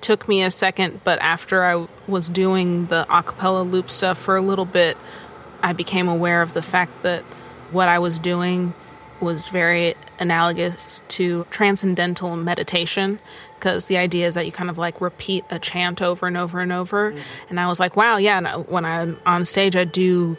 took 0.00 0.28
me 0.28 0.42
a 0.42 0.50
second, 0.50 1.00
but 1.04 1.18
after 1.20 1.64
I 1.64 1.86
was 2.06 2.28
doing 2.28 2.86
the 2.86 3.06
acapella 3.08 3.68
loop 3.68 3.90
stuff 3.90 4.18
for 4.18 4.36
a 4.36 4.42
little 4.42 4.64
bit, 4.64 4.96
I 5.62 5.72
became 5.72 6.08
aware 6.08 6.42
of 6.42 6.52
the 6.52 6.62
fact 6.62 7.02
that 7.02 7.22
what 7.70 7.88
I 7.88 7.98
was 7.98 8.18
doing 8.18 8.74
was 9.20 9.48
very 9.48 9.94
analogous 10.18 11.02
to 11.08 11.44
transcendental 11.50 12.36
meditation 12.36 13.18
because 13.56 13.86
the 13.86 13.98
idea 13.98 14.26
is 14.26 14.34
that 14.34 14.46
you 14.46 14.52
kind 14.52 14.70
of 14.70 14.78
like 14.78 15.00
repeat 15.00 15.44
a 15.50 15.58
chant 15.58 16.00
over 16.00 16.26
and 16.26 16.36
over 16.36 16.60
and 16.60 16.72
over. 16.72 17.10
Mm-hmm. 17.10 17.20
And 17.50 17.60
I 17.60 17.66
was 17.66 17.80
like, 17.80 17.96
wow, 17.96 18.16
yeah, 18.16 18.56
when 18.56 18.84
I'm 18.84 19.18
on 19.26 19.44
stage, 19.44 19.74
I 19.74 19.84
do 19.84 20.36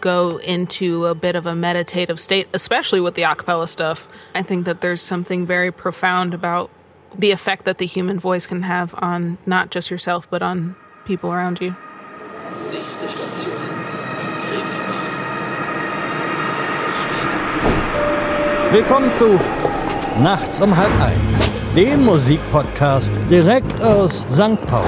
go 0.00 0.38
into 0.38 1.06
a 1.06 1.14
bit 1.14 1.36
of 1.36 1.46
a 1.46 1.54
meditative 1.54 2.20
state, 2.20 2.48
especially 2.54 3.00
with 3.00 3.14
the 3.14 3.22
acapella 3.22 3.68
stuff. 3.68 4.08
I 4.34 4.42
think 4.42 4.66
that 4.66 4.80
there's 4.80 5.02
something 5.02 5.46
very 5.46 5.72
profound 5.72 6.34
about 6.34 6.70
the 7.18 7.30
effect 7.30 7.64
that 7.64 7.78
the 7.78 7.86
human 7.86 8.18
voice 8.18 8.46
can 8.46 8.62
have 8.62 8.94
on 8.98 9.38
not 9.46 9.70
just 9.70 9.90
yourself, 9.90 10.28
but 10.30 10.42
on 10.42 10.76
people 11.04 11.32
around 11.32 11.60
you. 11.60 11.74
Nächste 12.70 13.08
Station. 13.08 13.86
Willkommen 18.72 19.12
zu 19.12 19.38
Nachts 20.20 20.60
um 20.60 20.76
halb 20.76 20.90
eins, 21.00 21.50
dem 21.76 22.04
Musikpodcast 22.04 23.10
direkt 23.30 23.80
aus 23.80 24.24
St. 24.32 24.60
Paul. 24.66 24.84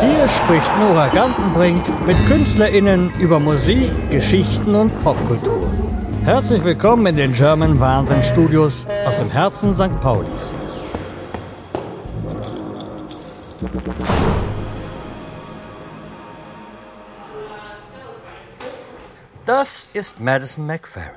Hier 0.00 0.28
spricht 0.28 0.70
Nora 0.78 1.08
Gantenbrink 1.08 1.82
mit 2.06 2.16
KünstlerInnen 2.26 3.10
über 3.20 3.40
Musik, 3.40 3.90
Geschichten 4.10 4.74
und 4.74 4.90
Popkultur. 5.02 5.79
Herzlich 6.24 6.62
willkommen 6.62 7.06
in 7.06 7.16
den 7.16 7.32
German 7.32 7.80
Wahnsinn 7.80 8.22
Studios 8.22 8.84
aus 9.06 9.16
dem 9.16 9.30
Herzen 9.30 9.74
St. 9.74 9.98
Paulis. 10.02 10.52
Das 19.46 19.88
ist 19.94 20.20
Madison 20.20 20.66
McFerrin. 20.66 21.08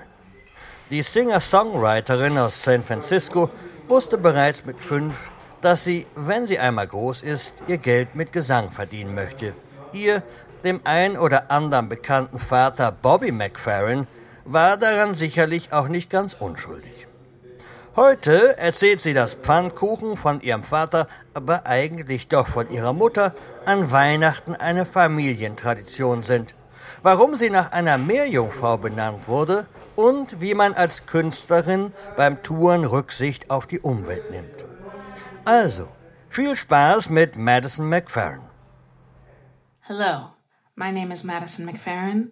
Die 0.90 1.02
Singer-Songwriterin 1.02 2.38
aus 2.38 2.64
San 2.64 2.82
Francisco 2.82 3.50
wusste 3.90 4.18
bereits 4.18 4.66
mit 4.66 4.82
fünf, 4.82 5.30
dass 5.60 5.84
sie, 5.84 6.08
wenn 6.16 6.48
sie 6.48 6.60
einmal 6.60 6.88
groß 6.88 7.24
ist, 7.24 7.56
ihr 7.68 7.78
Geld 7.78 8.16
mit 8.16 8.32
Gesang 8.32 8.72
verdienen 8.72 9.14
möchte. 9.14 9.54
Ihr, 9.92 10.24
dem 10.64 10.80
ein 10.86 11.18
oder 11.18 11.52
anderen 11.52 11.90
bekannten 11.90 12.40
Vater 12.40 12.94
Bobby 12.94 13.34
McFerrin, 13.34 14.08
war 14.46 14.78
daran 14.78 15.14
sicherlich 15.14 15.74
auch 15.74 15.88
nicht 15.88 16.10
ganz 16.10 16.34
unschuldig. 16.34 17.08
Heute 17.96 18.58
erzählt 18.58 19.02
sie, 19.02 19.14
dass 19.14 19.36
Pfannkuchen 19.36 20.18
von 20.18 20.42
ihrem 20.42 20.64
Vater, 20.64 21.08
aber 21.36 21.68
eigentlich 21.68 22.28
doch 22.28 22.48
von 22.48 22.72
ihrer 22.72 22.94
Mutter, 22.94 23.36
an 23.66 23.92
Weihnachten 23.92 24.56
eine 24.56 24.86
Familientradition 24.86 26.24
sind. 26.24 26.56
Warum 27.04 27.36
sie 27.36 27.52
nach 27.52 27.72
einer 27.72 28.00
Meerjungfrau 28.00 28.78
benannt 28.78 29.28
wurde 29.28 29.68
und 29.96 30.42
wie 30.42 30.56
man 30.56 30.74
als 30.74 31.06
Künstlerin 31.06 31.94
beim 32.18 32.42
Touren 32.42 32.86
Rücksicht 32.86 33.52
auf 33.52 33.68
die 33.68 33.80
Umwelt 33.80 34.32
nimmt. 34.32 34.66
Also, 35.46 35.88
viel 36.30 36.56
Spaß 36.56 37.10
mit 37.10 37.38
Madison 37.38 37.90
McFerrin. 37.90 38.42
Hello, 39.82 40.30
my 40.76 40.92
name 40.92 41.14
is 41.14 41.24
Madison 41.24 41.66
McFerrin. 41.66 42.32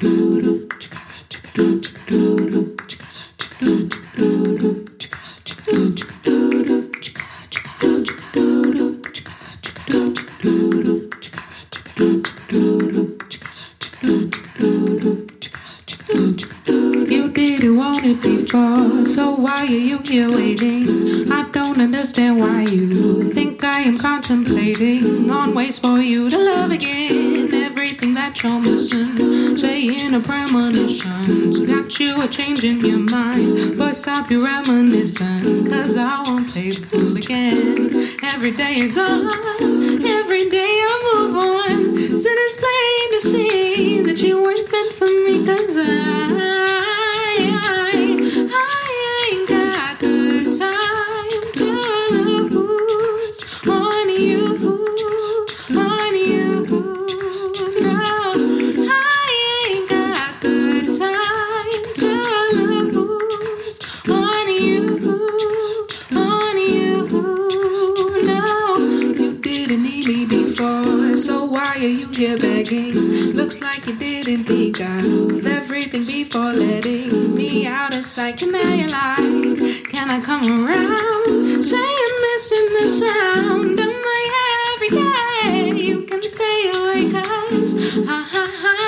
do 0.00 0.40
do 0.40 0.77
changing 32.30 32.84
your 32.84 32.98
mind. 32.98 33.56
Voice 33.74 34.00
stop 34.00 34.30
your 34.30 34.44
reminiscence, 34.44 35.68
cause 35.68 35.96
I 35.96 36.22
won't 36.22 36.50
play 36.50 36.70
the 36.70 36.86
fool 36.86 37.16
again. 37.16 38.08
Every 38.22 38.50
day 38.50 38.74
you're 38.76 38.94
gone, 38.94 39.77
Huh. 88.50 88.84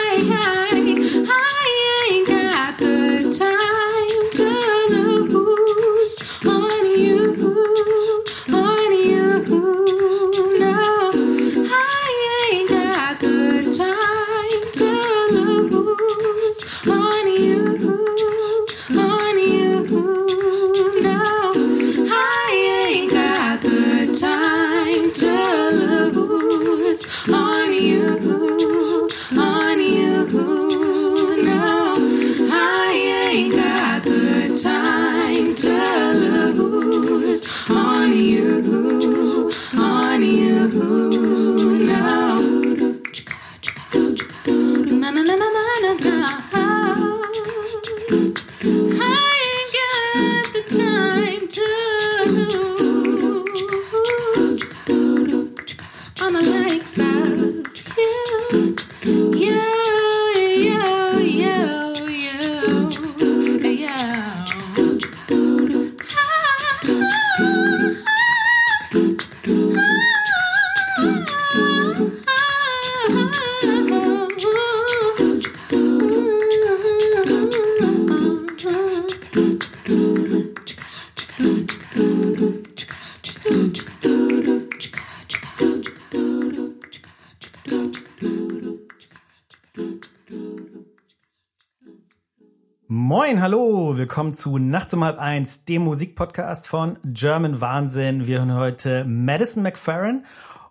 Moin, 92.93 93.41
hallo, 93.41 93.97
willkommen 93.97 94.35
zu 94.35 94.59
Nachts 94.59 94.93
um 94.95 95.05
halb 95.05 95.21
eins, 95.21 95.65
dem 95.65 95.83
Musikpodcast 95.83 96.67
von 96.67 96.99
German 97.05 97.61
Wahnsinn. 97.61 98.27
Wir 98.27 98.39
hören 98.39 98.57
heute 98.57 99.05
Madison 99.05 99.63
McFerrin 99.63 100.25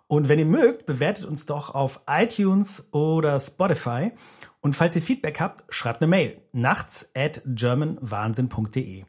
und 0.06 0.28
wenn 0.28 0.38
ihr 0.38 0.44
mögt, 0.44 0.84
bewertet 0.84 1.24
uns 1.24 1.46
doch 1.46 1.74
auf 1.74 2.02
iTunes 2.06 2.92
oder 2.92 3.40
Spotify. 3.40 4.12
Und 4.60 4.76
falls 4.76 4.94
ihr 4.96 5.00
Feedback 5.00 5.40
habt, 5.40 5.64
schreibt 5.72 6.02
eine 6.02 6.10
Mail. 6.10 6.42
Nachts 6.52 7.10
at 7.16 7.40
germanwahnsinn.de. 7.46 9.04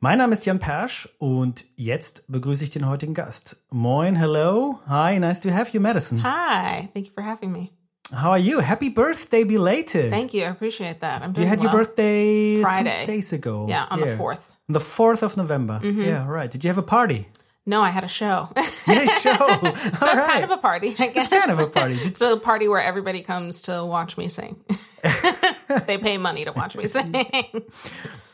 Mein 0.00 0.16
Name 0.16 0.32
ist 0.32 0.46
Jan 0.46 0.58
Persch 0.58 1.10
und 1.18 1.66
jetzt 1.76 2.24
begrüße 2.28 2.64
ich 2.64 2.70
den 2.70 2.88
heutigen 2.88 3.12
Gast. 3.12 3.66
Moin, 3.68 4.16
hello. 4.16 4.78
Hi, 4.88 5.18
nice 5.18 5.42
to 5.42 5.50
have 5.50 5.72
you, 5.74 5.80
Madison. 5.82 6.24
Hi, 6.24 6.88
thank 6.94 7.08
you 7.08 7.12
for 7.12 7.22
having 7.22 7.52
me. 7.52 7.75
How 8.12 8.30
are 8.30 8.38
you? 8.38 8.60
Happy 8.60 8.88
birthday 8.88 9.44
belated. 9.44 10.10
Thank 10.10 10.32
you, 10.34 10.44
I 10.44 10.48
appreciate 10.48 11.00
that. 11.00 11.22
I'm 11.22 11.32
doing 11.32 11.44
You 11.44 11.48
had 11.48 11.62
your 11.62 11.72
birthday 11.72 12.60
Friday. 12.62 13.06
days 13.06 13.32
ago. 13.32 13.66
Yeah, 13.68 13.86
on 13.90 13.98
the 14.00 14.06
4th. 14.06 14.40
On 14.68 14.72
the 14.72 14.78
4th 14.80 15.22
of 15.22 15.36
November. 15.36 15.80
Yeah, 15.82 16.26
right. 16.26 16.50
Did 16.50 16.62
you 16.64 16.68
have 16.68 16.78
a 16.78 16.82
party? 16.82 17.26
No, 17.68 17.82
I 17.82 17.90
had 17.90 18.04
a 18.04 18.08
show. 18.08 18.48
Yeah, 18.86 19.04
show. 19.06 19.30
All 19.40 19.58
That's 19.58 20.02
right. 20.02 20.26
kind 20.30 20.44
of 20.44 20.50
a 20.52 20.58
party, 20.58 20.94
I 20.96 21.08
guess. 21.08 21.26
kind 21.28 21.50
of 21.50 21.58
a 21.58 21.66
party. 21.66 21.94
It's 22.04 22.20
a 22.20 22.36
party 22.36 22.68
where 22.68 22.80
everybody 22.80 23.22
comes 23.22 23.62
to 23.62 23.84
watch 23.84 24.16
me 24.16 24.28
sing. 24.28 24.54
they 25.86 25.98
pay 25.98 26.16
money 26.18 26.44
to 26.44 26.52
watch 26.52 26.76
me 26.76 26.86
sing. 26.86 27.12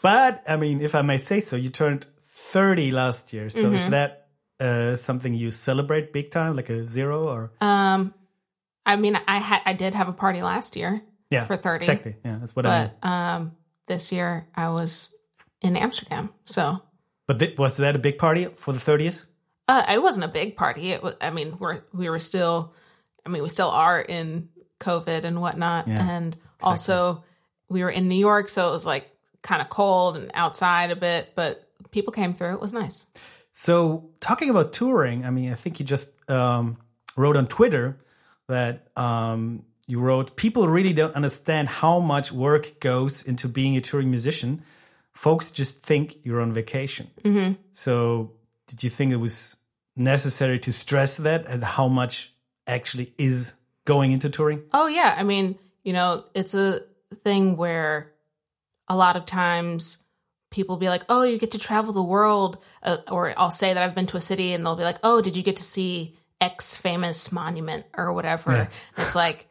But 0.02 0.42
I 0.46 0.56
mean, 0.56 0.82
if 0.82 0.94
I 0.94 1.00
may 1.02 1.16
say 1.16 1.40
so, 1.40 1.56
you 1.56 1.70
turned 1.70 2.04
30 2.24 2.90
last 2.90 3.32
year. 3.32 3.48
So 3.48 3.64
Mm-hmm. 3.64 3.74
is 3.76 3.88
that 3.88 4.26
uh, 4.60 4.96
something 4.96 5.32
you 5.32 5.50
celebrate 5.50 6.12
big 6.12 6.30
time, 6.30 6.54
like 6.56 6.68
a 6.68 6.86
zero 6.86 7.24
or? 7.28 7.52
Um, 7.60 8.12
I 8.84 8.96
mean, 8.96 9.18
I 9.28 9.38
had 9.38 9.62
I 9.64 9.72
did 9.72 9.94
have 9.94 10.08
a 10.08 10.12
party 10.12 10.42
last 10.42 10.76
year 10.76 11.02
yeah, 11.30 11.44
for 11.44 11.56
30. 11.56 11.84
Exactly. 11.84 12.16
Yeah, 12.24 12.38
that's 12.38 12.54
what 12.54 12.66
I 12.66 12.80
mean. 12.80 12.90
but 13.00 13.08
um, 13.08 13.56
this 13.86 14.12
year 14.12 14.46
I 14.54 14.68
was 14.68 15.14
in 15.60 15.76
Amsterdam, 15.76 16.30
so 16.44 16.82
But 17.26 17.38
th- 17.38 17.58
was 17.58 17.76
that 17.78 17.96
a 17.96 17.98
big 17.98 18.18
party 18.18 18.46
for 18.46 18.72
the 18.72 18.80
30th? 18.80 19.24
uh, 19.68 19.84
it 19.88 20.02
wasn't 20.02 20.24
a 20.24 20.28
big 20.28 20.56
party. 20.56 20.90
It 20.90 21.02
was, 21.02 21.14
I 21.20 21.30
mean, 21.30 21.56
we're 21.58 21.82
we 21.92 22.10
were 22.10 22.18
still, 22.18 22.74
I 23.24 23.28
mean, 23.28 23.42
we 23.42 23.48
still 23.48 23.70
are 23.70 24.00
in 24.00 24.48
COVID 24.80 25.24
and 25.24 25.40
whatnot, 25.40 25.88
Yeah, 25.88 26.16
and 26.16 26.36
also 26.62 27.24
we 27.68 27.82
were 27.82 27.90
in 27.90 28.08
New 28.08 28.16
York, 28.18 28.48
so 28.48 28.68
it 28.68 28.72
was 28.72 28.84
like 28.84 29.08
kind 29.42 29.62
of 29.62 29.68
cold 29.68 30.16
and 30.16 30.30
outside 30.34 30.90
a 30.90 30.96
bit, 30.96 31.32
but 31.34 31.68
people 31.90 32.12
came 32.12 32.34
through. 32.34 32.54
It 32.54 32.60
was 32.60 32.72
nice. 32.72 33.06
So 33.52 34.10
talking 34.20 34.50
about 34.50 34.72
touring, 34.72 35.24
I 35.24 35.30
mean, 35.30 35.52
I 35.52 35.54
think 35.54 35.78
you 35.78 35.86
just 35.86 36.30
um, 36.30 36.78
wrote 37.16 37.36
on 37.36 37.46
Twitter 37.46 37.98
that 38.52 38.88
um, 38.96 39.64
you 39.86 39.98
wrote, 39.98 40.36
people 40.36 40.68
really 40.68 40.92
don't 40.92 41.14
understand 41.14 41.68
how 41.68 41.98
much 42.00 42.32
work 42.32 42.80
goes 42.80 43.24
into 43.24 43.48
being 43.48 43.76
a 43.76 43.80
touring 43.80 44.10
musician. 44.10 44.62
Folks 45.12 45.50
just 45.50 45.82
think 45.82 46.24
you're 46.24 46.40
on 46.40 46.52
vacation. 46.52 47.10
Mm-hmm. 47.24 47.60
So 47.72 48.32
did 48.68 48.84
you 48.84 48.90
think 48.90 49.12
it 49.12 49.16
was 49.16 49.56
necessary 49.96 50.58
to 50.60 50.72
stress 50.72 51.18
that 51.18 51.46
and 51.46 51.62
how 51.62 51.88
much 51.88 52.32
actually 52.66 53.12
is 53.18 53.54
going 53.84 54.12
into 54.12 54.30
touring? 54.30 54.62
Oh 54.72 54.86
yeah, 54.86 55.14
I 55.16 55.22
mean, 55.22 55.58
you 55.82 55.92
know, 55.92 56.24
it's 56.34 56.54
a 56.54 56.80
thing 57.24 57.56
where 57.56 58.12
a 58.88 58.96
lot 58.96 59.16
of 59.16 59.26
times 59.26 59.98
people 60.50 60.76
be 60.76 60.88
like, 60.88 61.04
"Oh, 61.08 61.22
you 61.22 61.38
get 61.38 61.52
to 61.52 61.58
travel 61.58 61.92
the 61.92 62.02
world," 62.02 62.62
uh, 62.82 62.98
or 63.10 63.34
I'll 63.36 63.50
say 63.50 63.74
that 63.74 63.82
I've 63.82 63.94
been 63.94 64.06
to 64.08 64.16
a 64.16 64.20
city, 64.22 64.52
and 64.52 64.64
they'll 64.64 64.76
be 64.76 64.84
like, 64.84 65.00
"Oh, 65.02 65.20
did 65.20 65.36
you 65.36 65.42
get 65.42 65.56
to 65.56 65.64
see 65.64 66.14
X 66.42 66.76
famous 66.76 67.32
monument 67.32 67.86
or 67.96 68.12
whatever?" 68.12 68.52
Yeah. 68.52 68.68
It's 68.98 69.14
like, 69.14 69.46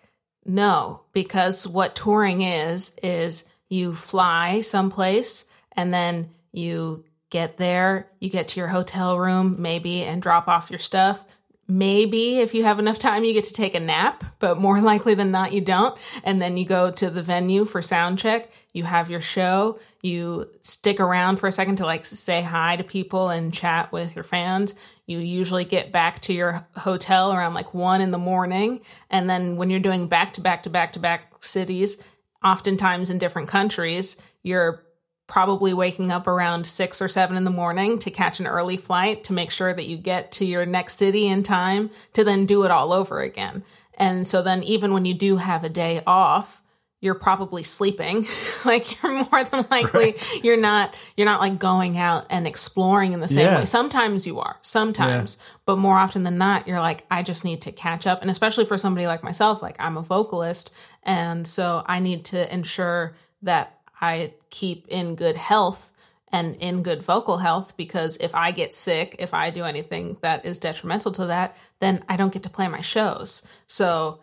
no, 0.46 1.02
because 1.14 1.68
what 1.68 1.96
touring 1.96 2.42
is 2.42 2.94
is 3.02 3.46
you 3.70 3.94
fly 3.94 4.62
someplace 4.62 5.46
and 5.72 5.94
then 5.94 6.30
you 6.52 7.06
get 7.30 7.58
there, 7.58 8.10
you 8.20 8.30
get 8.30 8.50
to 8.50 8.60
your 8.60 8.68
hotel 8.68 9.18
room 9.18 9.56
maybe 9.60 10.04
and 10.04 10.22
drop 10.22 10.48
off 10.48 10.70
your 10.70 10.80
stuff. 10.80 11.26
Maybe 11.74 12.40
if 12.40 12.54
you 12.54 12.66
have 12.66 12.80
enough 12.80 13.00
time, 13.00 13.24
you 13.24 13.32
get 13.32 13.46
to 13.46 13.54
take 13.54 13.76
a 13.76 13.80
nap, 13.80 14.26
but 14.40 14.60
more 14.60 14.82
likely 14.92 15.14
than 15.14 15.32
not, 15.32 15.54
you 15.54 15.62
don't. 15.62 15.98
And 16.26 16.42
then 16.42 16.58
you 16.58 16.66
go 16.66 16.92
to 16.92 17.10
the 17.10 17.24
venue 17.24 17.64
for 17.64 17.82
sound 17.82 18.20
check. 18.20 18.52
You 18.74 18.84
have 18.84 19.10
your 19.10 19.22
show. 19.22 19.80
You 20.02 20.50
stick 20.64 21.00
around 21.00 21.38
for 21.38 21.48
a 21.48 21.52
second 21.52 21.78
to 21.78 21.86
like 21.86 22.06
say 22.06 22.42
hi 22.42 22.76
to 22.76 22.84
people 22.84 23.30
and 23.30 23.54
chat 23.54 23.94
with 23.94 24.16
your 24.16 24.26
fans. 24.26 24.76
You 25.06 25.20
usually 25.20 25.64
get 25.64 25.94
back 25.94 26.20
to 26.22 26.34
your 26.34 26.68
hotel 26.76 27.32
around 27.32 27.54
like 27.54 27.74
one 27.74 28.02
in 28.02 28.12
the 28.12 28.18
morning. 28.18 28.82
And 29.10 29.30
then 29.30 29.56
when 29.56 29.70
you're 29.70 29.80
doing 29.80 30.08
back 30.08 30.34
to 30.34 30.42
back 30.42 30.64
to 30.64 30.70
back 30.70 30.94
to 30.94 31.00
back 31.00 31.42
cities, 31.42 32.06
oftentimes 32.44 33.10
in 33.10 33.18
different 33.18 33.48
countries, 33.48 34.18
you're 34.44 34.84
probably 35.32 35.74
waking 35.74 36.12
up 36.12 36.28
around 36.28 36.68
six 36.68 37.02
or 37.02 37.08
seven 37.08 37.38
in 37.38 37.46
the 37.46 37.50
morning 37.50 37.98
to 38.00 38.12
catch 38.12 38.42
an 38.42 38.48
early 38.48 38.76
flight 38.76 39.24
to 39.24 39.32
make 39.32 39.50
sure 39.50 39.74
that 39.74 39.88
you 39.88 39.96
get 39.96 40.34
to 40.34 40.46
your 40.46 40.66
next 40.66 40.96
city 40.98 41.26
in 41.26 41.42
time 41.42 41.90
to 42.12 42.26
then 42.26 42.46
do 42.46 42.64
it 42.66 42.72
all 42.72 42.92
over 42.92 43.22
again. 43.22 43.64
And 43.94 44.28
so 44.28 44.42
then 44.42 44.62
even 44.64 44.92
when 44.94 45.06
you 45.06 45.14
do 45.14 45.38
have 45.38 45.64
a 45.64 45.70
day 45.70 46.04
off, 46.06 46.62
you're 47.00 47.16
probably 47.16 47.64
sleeping. 47.64 48.28
like 48.66 49.02
you're 49.02 49.24
more 49.32 49.46
than 49.46 49.66
likely 49.72 50.16
you're 50.44 50.60
not 50.60 50.98
you're 51.16 51.26
not 51.26 51.40
like 51.40 51.58
going 51.60 51.98
out 51.98 52.26
and 52.30 52.46
exploring 52.46 53.14
in 53.14 53.22
the 53.22 53.30
same 53.30 53.46
Yeah. 53.46 53.60
way. 53.60 53.66
Sometimes 53.66 54.28
you 54.28 54.42
are. 54.42 54.58
Sometimes. 54.62 55.38
But 55.66 55.78
more 55.78 55.98
often 55.98 56.24
than 56.24 56.38
not, 56.38 56.68
you're 56.68 56.82
like, 56.82 57.06
I 57.10 57.24
just 57.24 57.46
need 57.46 57.62
to 57.62 57.72
catch 57.72 58.06
up. 58.06 58.22
And 58.22 58.30
especially 58.30 58.66
for 58.66 58.78
somebody 58.78 59.08
like 59.08 59.24
myself, 59.24 59.62
like 59.62 59.78
I'm 59.80 59.96
a 59.96 60.02
vocalist. 60.02 60.74
And 61.04 61.48
so 61.48 61.82
I 61.86 62.02
need 62.02 62.26
to 62.26 62.54
ensure 62.54 63.16
that 63.44 63.78
I 64.02 64.34
keep 64.52 64.88
in 64.90 65.16
good 65.16 65.36
health 65.36 65.92
and 66.32 66.56
in 66.58 66.84
good 66.84 67.02
vocal 67.02 67.38
health 67.38 67.76
because 67.76 68.18
if 68.18 68.36
I 68.36 68.52
get 68.52 68.74
sick, 68.74 69.16
if 69.20 69.34
I 69.34 69.50
do 69.50 69.64
anything 69.64 70.18
that 70.22 70.46
is 70.46 70.60
detrimental 70.60 71.12
to 71.14 71.28
that, 71.28 71.56
then 71.80 72.04
I 72.08 72.16
don't 72.16 72.32
get 72.32 72.44
to 72.44 72.50
play 72.50 72.68
my 72.68 72.82
shows. 72.82 73.44
So 73.68 74.22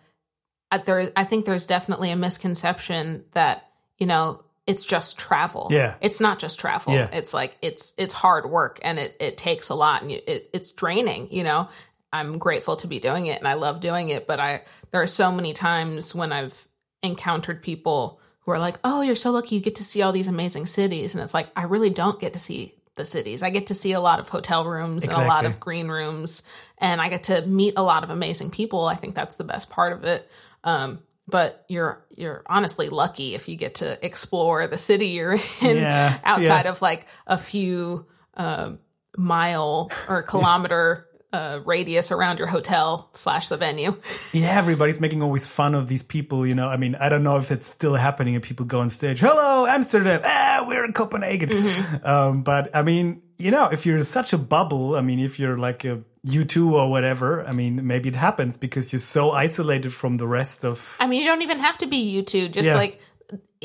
I, 0.71 0.79
there 0.79 1.01
is, 1.01 1.13
I 1.17 1.25
think 1.25 1.45
there's 1.45 1.67
definitely 1.67 2.11
a 2.11 2.17
misconception 2.17 3.25
that, 3.33 3.69
you 3.99 4.07
know, 4.07 4.43
it's 4.67 4.85
just 4.85 5.19
travel. 5.19 5.69
Yeah. 5.71 5.95
It's 6.01 6.21
not 6.21 6.39
just 6.39 6.61
travel. 6.61 6.93
Yeah. 6.93 7.09
It's 7.11 7.33
like 7.33 7.57
it's 7.63 7.95
it's 7.97 8.13
hard 8.13 8.51
work 8.51 8.79
and 8.83 8.99
it 8.99 9.17
it 9.19 9.39
takes 9.39 9.71
a 9.71 9.75
lot 9.75 10.03
and 10.03 10.13
you, 10.13 10.21
it, 10.27 10.51
it's 10.53 10.73
draining, 10.73 11.29
you 11.31 11.43
know. 11.43 11.69
I'm 12.11 12.39
grateful 12.39 12.77
to 12.77 12.87
be 12.87 13.01
doing 13.01 13.27
it 13.27 13.39
and 13.39 13.49
I 13.49 13.55
love 13.55 13.81
doing 13.81 14.11
it, 14.11 14.27
but 14.27 14.41
I 14.41 14.63
there 14.91 15.01
are 15.01 15.07
so 15.07 15.33
many 15.33 15.55
times 15.55 16.15
when 16.15 16.33
I've 16.33 16.69
encountered 17.03 17.63
people 17.63 18.21
who 18.49 18.55
are 18.55 18.59
like, 18.59 18.79
"Oh, 18.83 19.03
you're 19.03 19.15
so 19.15 19.31
lucky 19.31 19.57
you 19.57 19.61
get 19.61 19.75
to 19.77 19.85
see 19.85 20.01
all 20.01 20.13
these 20.13 20.29
amazing 20.29 20.65
cities." 20.65 21.15
And 21.15 21.23
it's 21.23 21.35
like, 21.35 21.49
I 21.55 21.65
really 21.65 21.91
don't 21.91 22.19
get 22.19 22.33
to 22.33 22.39
see 22.39 22.75
the 22.97 23.05
cities. 23.05 23.43
I 23.43 23.51
get 23.51 23.67
to 23.67 23.75
see 23.75 23.93
a 23.93 24.01
lot 24.01 24.21
of 24.21 24.29
hotel 24.29 24.65
rooms 24.67 25.07
and 25.07 25.13
a 25.13 25.27
lot 25.27 25.45
of 25.45 25.61
green 25.61 25.89
rooms 25.89 26.43
and 26.79 27.01
I 27.01 27.09
get 27.11 27.25
to 27.25 27.47
meet 27.47 27.75
a 27.77 27.83
lot 27.83 28.03
of 28.05 28.11
amazing 28.11 28.51
people. 28.51 28.87
I 28.87 28.97
think 28.97 29.15
that's 29.15 29.37
the 29.37 29.45
best 29.45 29.71
part 29.71 29.93
of 29.93 30.05
it. 30.05 30.29
Um, 30.65 31.01
but 31.29 31.65
you're 31.69 32.03
you're 32.17 32.43
honestly 32.47 32.89
lucky 32.89 33.35
if 33.35 33.49
you 33.49 33.57
get 33.57 33.77
to 33.77 34.05
explore 34.05 34.67
the 34.67 34.79
city 34.79 35.09
you're 35.09 35.35
in 35.61 35.77
Yeah, 35.77 36.19
outside 36.25 36.65
yeah. 36.65 36.71
of 36.71 36.81
like 36.83 37.07
a 37.27 37.37
few 37.37 38.07
um 38.35 38.79
mile 39.17 39.91
or 40.09 40.23
kilometer 40.23 41.07
uh, 41.33 41.61
radius 41.65 42.11
around 42.11 42.39
your 42.39 42.49
hotel 42.49 43.11
slash 43.13 43.49
the 43.49 43.57
venue. 43.57 43.95
Yeah, 44.33 44.57
everybody's 44.59 45.01
making 45.01 45.23
always 45.23 45.47
fun 45.47 45.75
of 45.75 45.87
these 45.89 46.03
people, 46.03 46.47
you 46.47 46.55
know. 46.55 46.69
I 46.69 46.77
mean, 46.77 46.95
I 46.95 47.09
don't 47.09 47.23
know 47.23 47.37
if 47.37 47.51
it's 47.51 47.67
still 47.67 47.95
happening 47.95 48.35
and 48.35 48.43
people 48.43 48.67
go 48.67 48.81
on 48.81 48.91
stage, 48.91 49.21
hello, 49.21 49.67
Amsterdam, 49.67 50.23
ah, 50.25 50.65
we're 50.67 50.85
in 50.85 50.93
Copenhagen. 50.93 51.51
Mm-hmm. 51.51 52.07
Um, 52.07 52.43
but 52.43 52.75
I 52.75 52.83
mean, 52.83 53.23
you 53.37 53.51
know, 53.51 53.67
if 53.67 53.85
you're 53.87 53.99
in 53.99 54.05
such 54.05 54.33
a 54.33 54.39
bubble, 54.39 54.97
I 54.97 55.01
mean, 55.03 55.19
if 55.21 55.39
you're 55.39 55.59
like 55.59 55.85
a 55.85 56.03
U2 56.27 56.73
or 56.73 56.91
whatever, 56.91 57.47
I 57.47 57.53
mean, 57.53 57.87
maybe 57.87 58.09
it 58.09 58.17
happens 58.17 58.57
because 58.57 58.93
you're 58.93 58.99
so 58.99 59.31
isolated 59.31 59.93
from 59.93 60.17
the 60.17 60.27
rest 60.27 60.65
of. 60.65 60.97
I 60.99 61.07
mean, 61.07 61.21
you 61.21 61.27
don't 61.27 61.43
even 61.43 61.59
have 61.59 61.79
to 61.79 61.87
be 61.87 62.21
U2. 62.23 62.53
Just 62.53 62.67
Yeah. 62.67 62.75
like 62.75 63.01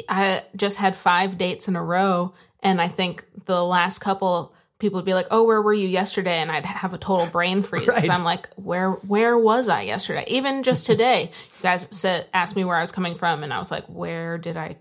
I 0.09 0.43
just 0.55 0.77
had 0.77 0.95
five 0.95 1.37
dates 1.37 1.67
in 1.67 1.75
a 1.75 1.83
row, 1.83 2.33
and 2.61 2.81
I 2.81 2.87
think 2.87 3.25
the 3.45 3.63
last 3.63 3.99
couple 3.99 4.53
people 4.79 4.97
would 4.97 5.05
be 5.05 5.13
like, 5.13 5.27
"Oh, 5.31 5.43
where 5.43 5.61
were 5.61 5.73
you 5.73 5.87
yesterday?" 5.87 6.37
And 6.39 6.51
I'd 6.51 6.65
have 6.65 6.93
a 6.93 6.97
total 6.97 7.27
brain 7.27 7.61
freeze 7.63 7.85
because 7.87 8.07
Right. 8.09 8.17
I'm 8.17 8.23
like, 8.25 8.49
"Where 8.55 8.91
where 8.91 9.37
was 9.37 9.69
I 9.69 9.81
yesterday?" 9.83 10.25
Even 10.27 10.63
just 10.63 10.85
today, 10.85 11.23
you 11.23 11.61
guys 11.63 11.87
said 11.91 12.27
asked 12.33 12.55
me 12.55 12.63
where 12.65 12.75
I 12.77 12.81
was 12.81 12.91
coming 12.91 13.15
from, 13.15 13.43
and 13.43 13.53
I 13.53 13.57
was 13.57 13.71
like, 13.71 13.85
"Where 13.87 14.37
did 14.37 14.57
I?" 14.57 14.77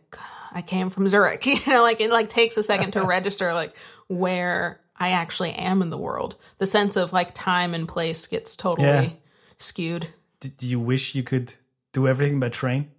I 0.55 0.61
came 0.61 0.91
from 0.91 1.09
Zurich. 1.09 1.47
You 1.47 1.73
know, 1.73 1.81
like 1.83 2.01
it 2.03 2.11
like 2.11 2.29
takes 2.29 2.57
a 2.59 2.63
second 2.63 2.93
to 2.93 3.03
register 3.07 3.55
like 3.55 3.75
where 4.09 4.81
I 4.95 5.13
actually 5.13 5.53
am 5.53 5.81
in 5.81 5.89
the 5.89 5.97
world. 5.97 6.37
The 6.59 6.67
sense 6.67 6.97
of 6.97 7.13
like 7.13 7.33
time 7.35 7.73
and 7.73 7.89
place 7.89 8.27
gets 8.27 8.55
totally 8.57 8.87
Yeah. 8.87 9.09
skewed. 9.57 10.07
Do, 10.41 10.49
do 10.51 10.67
you 10.69 10.79
wish 10.79 11.15
you 11.15 11.23
could 11.23 11.55
do 11.95 12.07
everything 12.07 12.39
by 12.39 12.51
train? 12.51 12.91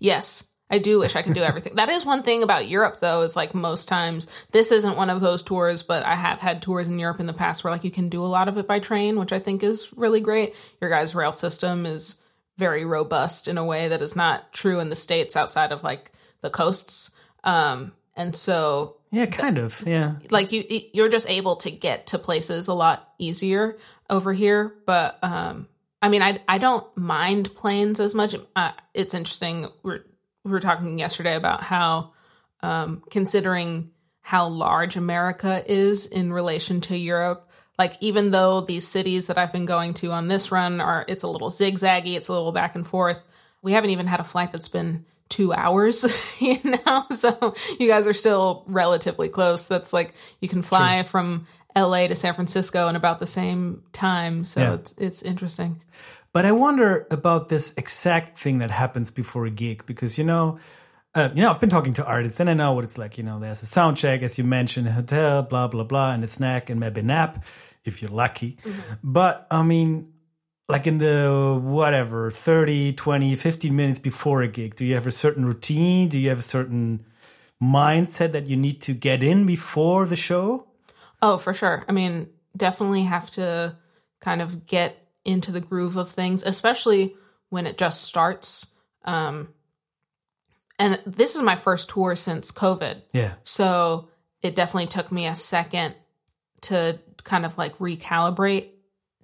Yes, 0.00 0.42
I 0.70 0.78
do 0.78 0.98
wish 1.00 1.16
I 1.16 1.22
could 1.22 1.34
do 1.34 1.42
everything. 1.42 1.74
that 1.76 1.88
is 1.88 2.06
one 2.06 2.22
thing 2.22 2.42
about 2.42 2.68
Europe, 2.68 3.00
though, 3.00 3.22
is 3.22 3.34
like 3.36 3.54
most 3.54 3.88
times 3.88 4.28
this 4.52 4.70
isn't 4.70 4.96
one 4.96 5.10
of 5.10 5.20
those 5.20 5.42
tours, 5.42 5.82
but 5.82 6.04
I 6.04 6.14
have 6.14 6.40
had 6.40 6.62
tours 6.62 6.86
in 6.88 6.98
Europe 6.98 7.20
in 7.20 7.26
the 7.26 7.32
past 7.32 7.64
where 7.64 7.72
like 7.72 7.84
you 7.84 7.90
can 7.90 8.08
do 8.08 8.22
a 8.22 8.26
lot 8.26 8.48
of 8.48 8.56
it 8.56 8.66
by 8.68 8.78
train, 8.78 9.18
which 9.18 9.32
I 9.32 9.38
think 9.40 9.62
is 9.62 9.92
really 9.96 10.20
great. 10.20 10.54
Your 10.80 10.90
guys' 10.90 11.14
rail 11.14 11.32
system 11.32 11.86
is 11.86 12.16
very 12.56 12.84
robust 12.84 13.48
in 13.48 13.58
a 13.58 13.64
way 13.64 13.88
that 13.88 14.02
is 14.02 14.14
not 14.14 14.52
true 14.52 14.80
in 14.80 14.90
the 14.90 14.96
states 14.96 15.34
outside 15.36 15.72
of 15.72 15.82
like 15.82 16.12
the 16.42 16.50
coasts. 16.50 17.10
Um, 17.42 17.92
and 18.14 18.36
so 18.36 18.96
Yeah, 19.10 19.26
kind 19.26 19.56
of. 19.58 19.82
Yeah. 19.86 20.16
like 20.30 20.52
you 20.52 20.64
you're 20.92 21.08
just 21.08 21.28
able 21.28 21.56
to 21.56 21.70
get 21.70 22.08
to 22.08 22.18
places 22.18 22.68
a 22.68 22.74
lot 22.74 23.08
easier 23.18 23.78
over 24.10 24.32
here 24.32 24.74
but 24.86 25.18
um 25.22 25.68
i 26.02 26.08
mean 26.08 26.20
i 26.22 26.38
i 26.48 26.58
don't 26.58 26.84
mind 26.96 27.54
planes 27.54 28.00
as 28.00 28.14
much 28.14 28.34
uh, 28.56 28.72
it's 28.92 29.14
interesting 29.14 29.68
we're 29.82 30.00
we 30.44 30.50
were 30.50 30.60
talking 30.60 30.98
yesterday 30.98 31.34
about 31.36 31.62
how 31.62 32.12
um 32.62 33.02
considering 33.10 33.90
how 34.20 34.48
large 34.48 34.96
america 34.96 35.62
is 35.66 36.06
in 36.06 36.32
relation 36.32 36.80
to 36.80 36.96
europe 36.96 37.50
like 37.78 37.94
even 38.00 38.30
though 38.30 38.60
these 38.60 38.86
cities 38.86 39.28
that 39.28 39.38
i've 39.38 39.52
been 39.52 39.66
going 39.66 39.94
to 39.94 40.12
on 40.12 40.28
this 40.28 40.52
run 40.52 40.80
are 40.80 41.04
it's 41.08 41.22
a 41.22 41.28
little 41.28 41.50
zigzaggy 41.50 42.14
it's 42.16 42.28
a 42.28 42.32
little 42.32 42.52
back 42.52 42.74
and 42.74 42.86
forth 42.86 43.22
we 43.62 43.72
haven't 43.72 43.90
even 43.90 44.06
had 44.06 44.20
a 44.20 44.24
flight 44.24 44.52
that's 44.52 44.68
been 44.68 45.04
two 45.28 45.52
hours, 45.52 46.04
you 46.40 46.58
know? 46.64 47.04
So 47.12 47.54
you 47.78 47.88
guys 47.88 48.06
are 48.06 48.12
still 48.12 48.64
relatively 48.66 49.28
close. 49.28 49.68
That's 49.68 49.92
like 49.92 50.14
you 50.40 50.48
can 50.48 50.60
fly 50.62 51.02
from 51.04 51.46
LA 51.76 52.08
to 52.08 52.14
San 52.14 52.34
Francisco 52.34 52.88
in 52.88 52.96
about 52.96 53.20
the 53.20 53.26
same 53.26 53.84
time. 53.92 54.44
So 54.44 54.60
Yeah. 54.60 54.74
it's 54.74 54.94
it's 54.98 55.22
interesting. 55.22 55.80
But 56.32 56.46
I 56.46 56.52
wonder 56.52 57.06
about 57.10 57.48
this 57.48 57.74
exact 57.76 58.38
thing 58.38 58.58
that 58.58 58.70
happens 58.70 59.10
before 59.10 59.46
a 59.46 59.50
gig 59.50 59.84
because 59.86 60.16
you 60.16 60.24
know, 60.24 60.58
uh, 61.14 61.30
you 61.34 61.42
know, 61.42 61.50
I've 61.50 61.60
been 61.60 61.70
talking 61.70 61.94
to 61.94 62.04
artists 62.04 62.38
and 62.38 62.48
I 62.48 62.54
know 62.54 62.72
what 62.72 62.84
it's 62.84 62.98
like. 62.98 63.18
You 63.18 63.24
know, 63.24 63.40
there's 63.40 63.62
a 63.62 63.66
sound 63.66 63.96
check, 63.96 64.22
as 64.22 64.38
you 64.38 64.44
mentioned, 64.44 64.86
a 64.86 64.92
hotel, 64.92 65.42
blah 65.42 65.66
blah 65.66 65.84
blah, 65.84 66.12
and 66.12 66.22
a 66.22 66.28
snack 66.28 66.70
and 66.70 66.78
maybe 66.78 67.00
a 67.00 67.04
nap 67.04 67.44
if 67.84 68.00
you're 68.00 68.12
lucky. 68.12 68.58
But 69.02 69.46
I 69.50 69.62
mean, 69.62 70.12
like 70.68 70.86
in 70.86 70.98
the 70.98 71.58
whatever 71.60 72.30
30, 72.30 72.92
20, 72.92 73.34
15 73.36 73.76
minutes 73.76 73.98
before 73.98 74.42
a 74.42 74.48
gig, 74.48 74.76
do 74.76 74.84
you 74.86 74.94
have 74.94 75.06
a 75.06 75.10
certain 75.10 75.44
routine? 75.44 76.08
Do 76.08 76.18
you 76.18 76.28
have 76.28 76.38
a 76.38 76.42
certain 76.42 77.06
mindset 77.62 78.32
that 78.32 78.46
you 78.46 78.56
need 78.56 78.82
to 78.82 78.92
get 78.92 79.22
in 79.22 79.46
before 79.46 80.06
the 80.06 80.16
show? 80.16 80.68
Oh, 81.20 81.36
for 81.36 81.52
sure. 81.52 81.84
I 81.88 81.92
mean, 81.92 82.30
definitely 82.56 83.02
have 83.02 83.30
to 83.32 83.76
kind 84.20 84.40
of 84.40 84.66
get 84.66 84.96
into 85.24 85.52
the 85.52 85.60
groove 85.60 85.96
of 85.96 86.10
things, 86.10 86.42
especially 86.42 87.14
when 87.48 87.66
it 87.66 87.78
just 87.78 88.02
starts. 88.02 88.68
Um, 89.04 89.48
and 90.78 91.00
this 91.06 91.36
is 91.36 91.42
my 91.42 91.56
first 91.56 91.90
tour 91.90 92.14
since 92.14 92.52
COVID. 92.52 93.02
Yeah. 93.12 93.34
So 93.42 94.08
it 94.42 94.54
definitely 94.54 94.86
took 94.86 95.12
me 95.12 95.26
a 95.26 95.34
second 95.34 95.94
to 96.62 96.98
kind 97.22 97.44
of 97.44 97.58
like 97.58 97.78
recalibrate 97.78 98.70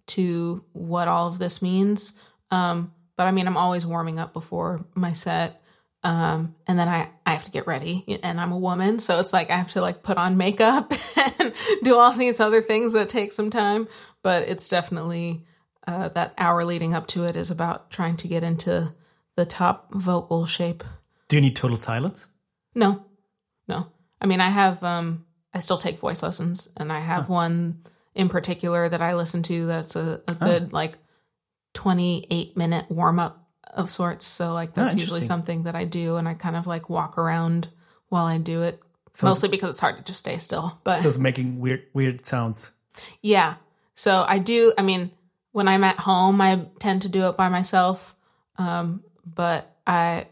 to 0.09 0.65
what 0.73 1.09
all 1.09 1.26
of 1.26 1.38
this 1.38 1.62
means. 1.62 2.12
Um, 2.50 2.93
but 3.17 3.26
I 3.26 3.31
mean, 3.31 3.47
I'm 3.47 3.57
always 3.57 3.87
warming 3.87 4.19
up 4.19 4.33
before 4.33 4.85
my 4.95 5.12
set. 5.12 5.62
Um, 6.03 6.55
and 6.67 6.79
then 6.79 6.88
I, 6.88 7.09
I 7.25 7.33
have 7.33 7.45
to 7.45 7.50
get 7.50 7.67
ready 7.67 8.21
and 8.23 8.41
I'm 8.41 8.53
a 8.53 8.59
woman. 8.59 8.99
So 8.99 9.19
it's 9.19 9.33
like 9.33 9.50
I 9.50 9.57
have 9.57 9.73
to 9.73 9.81
like 9.81 10.03
put 10.03 10.19
on 10.19 10.37
makeup 10.37 10.93
and 11.38 11.53
do 11.83 11.99
all 11.99 12.12
these 12.12 12.38
other 12.38 12.61
things 12.61 12.93
that 12.93 13.09
take 13.09 13.33
some 13.33 13.50
time. 13.50 13.88
But 14.23 14.47
it's 14.47 14.69
definitely 14.69 15.45
uh, 15.87 16.09
that 16.11 16.35
hour 16.38 16.64
leading 16.64 16.95
up 16.95 17.07
to 17.09 17.25
it 17.25 17.37
is 17.37 17.50
about 17.50 17.90
trying 17.90 18.16
to 18.19 18.28
get 18.28 18.43
into 18.43 18.93
the 19.37 19.47
top 19.47 19.93
vocal 19.93 20.47
shape. 20.47 20.83
Do 21.28 21.37
you 21.37 21.43
need 21.43 21.57
total 21.57 21.76
silence? 21.76 22.26
No, 22.75 23.05
no. 23.69 23.87
I 24.21 24.26
mean, 24.26 24.40
I 24.40 24.49
have, 24.49 24.83
um, 24.83 25.25
I 25.52 25.61
still 25.61 25.78
take 25.78 25.99
voice 25.99 26.23
lessons, 26.23 26.69
and 26.76 26.93
I 26.93 27.00
have 27.00 27.28
one 27.28 27.83
in 28.14 28.28
particular 28.28 28.88
that 28.88 29.02
I 29.02 29.14
listen 29.14 29.43
to 29.45 29.66
that's 29.66 29.97
a, 29.97 30.21
a 30.28 30.35
good, 30.35 30.73
like, 30.73 30.97
28 31.75 32.57
minute 32.57 32.87
warm 32.90 33.19
up 33.19 33.47
of 33.73 33.90
sorts. 33.90 34.25
So, 34.26 34.52
like, 34.55 34.73
that's 34.73 34.95
usually 34.95 35.23
something 35.23 35.64
that 35.64 35.75
I 35.76 35.85
do, 35.85 36.16
and 36.16 36.28
I 36.28 36.35
kind 36.35 36.57
of 36.57 36.66
like 36.66 36.88
walk 36.88 37.19
around 37.19 37.69
while 38.09 38.25
I 38.25 38.38
do 38.38 38.62
it. 38.62 38.81
So- 39.12 39.26
Mostly 39.26 39.49
because 39.49 39.71
it's 39.71 39.81
hard 39.81 39.99
to 39.99 40.05
just 40.05 40.19
stay 40.19 40.38
still. 40.38 40.78
But 40.85 40.97
So 40.97 41.09
it's 41.09 41.19
making 41.19 41.59
weird 41.61 41.85
weird 41.95 42.26
sounds. 42.26 42.73
yeah. 43.23 43.57
So 43.95 44.25
I 44.28 44.38
do, 44.38 44.75
I 44.76 44.83
mean, 44.83 45.11
when 45.57 45.69
I'm 45.69 45.85
at 45.85 45.99
home, 45.99 46.39
I 46.43 46.67
tend 46.79 47.03
to 47.03 47.09
do 47.09 47.31
it 47.31 47.39
by 47.39 47.49
myself. 47.49 48.15
Um, 48.59 49.03
but 49.25 49.75
I 49.87 50.27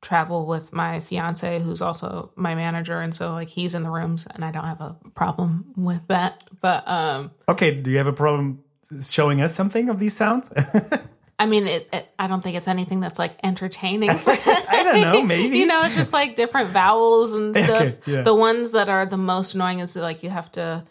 travel 0.00 0.46
with 0.46 0.72
my 0.72 1.00
fiance, 1.00 1.60
who's 1.60 1.82
also 1.82 2.32
my 2.36 2.54
manager. 2.54 2.98
And 2.98 3.14
so, 3.14 3.32
like, 3.32 3.48
he's 3.48 3.74
in 3.74 3.82
the 3.82 3.90
rooms, 3.90 4.26
and 4.26 4.42
I 4.42 4.50
don't 4.50 4.64
have 4.64 4.80
a 4.80 4.96
problem 5.14 5.74
with 5.76 6.06
that. 6.08 6.42
But, 6.62 6.88
um, 6.88 7.32
Okay, 7.50 7.82
do 7.82 7.90
you 7.90 7.98
have 7.98 8.06
a 8.06 8.14
problem 8.14 8.64
showing 9.06 9.42
us 9.42 9.54
something 9.54 9.90
of 9.90 9.98
these 9.98 10.16
sounds? 10.16 10.50
I 11.38 11.44
mean, 11.44 11.66
it, 11.66 11.90
it, 11.92 12.08
I 12.18 12.26
don't 12.26 12.40
think 12.40 12.56
it's 12.56 12.66
anything 12.68 13.00
that's 13.00 13.18
like 13.18 13.32
entertaining. 13.44 14.08
I 14.26 14.82
don't 14.84 15.00
know, 15.02 15.22
maybe. 15.26 15.58
you 15.58 15.66
know, 15.66 15.82
it's 15.82 15.96
just 15.96 16.14
like 16.14 16.34
different 16.34 16.70
vowels 16.70 17.34
and 17.34 17.54
stuff. 17.54 17.82
Okay, 17.82 17.98
yeah. 18.06 18.22
The 18.22 18.34
ones 18.34 18.72
that 18.72 18.88
are 18.88 19.04
the 19.04 19.18
most 19.18 19.54
annoying 19.54 19.80
is 19.80 19.96
like 19.96 20.22
you 20.22 20.30
have 20.30 20.50
to. 20.52 20.86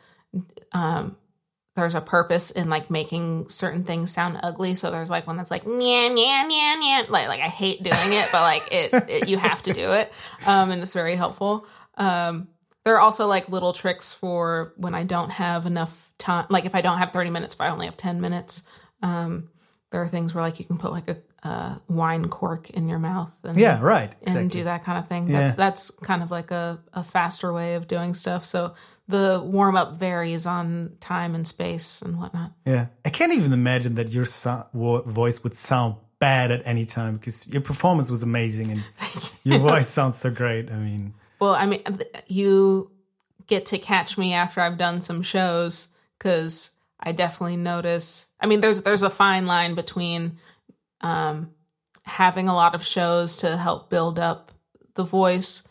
Um, 0.71 1.17
there's 1.75 1.95
a 1.95 2.01
purpose 2.01 2.51
in 2.51 2.69
like 2.69 2.89
making 2.91 3.47
certain 3.49 3.83
things 3.83 4.11
sound 4.11 4.39
ugly. 4.43 4.75
So 4.75 4.91
there's 4.91 5.09
like 5.09 5.25
one 5.25 5.37
that's 5.37 5.51
like 5.51 5.63
nyan 5.63 6.17
nyan 6.17 6.51
nyan 6.51 6.81
nyan. 6.81 7.09
Like 7.09 7.27
like 7.27 7.39
I 7.39 7.47
hate 7.47 7.81
doing 7.81 8.13
it, 8.13 8.27
but 8.31 8.41
like 8.41 8.63
it, 8.71 9.09
it 9.09 9.29
you 9.29 9.37
have 9.37 9.61
to 9.63 9.73
do 9.73 9.91
it, 9.93 10.11
um, 10.45 10.71
and 10.71 10.81
it's 10.81 10.93
very 10.93 11.15
helpful. 11.15 11.65
Um, 11.95 12.49
there 12.83 12.95
are 12.95 12.99
also 12.99 13.27
like 13.27 13.47
little 13.49 13.73
tricks 13.73 14.13
for 14.13 14.73
when 14.77 14.95
I 14.95 15.03
don't 15.03 15.29
have 15.29 15.65
enough 15.65 16.11
time. 16.17 16.47
Like 16.49 16.65
if 16.65 16.75
I 16.75 16.81
don't 16.81 16.97
have 16.97 17.11
30 17.11 17.29
minutes, 17.29 17.53
if 17.53 17.61
I 17.61 17.69
only 17.69 17.85
have 17.85 17.97
10 17.97 18.21
minutes. 18.21 18.63
Um, 19.03 19.49
there 19.91 20.01
are 20.01 20.07
things 20.07 20.33
where 20.33 20.43
like 20.43 20.57
you 20.59 20.65
can 20.65 20.77
put 20.77 20.91
like 20.91 21.09
a, 21.09 21.17
a 21.47 21.81
wine 21.89 22.27
cork 22.29 22.69
in 22.69 22.87
your 22.87 22.97
mouth 22.99 23.31
and 23.43 23.57
yeah, 23.57 23.79
right. 23.81 24.13
and 24.21 24.21
Exactly. 24.21 24.47
do 24.47 24.63
that 24.63 24.83
kind 24.83 24.97
of 24.97 25.07
thing. 25.07 25.27
Yeah. 25.27 25.41
That's 25.41 25.55
that's 25.55 25.91
kind 25.91 26.23
of 26.23 26.31
like 26.31 26.51
a, 26.51 26.79
a 26.93 27.03
faster 27.03 27.51
way 27.51 27.75
of 27.75 27.87
doing 27.87 28.13
stuff. 28.13 28.45
So 28.45 28.75
the 29.11 29.41
warm 29.43 29.75
up 29.75 29.95
varies 29.97 30.45
on 30.45 30.93
time 30.99 31.35
and 31.35 31.45
space 31.45 32.01
and 32.01 32.17
whatnot. 32.17 32.51
Yeah, 32.65 32.87
I 33.05 33.09
can't 33.09 33.33
even 33.33 33.53
imagine 33.53 33.95
that 33.95 34.09
your 34.09 34.25
so- 34.25 34.65
wo- 34.73 35.01
voice 35.01 35.43
would 35.43 35.55
sound 35.55 35.95
bad 36.19 36.51
at 36.51 36.61
any 36.65 36.85
time 36.85 37.13
because 37.15 37.47
your 37.47 37.61
performance 37.61 38.09
was 38.11 38.23
amazing 38.23 38.71
and 38.71 38.83
your 39.43 39.59
voice 39.59 39.87
sounds 39.87 40.17
so 40.17 40.29
great. 40.29 40.71
I 40.71 40.75
mean, 40.77 41.13
Well, 41.39 41.53
I 41.53 41.65
mean, 41.65 41.81
you 42.27 42.91
get 43.47 43.67
to 43.67 43.77
catch 43.77 44.17
me 44.17 44.33
after 44.33 44.61
I've 44.61 44.77
done 44.77 45.01
some 45.01 45.21
shows 45.23 45.87
because 46.17 46.71
I 46.99 47.11
definitely 47.11 47.57
notice. 47.57 48.27
I 48.39 48.45
mean, 48.45 48.59
there's 48.59 48.81
there's 48.81 49.01
a 49.03 49.09
fine 49.09 49.45
line 49.47 49.73
between 49.75 50.37
um, 51.01 51.51
having 52.03 52.47
a 52.47 52.53
lot 52.53 52.75
of 52.75 52.83
shows 52.85 53.37
to 53.37 53.57
help 53.57 53.89
build 53.89 54.19
up 54.19 54.51
the 54.93 55.03
voice 55.03 55.63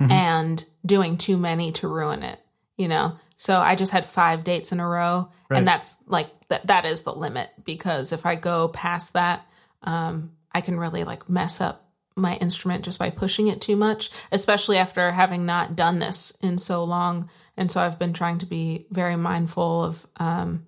and 0.00 0.64
doing 0.86 1.18
too 1.18 1.36
many 1.36 1.72
to 1.72 1.88
ruin 1.88 2.22
it. 2.22 2.38
You 2.78 2.88
know, 2.88 3.18
so 3.36 3.58
I 3.58 3.74
just 3.74 3.92
had 3.92 4.06
five 4.06 4.44
dates 4.44 4.72
in 4.72 4.80
a 4.80 4.88
row, 4.88 5.30
Right. 5.50 5.58
and 5.58 5.68
that's 5.68 5.96
like 6.06 6.30
that 6.48 6.66
that 6.68 6.84
is 6.86 7.02
the 7.02 7.12
limit 7.12 7.50
because 7.64 8.12
if 8.12 8.24
I 8.24 8.36
go 8.36 8.68
past 8.68 9.12
that, 9.12 9.44
um, 9.82 10.32
I 10.52 10.62
can 10.62 10.78
really 10.78 11.04
like 11.04 11.28
mess 11.28 11.60
up 11.60 11.84
my 12.16 12.36
instrument 12.36 12.84
just 12.84 12.98
by 12.98 13.10
pushing 13.10 13.48
it 13.48 13.60
too 13.60 13.76
much, 13.76 14.10
especially 14.32 14.78
after 14.78 15.10
having 15.10 15.44
not 15.44 15.76
done 15.76 15.98
this 15.98 16.32
in 16.40 16.56
so 16.58 16.84
long. 16.84 17.28
And 17.56 17.70
so 17.70 17.80
I've 17.80 17.98
been 17.98 18.12
trying 18.12 18.38
to 18.38 18.46
be 18.46 18.86
very 18.90 19.16
mindful 19.16 19.84
of 19.84 20.06
um, 20.16 20.64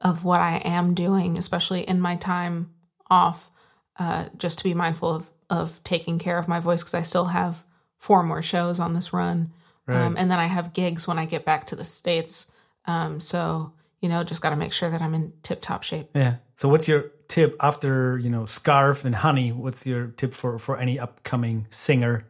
of 0.00 0.24
what 0.24 0.40
I 0.40 0.56
am 0.64 0.94
doing, 0.94 1.38
especially 1.38 1.82
in 1.82 2.00
my 2.00 2.16
time 2.16 2.70
off, 3.08 3.50
uh, 3.98 4.26
just 4.36 4.58
to 4.58 4.64
be 4.64 4.74
mindful 4.74 5.10
of 5.10 5.26
of 5.50 5.82
taking 5.84 6.18
care 6.18 6.38
of 6.38 6.48
my 6.48 6.58
voice 6.60 6.82
because 6.82 6.94
I 6.94 7.02
still 7.02 7.26
have 7.26 7.62
four 7.98 8.22
more 8.24 8.42
shows 8.42 8.80
on 8.80 8.94
this 8.94 9.12
run, 9.12 9.52
um, 9.88 10.16
and 10.16 10.30
then 10.30 10.38
I 10.38 10.46
have 10.46 10.72
gigs 10.72 11.06
when 11.06 11.18
I 11.18 11.26
get 11.26 11.44
back 11.44 11.66
to 11.66 11.76
the 11.76 11.84
states. 11.84 12.50
Um, 12.86 13.20
so 13.20 13.72
you 14.00 14.10
know, 14.10 14.22
just 14.22 14.42
got 14.42 14.50
to 14.50 14.56
make 14.56 14.74
sure 14.74 14.90
that 14.90 15.00
I'm 15.00 15.14
in 15.14 15.32
tip 15.42 15.62
top 15.62 15.82
shape. 15.82 16.10
yeah. 16.14 16.36
So, 16.56 16.68
what's 16.68 16.86
your 16.86 17.10
tip 17.26 17.56
after 17.58 18.18
you 18.18 18.28
know 18.28 18.44
Scarf 18.44 19.06
and 19.06 19.14
Honey? 19.14 19.50
What's 19.50 19.86
your 19.86 20.08
tip 20.08 20.34
for 20.34 20.58
for 20.58 20.76
any 20.78 20.98
upcoming 20.98 21.66
singer? 21.70 22.26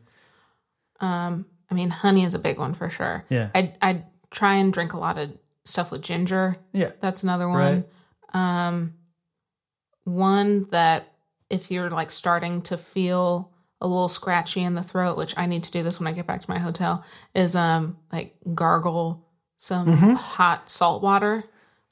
Um, 1.01 1.47
I 1.71 1.75
mean, 1.75 1.91
honey 1.91 2.25
is 2.25 2.35
a 2.35 2.39
big 2.39 2.59
one 2.59 2.75
for 2.75 2.91
sure. 2.91 3.25
Yeah. 3.29 3.51
I 3.55 3.75
I 3.83 4.05
try 4.31 4.55
and 4.55 4.73
drink 4.73 4.93
a 4.93 4.99
lot 4.99 5.19
of 5.19 5.37
stuff 5.65 5.91
with 5.91 6.03
ginger. 6.03 6.57
Yeah, 6.73 6.93
That's 7.01 7.23
another 7.25 7.49
one. 7.49 7.85
Um, 8.33 8.95
one 10.05 10.65
that 10.71 11.13
if 11.51 11.71
you're 11.71 11.91
like 11.91 12.11
starting 12.11 12.63
to 12.63 12.77
feel 12.77 13.51
a 13.85 13.87
little 13.87 14.09
scratchy 14.09 14.63
in 14.63 14.75
the 14.75 14.83
throat, 14.83 15.19
which 15.19 15.35
I 15.37 15.45
need 15.45 15.65
to 15.65 15.71
do 15.71 15.83
this 15.83 16.01
when 16.01 16.07
I 16.07 16.13
get 16.13 16.27
back 16.27 16.41
to 16.41 16.51
my 16.51 16.59
hotel, 16.59 17.05
is 17.35 17.55
um 17.55 17.99
like 18.11 18.35
gargle 18.55 19.29
some 19.59 19.87
hot 20.17 20.69
salt 20.69 21.03
water. 21.03 21.37
Mm-hmm. 21.37 21.49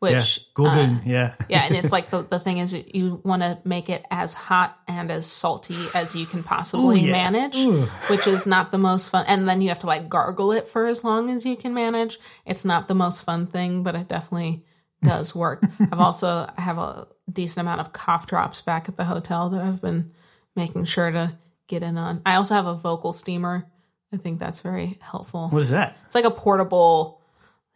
yeah. 0.09 0.17
Which 0.17 0.41
uh, 0.59 0.99
yeah, 1.05 1.35
yeah, 1.49 1.65
and 1.67 1.77
it's 1.77 1.93
like 1.97 2.11
the, 2.11 2.23
the 2.23 2.41
thing 2.41 2.59
is 2.59 2.75
you 2.75 3.21
want 3.23 3.43
to 3.43 3.59
make 3.65 3.89
it 3.89 4.05
as 4.11 4.35
hot 4.35 4.77
and 4.89 5.13
as 5.13 5.31
salty 5.31 5.77
as 5.95 6.17
you 6.17 6.27
can 6.27 6.43
possibly 6.43 7.03
Ooh, 7.03 7.07
yeah. 7.07 7.13
manage, 7.13 7.57
Ooh. 7.59 7.83
which 8.09 8.27
is 8.27 8.45
not 8.45 8.73
the 8.73 8.79
most 8.79 9.11
fun. 9.11 9.27
And 9.29 9.49
then 9.49 9.61
you 9.61 9.69
have 9.69 9.81
to 9.81 9.87
like 9.87 10.09
gargle 10.09 10.51
it 10.51 10.67
for 10.67 10.87
as 10.87 11.05
long 11.05 11.31
as 11.31 11.47
you 11.47 11.57
can 11.57 11.73
manage. 11.73 12.19
It's 12.45 12.65
not 12.65 12.89
the 12.89 12.97
most 12.97 13.23
fun 13.23 13.47
thing, 13.47 13.85
but 13.85 13.95
it 13.95 14.09
definitely 14.09 14.65
does 15.03 15.37
work. 15.37 15.63
I've 15.79 16.01
also 16.01 16.51
I 16.57 16.61
have 16.61 16.79
a 16.79 17.07
decent 17.31 17.61
amount 17.61 17.81
of 17.81 17.93
cough 17.93 18.27
drops 18.27 18.61
back 18.61 18.89
at 18.89 18.97
the 18.97 19.05
hotel 19.05 19.51
that 19.51 19.63
I've 19.63 19.81
been 19.81 20.11
making 20.57 20.87
sure 20.87 21.11
to 21.11 21.33
get 21.73 21.83
in 21.83 21.97
on. 21.99 22.21
I 22.27 22.35
also 22.37 22.55
have 22.55 22.67
a 22.67 22.75
vocal 22.75 23.13
steamer 23.13 23.67
I 24.15 24.19
think 24.19 24.39
that's 24.39 24.61
very 24.61 24.99
helpful. 25.01 25.49
What 25.49 25.63
is 25.63 25.71
that? 25.71 25.97
It's 26.05 26.15
like 26.15 26.27
a 26.27 26.31
portable 26.31 27.23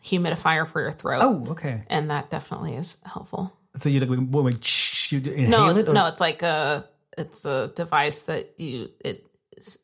humidifier 0.04 0.66
for 0.66 0.82
your 0.82 0.92
throat. 0.92 1.20
Oh, 1.22 1.46
okay. 1.52 1.82
And 1.88 2.10
that 2.10 2.28
definitely 2.28 2.74
is 2.76 2.98
helpful. 3.06 3.50
So 3.74 3.88
you 3.88 4.00
like 4.00 4.10
what, 4.30 4.44
like, 4.44 4.62
shh, 4.62 5.12
you 5.12 5.18
inhale 5.20 5.48
No, 5.50 5.66
it's, 5.70 5.80
it? 5.80 5.88
or- 5.88 5.94
no, 5.94 6.06
it's 6.08 6.20
like 6.20 6.42
a 6.42 6.86
it's 7.16 7.46
a 7.46 7.72
device 7.74 8.26
that 8.26 8.60
you 8.60 8.88
it 9.02 9.24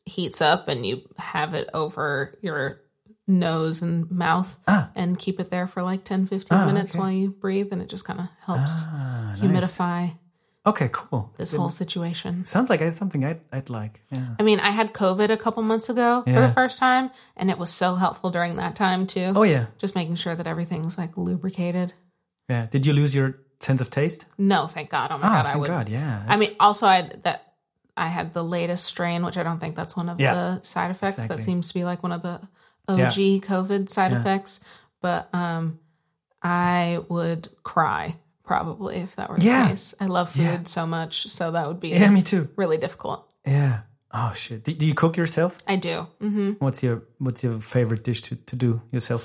heats 0.05 0.41
up 0.41 0.67
and 0.67 0.85
you 0.85 1.01
have 1.17 1.55
it 1.55 1.69
over 1.73 2.37
your 2.43 2.81
nose 3.27 3.81
and 3.81 4.11
mouth 4.11 4.59
Ah. 4.67 4.91
and 4.95 5.17
keep 5.17 5.39
it 5.39 5.49
there 5.49 5.65
for 5.65 5.81
like 5.81 6.03
10 6.03 6.27
15 6.27 6.55
Ah, 6.59 6.65
minutes 6.67 6.93
okay. 6.93 6.99
while 7.01 7.11
you 7.11 7.31
breathe 7.31 7.69
and 7.71 7.81
it 7.81 7.89
just 7.89 8.05
kind 8.05 8.19
of 8.19 8.27
helps 8.45 8.85
Ah, 8.87 9.35
nice. 9.41 9.41
Okay, 10.65 10.89
cool. 10.93 11.33
this 11.37 11.53
whole 11.53 11.69
situation. 11.71 12.45
Sounds 12.45 12.69
like 12.69 12.81
something 12.93 13.25
I'd, 13.25 13.41
I'd 13.51 13.69
like. 13.69 13.99
Yeah. 14.11 14.35
I 14.39 14.43
mean, 14.43 14.61
I 14.61 14.69
had 14.71 14.93
COVID 14.93 15.29
a 15.29 15.35
couple 15.37 15.61
months 15.63 15.89
ago 15.89 16.23
for 16.25 16.31
the 16.39 16.51
first 16.51 16.79
time 16.79 17.11
and 17.35 17.49
it 17.51 17.57
was 17.57 17.69
so 17.69 17.95
helpful 17.95 18.29
during 18.31 18.55
that 18.55 18.75
time 18.75 19.05
too. 19.05 19.33
Oh 19.35 19.43
yeah, 19.43 19.65
Just 19.77 19.93
making 19.95 20.15
sure 20.15 20.33
that 20.35 20.47
everything's 20.47 20.97
like 20.97 21.17
lubricated. 21.17 21.93
yeah. 22.47 22.67
Did 22.67 22.85
you 22.85 22.93
lose 22.93 23.13
your 23.13 23.39
sense 23.59 23.81
of 23.81 23.89
taste? 23.89 24.25
No, 24.37 24.67
thank 24.67 24.89
God. 24.89 25.09
Oh 25.11 25.17
my 25.17 25.27
Ah, 25.27 25.29
God, 25.29 25.39
I 25.39 25.43
thank 25.49 25.59
would 25.59 25.67
God. 25.67 25.89
Yeah. 25.89 26.25
I 26.27 26.37
mean, 26.37 26.49
also 26.61 26.85
I 26.87 26.95
had 26.95 27.23
that 27.23 27.53
I 27.97 28.07
had 28.07 28.33
the 28.33 28.43
latest 28.43 28.85
strain, 28.85 29.25
which 29.25 29.37
I 29.37 29.43
don't 29.43 29.59
think 29.59 29.75
that's 29.75 29.95
one 29.97 30.07
of 30.09 30.19
Yeah. 30.19 30.33
the 30.33 30.61
side 30.63 30.91
effects. 30.91 31.15
Exactly. 31.15 31.35
That 31.37 31.43
seems 31.43 31.67
to 31.67 31.73
be 31.73 31.83
like 31.83 32.01
one 32.03 32.11
of 32.13 32.21
the 32.21 32.39
OG 32.87 33.41
COVID 33.41 33.89
side 33.89 34.11
Yeah. 34.11 34.21
effects. 34.21 34.61
But 35.01 35.27
um, 35.35 35.77
I 36.41 36.99
would 37.09 37.49
cry 37.63 38.15
probably 38.43 38.97
if 38.97 39.15
that 39.15 39.29
were 39.29 39.37
the 39.37 39.45
Yeah. 39.45 39.67
case. 39.69 39.93
I 39.99 40.05
love 40.07 40.29
food 40.31 40.41
Yeah. 40.41 40.63
so 40.63 40.85
much, 40.85 41.29
so 41.29 41.51
that 41.51 41.67
would 41.67 41.79
be 41.79 41.89
yeah, 41.89 42.09
me 42.09 42.21
too. 42.21 42.49
really 42.55 42.77
difficult. 42.77 43.29
Yeah. 43.45 43.81
Oh 44.11 44.33
shit. 44.35 44.63
Do, 44.63 44.73
do 44.73 44.85
you 44.85 44.93
cook 44.93 45.17
yourself? 45.17 45.57
I 45.67 45.75
do. 45.77 46.07
hmm 46.19 46.51
What's 46.59 46.83
your 46.83 47.03
What's 47.19 47.43
your 47.43 47.59
favorite 47.59 48.03
dish 48.03 48.21
to, 48.23 48.35
to 48.35 48.55
do 48.55 48.81
yourself? 48.91 49.23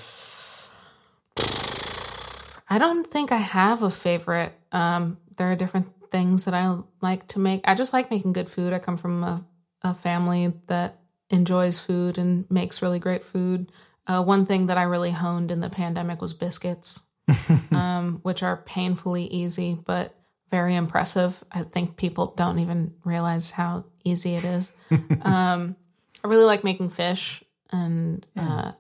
I 2.71 2.79
don't 2.79 3.07
think 3.07 3.33
I 3.33 3.37
have 3.39 3.83
a 3.83 3.91
favorite. 3.91 4.53
Um, 4.73 5.19
there 5.37 5.51
are 5.51 5.57
different 5.57 5.87
things 6.11 6.45
that 6.45 6.55
I 6.55 6.79
like 7.01 7.27
to 7.29 7.39
make. 7.39 7.63
I 7.67 7.75
just 7.75 7.93
like 7.93 8.11
making 8.11 8.33
good 8.35 8.49
food. 8.49 8.73
I 8.73 8.79
come 8.79 8.97
from 8.97 9.25
a, 9.25 9.45
a 9.83 9.95
family 9.95 10.53
that 10.67 10.99
enjoys 11.31 11.81
food 11.81 12.19
and 12.19 12.51
makes 12.51 12.83
really 12.83 12.99
great 12.99 13.23
food. 13.23 13.73
Uh, 14.07 14.23
one 14.23 14.47
thing 14.47 14.67
that 14.67 14.79
I 14.79 14.83
really 14.85 15.11
honed 15.11 15.51
in 15.51 15.61
the 15.61 15.71
pandemic 15.71 16.21
was 16.23 16.33
biscuits, 16.35 17.03
um, 17.73 18.21
which 18.23 18.43
are 18.43 18.57
painfully 18.57 19.25
easy 19.25 19.75
but 19.75 20.15
very 20.51 20.75
impressive. 20.75 21.43
I 21.51 21.63
think 21.63 21.97
people 21.97 22.35
don't 22.37 22.59
even 22.59 22.95
realize 23.05 23.51
how 23.51 23.85
easy 24.05 24.35
it 24.35 24.45
is. 24.45 24.73
um, 25.23 25.77
I 26.25 26.29
really 26.29 26.45
like 26.45 26.65
making 26.65 26.91
fish, 26.91 27.45
and 27.71 28.27
uh, 28.37 28.73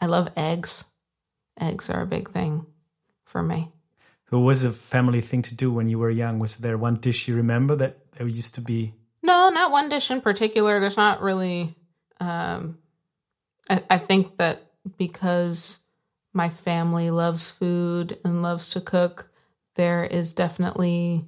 I 0.00 0.06
love 0.06 0.28
eggs. 0.36 0.84
Eggs 1.60 1.90
are 1.90 2.02
a 2.02 2.06
big 2.06 2.30
thing 2.30 2.66
for 3.24 3.42
me. 3.42 3.70
So, 4.30 4.38
what 4.38 4.46
was 4.46 4.64
a 4.64 4.70
family 4.70 5.20
thing 5.20 5.42
to 5.42 5.56
do 5.56 5.72
when 5.72 5.88
you 5.88 5.98
were 5.98 6.10
young? 6.10 6.38
Was 6.38 6.56
there 6.56 6.78
one 6.78 6.96
dish 6.96 7.26
you 7.28 7.36
remember 7.36 7.76
that 7.76 8.12
there 8.12 8.28
used 8.28 8.56
to 8.56 8.60
be? 8.60 8.94
No, 9.22 9.48
not 9.48 9.72
one 9.72 9.88
dish 9.88 10.10
in 10.10 10.20
particular. 10.20 10.78
There's 10.78 10.96
not 10.96 11.22
really. 11.22 11.74
Um, 12.20 12.78
I, 13.68 13.82
I 13.90 13.98
think 13.98 14.36
that 14.38 14.62
because 14.96 15.78
my 16.38 16.48
family 16.48 17.10
loves 17.10 17.50
food 17.50 18.16
and 18.24 18.42
loves 18.42 18.70
to 18.70 18.80
cook, 18.80 19.28
there 19.74 20.04
is 20.04 20.34
definitely, 20.34 21.24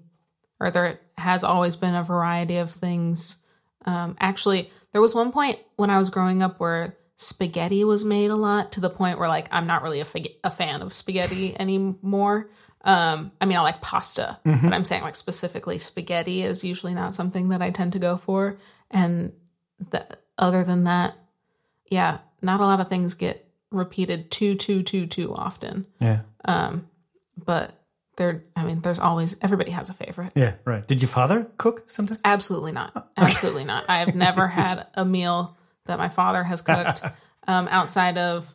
or 0.61 0.71
there 0.71 1.01
has 1.19 1.43
always 1.43 1.75
been 1.75 1.97
a 1.97 2.05
variety 2.05 2.59
of 2.59 2.71
things. 2.71 3.39
Um, 3.85 4.17
actually, 4.21 4.71
there 4.93 5.01
was 5.01 5.13
one 5.13 5.33
point 5.33 5.59
when 5.75 5.91
I 5.91 5.99
was 5.99 6.11
growing 6.11 6.45
up 6.45 6.61
where 6.61 6.97
spaghetti 7.17 7.83
was 7.83 8.05
made 8.05 8.31
a 8.31 8.37
lot 8.37 8.73
to 8.73 8.81
the 8.81 8.89
point 8.89 9.19
where 9.19 9.29
like 9.29 9.49
I'm 9.51 9.67
not 9.67 9.83
really 9.83 9.99
a, 9.99 10.05
fag- 10.05 10.37
a 10.45 10.51
fan 10.51 10.81
of 10.81 10.93
spaghetti 10.93 11.57
anymore. 11.61 12.49
Um, 12.83 13.33
I 13.41 13.47
mean, 13.47 13.59
I 13.59 13.63
like 13.63 13.83
pasta, 13.83 14.39
but 14.45 14.73
I'm 14.73 14.85
saying 14.85 15.03
like 15.03 15.17
specifically 15.17 15.81
spaghetti 15.81 16.43
is 16.43 16.63
usually 16.63 16.95
not 16.95 17.17
something 17.17 17.49
that 17.49 17.61
I 17.61 17.71
tend 17.71 17.95
to 17.95 17.99
go 17.99 18.17
for. 18.17 18.59
And 18.93 19.33
that 19.91 20.23
other 20.39 20.63
than 20.63 20.85
that, 20.85 21.15
yeah, 21.91 22.19
not 22.41 22.61
a 22.61 22.65
lot 22.65 22.81
of 22.81 22.89
things 22.89 23.15
get 23.15 23.50
repeated 23.71 24.31
too, 24.31 24.55
too, 24.55 24.83
too, 24.83 25.07
too 25.07 25.35
often. 25.35 25.87
Yeah. 26.01 26.21
Um, 26.45 26.89
but 27.37 27.73
there, 28.17 28.45
I 28.57 28.65
mean, 28.65 28.81
there's 28.81 28.99
always 28.99 29.37
everybody 29.41 29.71
has 29.71 29.89
a 29.89 29.95
favorite. 29.95 30.33
Yeah. 30.35 30.55
Right. 30.65 30.87
Did 30.87 31.03
your 31.03 31.09
father 31.09 31.47
cook 31.57 31.85
sometimes? 31.87 32.21
Absolutely 32.25 32.73
not. 32.73 33.11
Absolutely 33.17 33.65
not. 33.65 33.85
I 33.89 34.01
have 34.01 34.15
never 34.15 34.47
had 34.47 34.87
a 34.95 35.05
meal 35.05 35.57
that 35.87 35.99
my 35.99 36.09
father 36.09 36.43
has 36.43 36.61
cooked 36.61 37.03
um, 37.49 37.69
outside 37.71 38.19
of, 38.19 38.53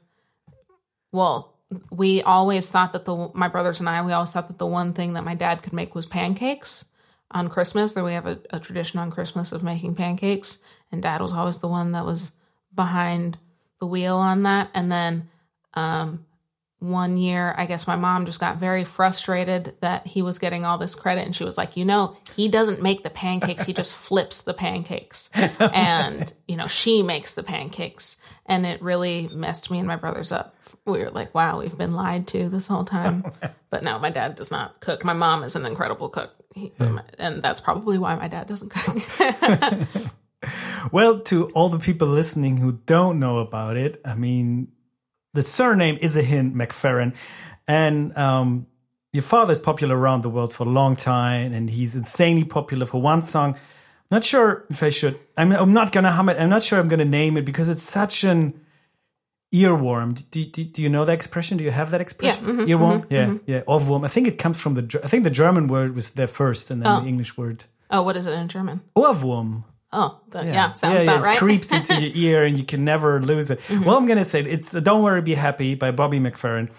well, 1.12 1.58
we 1.92 2.22
always 2.22 2.70
thought 2.70 2.94
that 2.94 3.06
the, 3.06 3.32
my 3.34 3.48
brothers 3.48 3.80
and 3.80 3.90
I, 3.90 4.06
we 4.06 4.14
always 4.14 4.32
thought 4.32 4.50
that 4.50 4.58
the 4.58 4.68
one 4.68 4.94
thing 4.94 5.14
that 5.14 5.24
my 5.24 5.36
dad 5.36 5.64
could 5.64 5.74
make 5.74 5.96
was 5.96 6.06
pancakes 6.06 6.86
on 7.32 7.50
Christmas. 7.50 7.96
That 7.96 8.04
we 8.04 8.14
have 8.14 8.28
a, 8.28 8.40
a 8.52 8.60
tradition 8.60 9.00
on 9.00 9.12
Christmas 9.12 9.52
of 9.52 9.64
making 9.64 9.96
pancakes. 9.96 10.60
And 10.92 11.02
dad 11.02 11.22
was 11.22 11.34
always 11.34 11.60
the 11.60 11.68
one 11.68 11.94
that 11.94 12.06
was 12.06 12.34
behind 12.74 13.38
the 13.80 13.88
wheel 13.88 14.18
on 14.18 14.44
that. 14.44 14.70
And 14.74 14.92
then 14.92 15.30
um, 15.74 16.26
one 16.80 17.18
year, 17.18 17.54
I 17.58 17.66
guess 17.66 17.88
my 17.88 17.96
mom 17.96 18.26
just 18.26 18.40
got 18.40 18.58
very 18.58 18.84
frustrated 18.84 19.76
that 19.82 20.06
he 20.06 20.22
was 20.22 20.40
getting 20.40 20.66
all 20.66 20.78
this 20.78 20.96
credit. 20.96 21.26
And 21.26 21.36
she 21.36 21.44
was 21.44 21.58
like, 21.58 21.78
you 21.78 21.86
know, 21.86 22.18
he 22.36 22.48
doesn't 22.48 22.82
make 22.82 23.04
the 23.04 23.10
pancakes, 23.10 23.66
he 23.66 23.74
just 23.74 23.96
flips 24.08 24.44
the 24.44 24.54
pancakes. 24.54 25.30
And, 25.60 26.32
you 26.48 26.58
know, 26.58 26.68
she 26.68 27.02
makes 27.02 27.34
the 27.36 27.44
pancakes. 27.44 28.18
And 28.46 28.66
it 28.66 28.82
really 28.82 29.30
messed 29.34 29.72
me 29.72 29.80
and 29.80 29.88
my 29.88 29.96
brothers 29.96 30.32
up. 30.32 30.56
We 30.86 31.00
were 31.00 31.10
like, 31.10 31.34
wow, 31.34 31.60
we've 31.60 31.78
been 31.78 31.94
lied 31.94 32.28
to 32.28 32.50
this 32.50 32.68
whole 32.68 32.86
time. 32.86 33.26
But 33.72 33.84
no, 33.84 34.00
my 34.00 34.10
dad 34.10 34.36
does 34.36 34.52
not 34.52 34.80
cook. 34.80 35.04
My 35.04 35.12
mom 35.12 35.44
is 35.44 35.58
an 35.58 35.66
incredible 35.66 36.08
cook. 36.08 36.32
He, 36.54 36.72
And 37.20 37.44
that's 37.44 37.60
probably 37.60 37.98
why 37.98 38.16
my 38.16 38.30
dad 38.30 38.48
doesn't 38.48 38.70
cook. 38.70 40.08
Well, 40.92 41.20
to 41.22 41.48
all 41.52 41.70
the 41.70 41.80
people 41.80 42.08
listening 42.08 42.58
who 42.58 42.74
don't 42.74 43.20
know 43.20 43.40
about 43.40 43.78
it, 43.78 44.02
I 44.06 44.16
mean, 44.16 44.70
the 45.34 45.44
surname 45.44 45.98
is 46.02 46.16
a 46.18 46.22
hint, 46.22 46.56
McFerrin, 46.56 47.16
and 47.68 48.16
um, 48.18 48.68
your 49.14 49.24
father 49.24 49.52
is 49.54 49.60
popular 49.60 49.98
around 49.98 50.22
the 50.24 50.30
world 50.30 50.54
for 50.54 50.64
a 50.66 50.70
long 50.70 50.96
time, 50.96 51.54
and 51.54 51.70
he's 51.70 51.96
insanely 51.96 52.44
popular 52.46 52.86
for 52.86 53.02
one 53.02 53.22
song. 53.22 53.58
Not 54.12 54.24
sure 54.24 54.66
if 54.70 54.84
I 54.84 54.90
should. 54.92 55.18
I'm, 55.36 55.52
I'm 55.52 55.72
not 55.72 55.92
gonna 55.92 56.12
hum 56.12 56.30
it. 56.30 56.38
I'm 56.40 56.50
not 56.50 56.64
sure 56.64 56.80
I'm 56.80 56.88
gonna 56.88 57.06
name 57.06 57.38
it 57.38 57.46
because 57.46 57.68
it's 57.70 57.82
such 57.84 58.24
an 58.24 58.62
earworm. 59.54 60.14
Do, 60.32 60.46
do, 60.46 60.64
do 60.64 60.82
you 60.82 60.90
know 60.90 61.06
that 61.06 61.14
expression? 61.14 61.58
Do 61.58 61.64
you 61.64 61.72
have 61.72 61.92
that 61.92 62.02
expression? 62.02 62.46
mhm, 62.46 62.68
earworm. 62.68 63.06
yeah, 63.10 63.34
yeah. 63.46 63.62
Ohrwurm. 63.62 64.06
I 64.06 64.08
think 64.10 64.28
it 64.28 64.38
comes 64.38 64.60
from 64.60 64.74
the. 64.76 65.02
I 65.04 65.08
think 65.08 65.24
the 65.24 65.30
German 65.32 65.68
word 65.68 65.96
was 65.96 66.12
there 66.12 66.28
first, 66.28 66.72
and 66.72 66.82
then 66.82 66.88
Oh. 66.92 67.02
the 67.02 67.08
English 67.08 67.38
word. 67.38 67.64
oh, 67.90 68.04
what 68.04 68.16
is 68.18 68.26
it 68.26 68.34
in 68.34 68.48
German? 68.48 68.82
Ohrwurm. 68.96 69.64
Oh, 69.98 70.20
the, 70.30 70.44
yeah. 70.44 70.74
sounds 70.74 71.04
yeah, 71.04 71.10
about 71.10 71.22
it 71.22 71.26
right. 71.26 71.36
Mm-hmm. 71.38 71.46
creeps 71.46 71.72
into 71.72 71.96
your 72.02 72.12
ear 72.34 72.46
and 72.46 72.58
you 72.60 72.66
can 72.66 72.84
never 72.84 73.22
lose 73.22 73.50
it. 73.50 73.62
Well, 73.70 73.96
I'm 73.98 74.06
gonna 74.06 74.26
say 74.26 74.42
it's 74.44 74.72
"Don't 74.72 75.02
Worry, 75.02 75.22
Be 75.22 75.34
Happy" 75.36 75.76
by 75.76 75.92
Bobby 75.92 76.20
McFerrin, 76.20 76.70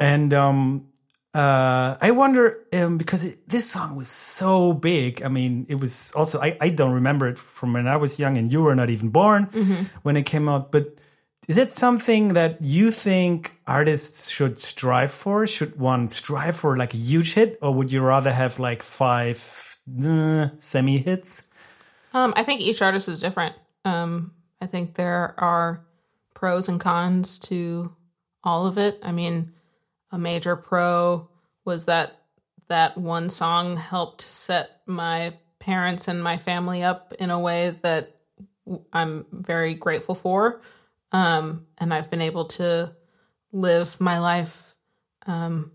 and 0.00 0.32
um, 0.32 0.86
uh, 1.34 1.96
I 2.00 2.12
wonder 2.12 2.64
um, 2.72 2.96
because 2.96 3.24
it, 3.24 3.46
this 3.48 3.68
song 3.70 3.96
was 3.96 4.08
so 4.08 4.72
big. 4.72 5.22
I 5.22 5.28
mean, 5.28 5.66
it 5.68 5.74
was 5.78 6.12
also 6.16 6.40
I, 6.40 6.56
I 6.60 6.70
don't 6.70 6.92
remember 6.94 7.28
it 7.28 7.38
from 7.38 7.74
when 7.74 7.86
I 7.86 7.96
was 7.96 8.18
young 8.18 8.38
and 8.38 8.50
you 8.50 8.62
were 8.62 8.74
not 8.74 8.88
even 8.88 9.10
born 9.10 9.46
Mm-hmm. 9.46 9.84
when 10.02 10.16
it 10.16 10.24
came 10.24 10.48
out, 10.48 10.72
but. 10.72 10.98
Is 11.46 11.58
it 11.58 11.72
something 11.72 12.28
that 12.40 12.62
you 12.62 12.90
think 12.90 13.52
artists 13.66 14.30
should 14.30 14.58
strive 14.58 15.10
for? 15.10 15.46
Should 15.46 15.78
one 15.78 16.08
strive 16.08 16.56
for 16.56 16.74
like 16.78 16.94
a 16.94 16.96
huge 16.96 17.34
hit, 17.34 17.58
or 17.60 17.70
would 17.74 17.92
you 17.92 18.00
rather 18.00 18.32
have 18.32 18.58
like 18.58 18.82
five 18.82 19.36
uh, 20.02 20.48
semi 20.56 20.96
hits? 20.96 21.42
Um, 22.14 22.32
I 22.36 22.44
think 22.44 22.60
each 22.60 22.80
artist 22.80 23.08
is 23.08 23.20
different. 23.20 23.54
Um, 23.84 24.32
I 24.60 24.66
think 24.66 24.94
there 24.94 25.34
are 25.36 25.84
pros 26.32 26.68
and 26.68 26.80
cons 26.80 27.38
to 27.40 27.94
all 28.42 28.66
of 28.66 28.78
it. 28.78 29.00
I 29.02 29.12
mean, 29.12 29.52
a 30.10 30.18
major 30.18 30.56
pro 30.56 31.28
was 31.64 31.86
that 31.86 32.16
that 32.68 32.96
one 32.96 33.28
song 33.28 33.76
helped 33.76 34.22
set 34.22 34.80
my 34.86 35.34
parents 35.58 36.08
and 36.08 36.22
my 36.22 36.38
family 36.38 36.82
up 36.82 37.12
in 37.18 37.30
a 37.30 37.38
way 37.38 37.76
that 37.82 38.14
I'm 38.92 39.26
very 39.32 39.74
grateful 39.74 40.14
for. 40.14 40.60
Um, 41.12 41.66
and 41.78 41.92
I've 41.92 42.10
been 42.10 42.22
able 42.22 42.46
to 42.46 42.94
live 43.52 44.00
my 44.00 44.18
life 44.18 44.74
um, 45.26 45.72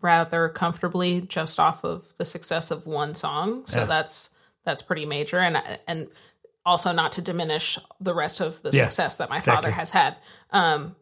rather 0.00 0.48
comfortably 0.48 1.20
just 1.20 1.60
off 1.60 1.84
of 1.84 2.04
the 2.18 2.24
success 2.24 2.70
of 2.70 2.86
one 2.86 3.14
song. 3.14 3.66
So 3.66 3.80
Yeah. 3.80 3.86
that's 3.86 4.30
that's 4.66 4.82
pretty 4.82 5.06
major, 5.06 5.38
and 5.38 5.62
and 5.88 6.08
also 6.66 6.92
not 6.92 7.12
to 7.12 7.22
diminish 7.22 7.78
the 8.00 8.12
rest 8.12 8.40
of 8.40 8.60
the 8.60 8.70
Yeah, 8.72 8.84
success 8.88 9.16
that 9.18 9.30
my 9.30 9.36
exactly. 9.36 9.70
father 9.70 9.74
has 9.74 9.90
had. 9.90 10.16
Um, 10.50 10.96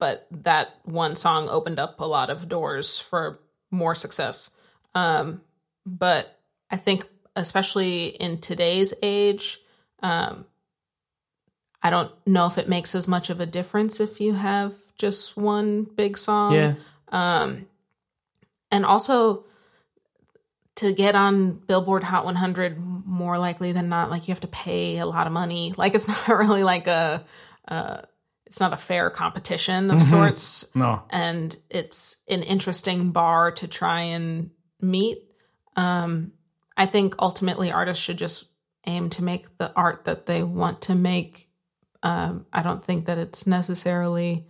but 0.00 0.26
that 0.30 0.74
one 0.84 1.14
song 1.14 1.48
opened 1.48 1.78
up 1.78 2.00
a 2.00 2.06
lot 2.06 2.30
of 2.30 2.48
doors 2.48 2.98
for 2.98 3.38
more 3.70 3.94
success. 3.94 4.50
Um, 4.94 5.42
but 5.84 6.26
I 6.70 6.76
think, 6.76 7.06
especially 7.36 8.06
in 8.06 8.40
today's 8.40 8.94
age, 9.02 9.60
um, 10.02 10.46
I 11.82 11.90
don't 11.90 12.10
know 12.26 12.46
if 12.46 12.56
it 12.56 12.68
makes 12.68 12.94
as 12.94 13.06
much 13.06 13.28
of 13.28 13.40
a 13.40 13.46
difference 13.46 14.00
if 14.00 14.20
you 14.20 14.32
have 14.32 14.72
just 14.96 15.36
one 15.36 15.84
big 15.84 16.16
song. 16.16 16.54
Yeah. 16.54 16.74
Um, 17.10 17.66
and 18.70 18.86
also 18.86 19.44
to 20.76 20.92
get 20.92 21.14
on 21.14 21.52
Billboard 21.52 22.02
Hot 22.02 22.24
100, 22.24 22.76
more 22.78 23.38
likely 23.38 23.72
than 23.72 23.88
not, 23.88 24.10
like 24.10 24.26
you 24.26 24.32
have 24.32 24.40
to 24.40 24.48
pay 24.48 24.98
a 24.98 25.06
lot 25.06 25.26
of 25.26 25.32
money. 25.32 25.72
Like 25.76 25.94
it's 25.94 26.08
not 26.28 26.28
really 26.28 26.64
like 26.64 26.86
a, 26.86 27.24
uh, 27.68 28.02
it's 28.46 28.60
not 28.60 28.72
a 28.72 28.76
fair 28.76 29.10
competition 29.10 29.90
of 29.90 30.02
sorts, 30.02 30.64
No. 30.74 31.02
and 31.10 31.56
it's 31.70 32.16
an 32.28 32.42
interesting 32.42 33.10
bar 33.10 33.52
to 33.52 33.66
try 33.68 34.00
and 34.02 34.50
meet. 34.80 35.18
Um, 35.76 36.32
I 36.76 36.86
think 36.86 37.16
ultimately 37.18 37.72
artists 37.72 38.04
should 38.04 38.18
just 38.18 38.44
aim 38.86 39.10
to 39.10 39.24
make 39.24 39.56
the 39.56 39.72
art 39.74 40.04
that 40.04 40.26
they 40.26 40.42
want 40.42 40.82
to 40.82 40.94
make. 40.94 41.48
Um, 42.02 42.46
I 42.52 42.62
don't 42.62 42.82
think 42.82 43.06
that 43.06 43.18
it's 43.18 43.46
necessarily 43.46 44.46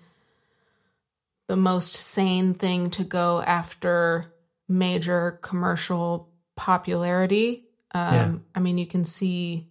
the 1.46 1.56
most 1.56 1.94
sane 1.94 2.54
thing 2.54 2.90
to 2.90 3.04
go 3.04 3.40
after 3.40 4.33
major 4.68 5.38
commercial 5.42 6.30
popularity. 6.56 7.64
Um, 7.92 8.12
Yeah. 8.14 8.34
I 8.54 8.60
mean, 8.60 8.78
you 8.78 8.86
can 8.86 9.04
see 9.04 9.68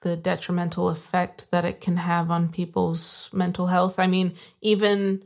the 0.00 0.16
detrimental 0.16 0.88
effect 0.88 1.46
that 1.50 1.64
it 1.64 1.80
can 1.80 1.96
have 1.96 2.30
on 2.30 2.50
people's 2.50 3.30
mental 3.32 3.66
health. 3.66 3.98
I 3.98 4.06
mean, 4.06 4.34
even 4.60 5.24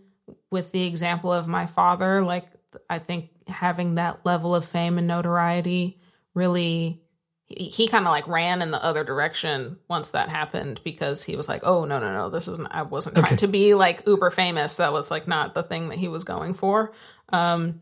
with 0.51 0.71
the 0.73 0.85
example 0.85 1.33
of 1.33 1.49
my 1.49 1.67
father, 1.67 2.23
like, 2.25 2.47
I 2.89 2.99
think 2.99 3.31
having 3.49 3.97
that 3.97 4.25
level 4.25 4.55
of 4.55 4.65
fame 4.65 4.99
and 4.99 5.07
notoriety 5.07 5.99
really 6.35 7.01
he, 7.47 7.65
he 7.65 7.89
kind 7.89 8.05
of 8.07 8.11
like 8.11 8.29
ran 8.29 8.61
in 8.61 8.71
the 8.71 8.85
other 8.85 9.05
direction 9.05 9.79
once 9.89 10.11
that 10.11 10.29
happened 10.29 10.83
because 10.85 11.25
he 11.25 11.35
was 11.35 11.49
like, 11.49 11.63
"Oh 11.65 11.87
no, 11.87 11.99
no, 11.99 12.13
no, 12.13 12.29
this 12.29 12.47
isn't. 12.47 12.69
I 12.71 12.83
wasn't 12.83 13.17
trying 13.17 13.33
Okay. 13.33 13.37
to 13.37 13.49
be 13.49 13.73
like 13.75 14.07
uber 14.07 14.31
famous. 14.31 14.77
That 14.77 14.93
was 14.93 15.11
like 15.11 15.27
not 15.27 15.55
the 15.55 15.63
thing 15.63 15.89
that 15.89 15.97
he 15.99 16.09
was 16.09 16.25
going 16.25 16.53
for." 16.53 16.93
Um, 17.31 17.81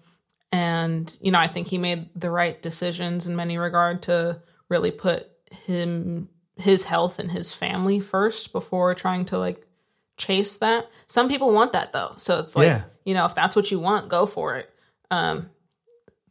and 0.57 1.19
you 1.21 1.31
know, 1.33 1.39
I 1.39 1.49
think 1.49 1.67
he 1.67 1.77
made 1.79 2.09
the 2.17 2.31
right 2.31 2.61
decisions 2.63 3.27
in 3.27 3.37
many 3.37 3.59
regard 3.59 4.03
to 4.05 4.41
really 4.69 4.91
put 4.91 5.29
him 5.51 6.29
his 6.57 6.83
health 6.83 7.19
and 7.19 7.31
his 7.31 7.53
family 7.53 8.01
first 8.01 8.53
before 8.53 8.95
trying 8.95 9.27
to 9.27 9.39
like 9.39 9.67
chase 10.17 10.57
that. 10.59 10.89
Some 11.07 11.29
people 11.29 11.53
want 11.53 11.73
that 11.73 11.93
though, 11.93 12.15
so 12.17 12.39
it's 12.39 12.57
like 12.57 12.69
Yeah. 12.69 12.83
you 13.05 13.13
know, 13.15 13.27
if 13.27 13.35
that's 13.35 13.55
what 13.55 13.71
you 13.71 13.79
want, 13.79 14.09
go 14.09 14.25
for 14.25 14.57
it. 14.57 14.71
Um, 15.11 15.51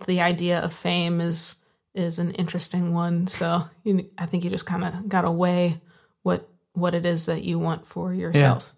the 0.08 0.22
idea 0.22 0.60
of 0.60 0.74
fame 0.74 1.22
is 1.22 1.56
is 1.94 2.20
an 2.20 2.32
interesting 2.32 2.94
one. 2.94 3.28
So 3.28 3.62
you, 3.84 4.10
I 4.18 4.26
think 4.26 4.44
you 4.44 4.50
just 4.50 4.66
kind 4.66 4.84
of 4.84 5.08
got 5.08 5.22
to 5.22 5.32
weigh 5.32 5.80
what 6.24 6.50
what 6.74 6.96
it 6.96 7.06
is 7.06 7.28
that 7.28 7.44
you 7.44 7.60
want 7.60 7.86
for 7.86 8.12
yourself. 8.14 8.74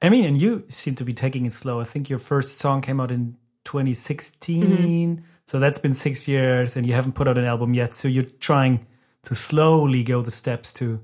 I 0.00 0.08
mean, 0.08 0.24
and 0.24 0.40
you 0.40 0.64
seem 0.68 0.94
to 0.96 1.04
be 1.04 1.14
taking 1.14 1.46
it 1.46 1.52
slow. 1.52 1.80
I 1.80 1.84
think 1.84 2.10
your 2.10 2.18
first 2.18 2.58
song 2.58 2.80
came 2.80 3.00
out 3.00 3.10
in 3.12 3.36
2016. 3.66 5.24
So 5.44 5.58
that's 5.60 5.78
been 5.78 5.92
six 5.92 6.26
years, 6.26 6.76
and 6.76 6.86
you 6.86 6.94
haven't 6.94 7.12
put 7.12 7.28
out 7.28 7.36
an 7.36 7.44
album 7.44 7.74
yet. 7.74 7.92
So 7.94 8.08
you're 8.08 8.24
trying 8.24 8.86
to 9.24 9.34
slowly 9.34 10.02
go 10.04 10.22
the 10.22 10.30
steps 10.30 10.72
to 10.74 11.00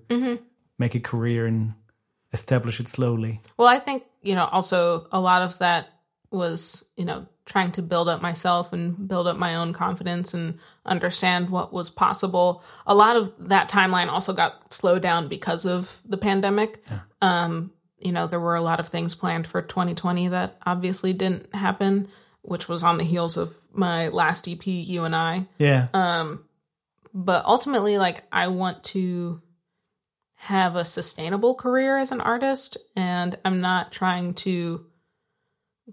make 0.79 0.95
a 0.95 1.01
career 1.01 1.47
and 1.47 1.75
establish 2.33 2.81
it 2.81 2.89
slowly. 2.89 3.41
Well, 3.59 3.69
I 3.69 3.79
think 3.79 4.05
you 4.23 4.35
know 4.35 4.45
also 4.45 5.07
a 5.13 5.21
lot 5.21 5.43
of 5.43 5.59
that 5.59 5.89
was 6.31 6.85
you 6.97 7.05
know 7.05 7.27
trying 7.45 7.73
to 7.73 7.83
build 7.83 8.09
up 8.09 8.23
myself 8.23 8.73
and 8.73 9.09
build 9.09 9.27
up 9.27 9.37
my 9.37 9.57
own 9.57 9.73
confidence 9.73 10.33
and 10.33 10.59
understand 10.87 11.51
what 11.51 11.73
was 11.73 11.91
possible. 11.91 12.63
A 12.87 12.95
lot 12.95 13.17
of 13.17 13.33
that 13.49 13.69
timeline 13.69 14.09
also 14.09 14.33
got 14.33 14.73
slowed 14.73 15.03
down 15.03 15.29
because 15.29 15.67
of 15.67 16.01
the 16.05 16.17
pandemic. 16.17 16.85
Um, 17.21 17.73
you 17.99 18.13
know, 18.13 18.27
there 18.27 18.41
were 18.41 18.55
a 18.55 18.63
lot 18.63 18.81
of 18.81 18.89
things 18.89 19.15
planned 19.15 19.47
for 19.47 19.63
2020 19.63 20.29
that 20.29 20.59
obviously 20.65 21.13
didn't 21.13 21.55
happen, 21.55 22.09
which 22.43 22.69
was 22.69 22.83
on 22.83 22.99
the 22.99 23.05
heels 23.05 23.37
of 23.37 23.57
my 23.73 24.09
last 24.09 24.49
EP, 24.49 24.67
You 24.67 25.05
and 25.05 25.15
I. 25.15 25.47
Yeah. 25.59 25.89
Um, 25.95 26.45
but 27.15 27.45
ultimately, 27.45 27.99
like, 27.99 28.25
I 28.33 28.49
want 28.49 28.85
to 28.85 29.41
have 30.35 30.75
a 30.75 30.85
sustainable 30.85 31.55
career 31.55 31.97
as 31.99 32.11
an 32.11 32.21
artist, 32.21 32.77
and 32.97 33.37
I'm 33.45 33.61
not 33.61 33.93
trying 33.93 34.35
to 34.35 34.87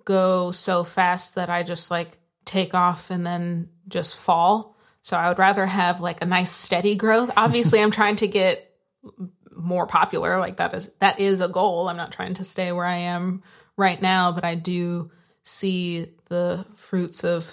go 0.06 0.52
so 0.52 0.84
fast 0.84 1.36
that 1.36 1.50
I 1.50 1.64
just 1.64 1.92
like 1.92 2.18
take 2.46 2.74
off 2.74 3.12
and 3.12 3.26
then 3.26 3.70
just 3.88 4.18
fall. 4.18 4.76
So 5.02 5.18
I 5.18 5.30
would 5.30 5.40
rather 5.40 5.66
have 5.66 6.02
like 6.02 6.22
a 6.22 6.26
nice 6.26 6.52
steady 6.52 6.96
growth. 6.96 7.32
Obviously, 7.38 7.82
I'm 7.82 7.92
trying 7.92 8.18
to 8.18 8.28
get 8.28 8.70
more 9.56 9.88
popular. 9.88 10.40
Like 10.40 10.58
that 10.58 10.74
is 10.74 10.92
that 11.00 11.20
is 11.20 11.42
a 11.42 11.48
goal. 11.48 11.88
I'm 11.88 11.98
not 11.98 12.12
trying 12.12 12.36
to 12.36 12.44
stay 12.44 12.72
where 12.72 12.86
I 12.86 12.98
am 12.98 13.44
right 13.78 14.02
now, 14.02 14.32
but 14.32 14.46
I 14.46 14.56
do 14.56 15.12
see 15.44 16.08
the 16.26 16.66
fruits 16.76 17.24
of 17.24 17.52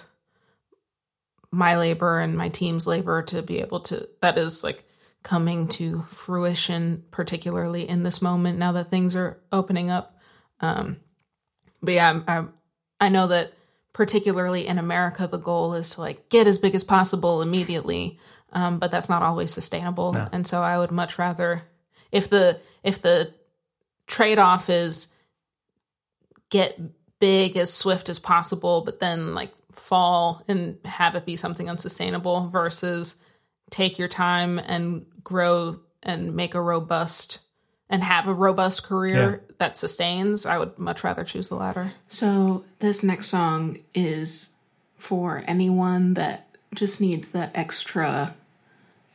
my 1.51 1.77
labor 1.77 2.19
and 2.19 2.37
my 2.37 2.49
team's 2.49 2.87
labor 2.87 3.23
to 3.23 3.43
be 3.43 3.61
able 3.61 3.81
to 3.81 4.09
that 4.21 4.37
is 4.37 4.63
like 4.63 4.85
coming 5.23 5.69
to 5.69 6.03
fruition 6.03 7.05
particularly 7.11 7.89
in 7.89 8.03
this 8.03 8.21
moment 8.21 8.59
now 8.59 8.73
that 8.73 8.91
things 8.91 9.17
are 9.17 9.41
opening 9.51 9.91
up. 9.91 10.19
Um 10.61 11.01
but 11.83 11.95
yeah 11.95 12.11
I'm, 12.11 12.25
I'm, 12.27 12.53
i 13.01 13.09
know 13.09 13.29
that 13.29 13.53
particularly 13.93 14.67
in 14.67 14.79
america 14.79 15.27
the 15.27 15.39
goal 15.39 15.75
is 15.75 15.91
to 15.91 16.01
like 16.01 16.29
get 16.29 16.47
as 16.47 16.59
big 16.59 16.75
as 16.75 16.85
possible 16.85 17.43
immediately 17.43 18.19
um, 18.53 18.79
but 18.79 18.91
that's 18.91 19.09
not 19.09 19.23
always 19.23 19.53
sustainable. 19.53 20.17
And 20.33 20.47
so 20.47 20.63
i 20.63 20.79
would 20.79 20.91
much 20.91 21.19
rather 21.19 21.63
if 22.13 22.31
the 22.31 22.61
if 22.83 23.03
the 23.03 23.33
trade-off 24.07 24.71
is 24.71 25.09
get 26.51 26.79
big 27.19 27.57
as 27.57 27.73
swift 27.73 28.09
as 28.09 28.19
possible, 28.19 28.83
but 28.83 29.01
then 29.01 29.35
like 29.35 29.53
fall 29.73 30.43
and 30.49 30.79
have 30.85 31.15
it 31.15 31.27
be 31.27 31.37
something 31.37 31.69
unsustainable 31.69 32.49
versus 32.49 33.17
take 33.71 33.99
your 33.99 34.09
time 34.09 34.59
and 34.59 35.07
grow 35.23 35.79
and 36.03 36.35
make 36.35 36.55
a 36.55 36.61
robust 36.61 37.41
and 37.89 38.03
have 38.03 38.27
a 38.27 38.35
robust 38.35 38.83
career 38.83 39.43
that 39.59 39.77
sustains. 39.77 40.47
I 40.47 40.59
would 40.59 40.79
much 40.79 41.05
rather 41.05 41.25
choose 41.25 41.49
the 41.49 41.55
latter. 41.55 41.93
So, 42.09 42.65
this 42.81 43.03
next 43.03 43.29
song 43.29 43.79
is 43.95 44.51
for 44.97 45.45
anyone 45.47 46.15
that 46.15 46.49
just 46.75 47.01
needs 47.01 47.29
that 47.29 47.53
extra 47.55 48.35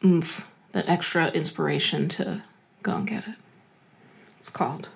oomph, 0.03 0.47
that 0.71 0.87
extra 0.87 1.27
inspiration 1.29 2.07
to 2.09 2.43
go 2.81 2.95
and 2.95 3.07
get 3.07 3.27
it. 3.27 3.35
It's 4.39 4.49
called 4.49 4.89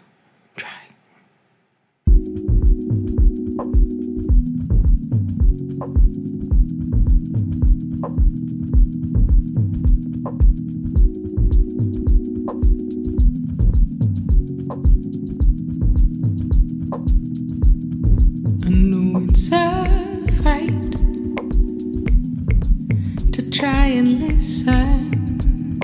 try 23.56 23.86
and 23.86 24.20
listen. 24.20 25.80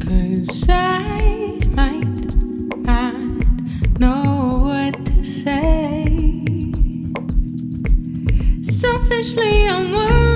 Cause 0.00 0.64
I 0.70 1.60
might 1.74 2.36
not 2.78 4.00
know 4.00 4.62
what 4.64 4.94
to 5.04 5.24
say. 5.24 6.06
Selfishly, 8.62 9.68
I'm 9.68 9.92
worried 9.92 10.29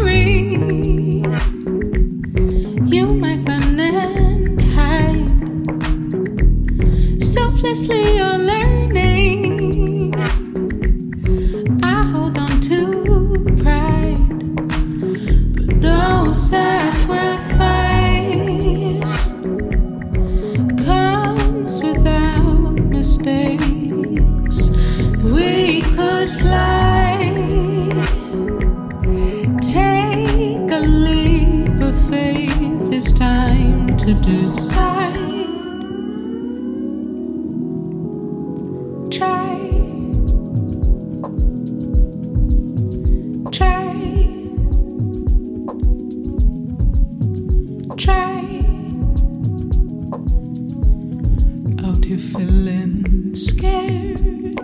Try. 47.97 48.61
Oh, 51.85 51.95
I 51.95 52.19
feeling 52.19 53.37
scared, 53.37 54.57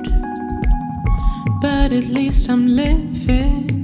but 1.62 1.92
at 1.92 2.06
least 2.08 2.48
I'm 2.50 2.66
living 2.66 3.79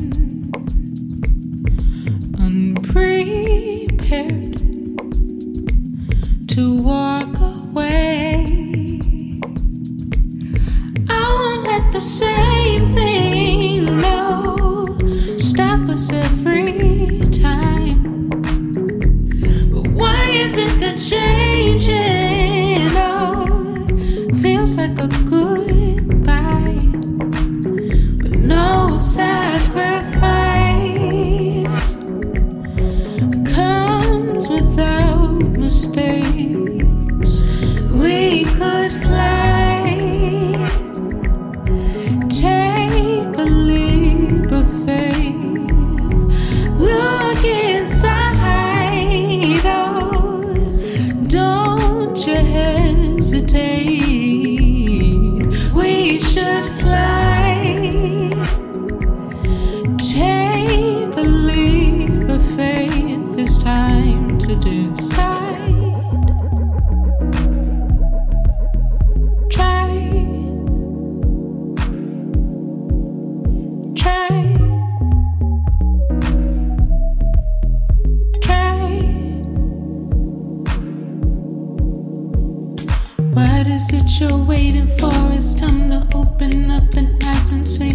What 83.37 83.67
is 83.67 83.93
it 83.93 84.19
you're 84.19 84.39
waiting 84.39 84.87
for? 84.97 85.13
It's 85.31 85.55
time 85.55 85.91
to 85.91 86.09
open 86.17 86.71
up 86.71 86.95
and 86.95 87.23
eyes 87.23 87.51
and 87.51 87.69
see, 87.69 87.93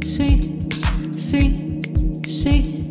see, 0.00 0.40
see, 1.18 1.82
see. 2.24 2.90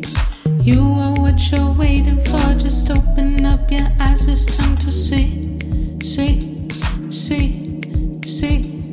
You 0.62 0.80
are 0.80 1.14
what 1.20 1.50
you're 1.50 1.72
waiting 1.72 2.20
for. 2.26 2.54
Just 2.54 2.92
open 2.92 3.44
up 3.44 3.68
your 3.72 3.90
eyes. 3.98 4.28
It's 4.28 4.46
time 4.56 4.76
to 4.76 4.92
see, 4.92 5.58
see, 6.00 6.70
see, 7.10 7.80
see. 8.22 8.90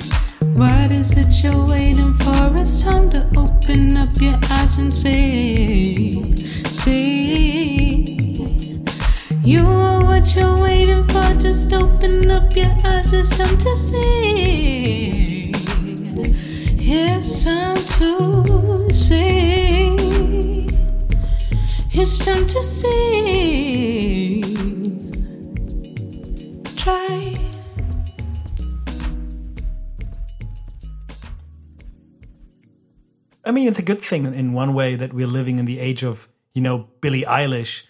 What 0.56 0.92
is 0.92 1.16
it 1.18 1.44
you're 1.44 1.64
waiting 1.64 2.16
for? 2.16 2.58
It's 2.58 2.82
time 2.82 3.12
to 3.12 3.30
open 3.38 3.96
up 3.96 4.20
your 4.20 4.40
eyes 4.50 4.80
and 4.80 4.92
see, 4.92 6.36
see. 6.66 8.18
You 9.44 9.68
are 9.68 10.04
what 10.04 10.36
you're 10.36 10.58
waiting. 10.58 10.81
Just 11.42 11.74
open 11.74 12.30
up 12.30 12.56
your 12.56 12.72
eyes. 12.84 13.14
It's 13.14 13.36
time 13.36 13.58
to 13.58 13.76
see. 13.76 15.52
It's 16.78 17.44
time 17.44 17.76
to 17.76 18.94
see. 18.94 20.68
It's 21.94 22.26
time 22.26 22.46
to 22.46 22.64
see. 22.64 24.44
Try. 26.76 27.36
I 33.44 33.52
mean, 33.52 33.68
it's 33.68 33.80
a 33.80 33.82
good 33.82 34.00
thing 34.02 34.32
in 34.32 34.54
one 34.54 34.76
way 34.76 34.96
that 34.96 35.12
we're 35.12 35.26
living 35.26 35.58
in 35.58 35.66
the 35.66 35.80
age 35.80 36.04
of, 36.04 36.28
you 36.54 36.62
know, 36.62 36.88
Billie 37.02 37.24
Eilish 37.24 37.84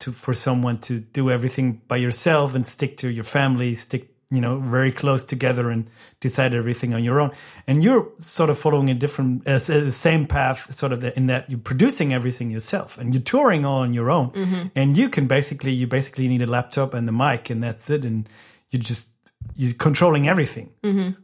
to 0.00 0.12
for 0.12 0.34
someone 0.34 0.76
to 0.78 1.00
do 1.00 1.30
everything 1.30 1.80
by 1.88 1.96
yourself 1.96 2.54
and 2.54 2.66
stick 2.66 2.98
to 2.98 3.10
your 3.10 3.24
family, 3.24 3.74
stick, 3.74 4.10
you 4.30 4.40
know, 4.40 4.58
very 4.58 4.92
close 4.92 5.24
together 5.24 5.70
and 5.70 5.88
decide 6.20 6.54
everything 6.54 6.94
on 6.94 7.02
your 7.02 7.20
own. 7.20 7.30
And 7.66 7.82
you're 7.82 8.12
sort 8.20 8.50
of 8.50 8.58
following 8.58 8.90
a 8.90 8.94
different, 8.94 9.48
uh, 9.48 9.52
uh, 9.52 9.58
the 9.58 9.92
same 9.92 10.26
path, 10.26 10.72
sort 10.72 10.92
of 10.92 11.02
in 11.02 11.28
that 11.28 11.48
you're 11.50 11.58
producing 11.58 12.12
everything 12.12 12.50
yourself 12.50 12.98
and 12.98 13.12
you're 13.12 13.22
touring 13.22 13.64
all 13.64 13.80
on 13.80 13.94
your 13.94 14.10
own. 14.10 14.30
And 14.76 14.96
you 14.96 15.08
can 15.08 15.26
basically, 15.26 15.72
you 15.72 15.86
basically 15.86 16.28
need 16.28 16.42
a 16.42 16.46
laptop 16.46 16.94
and 16.94 17.08
the 17.08 17.12
mic 17.12 17.50
and 17.50 17.62
that's 17.62 17.90
it. 17.90 18.04
And 18.04 18.28
you 18.70 18.78
just, 18.78 19.10
you're 19.56 19.74
controlling 19.74 20.28
everything, 20.28 20.72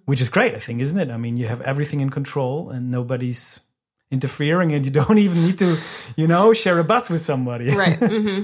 which 0.07 0.23
is 0.23 0.31
great, 0.31 0.55
I 0.55 0.59
think, 0.59 0.81
isn't 0.81 0.99
it? 0.99 1.11
I 1.11 1.17
mean, 1.19 1.37
you 1.37 1.47
have 1.47 1.61
everything 1.61 2.01
in 2.01 2.11
control 2.11 2.71
and 2.71 2.91
nobody's 2.91 3.61
interfering 4.11 4.73
and 4.73 4.85
you 4.85 4.91
don't 4.91 5.19
even 5.27 5.43
need 5.45 5.59
to, 5.59 5.77
you 6.17 6.27
know, 6.27 6.55
share 6.55 6.79
a 6.79 6.85
bus 6.85 7.11
with 7.11 7.21
somebody. 7.21 7.71
Right. 7.77 7.99
hmm 7.99 8.43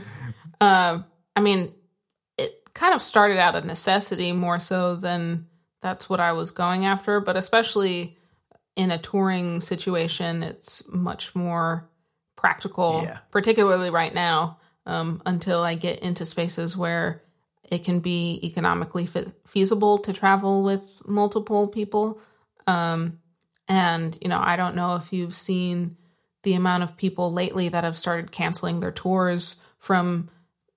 Um, 0.61 1.05
I 1.35 1.41
mean, 1.41 1.75
it 2.39 2.53
kind 2.75 2.95
of 2.95 3.03
started 3.03 3.39
out 3.39 3.57
of 3.57 3.65
necessity 3.65 4.33
more 4.33 4.59
so 4.59 4.97
than 4.97 5.47
that's 5.81 6.09
what 6.09 6.21
I 6.21 6.33
was 6.33 6.51
going 6.51 6.85
after, 6.85 7.21
but 7.21 7.37
especially 7.37 8.17
in 8.77 8.91
a 8.91 8.99
touring 8.99 9.61
situation, 9.61 10.43
it's 10.43 10.87
much 10.89 11.35
more 11.35 11.89
practical, 12.37 13.03
Yeah. 13.03 13.19
particularly 13.31 13.91
right 13.91 14.15
now, 14.15 14.59
um, 14.87 15.23
until 15.27 15.63
I 15.63 15.75
get 15.75 16.01
into 16.01 16.25
spaces 16.25 16.77
where 16.77 17.23
it 17.65 17.85
can 17.85 18.01
be 18.01 18.41
economically 18.43 19.07
fe- 19.07 19.33
feasible 19.47 19.99
to 19.99 20.13
travel 20.13 20.63
with 20.63 21.03
multiple 21.07 21.69
people. 21.69 22.21
Um, 22.67 23.21
and, 23.69 24.17
you 24.21 24.29
know, 24.29 24.41
I 24.43 24.57
don't 24.57 24.75
know 24.75 24.97
if 24.97 25.13
you've 25.13 25.37
seen 25.37 25.97
the 26.43 26.55
amount 26.55 26.83
of 26.83 26.97
people 26.97 27.33
lately 27.33 27.69
that 27.69 27.85
have 27.85 27.97
started 27.97 28.33
canceling 28.33 28.81
their 28.81 28.91
tours 28.91 29.57
from 29.79 30.29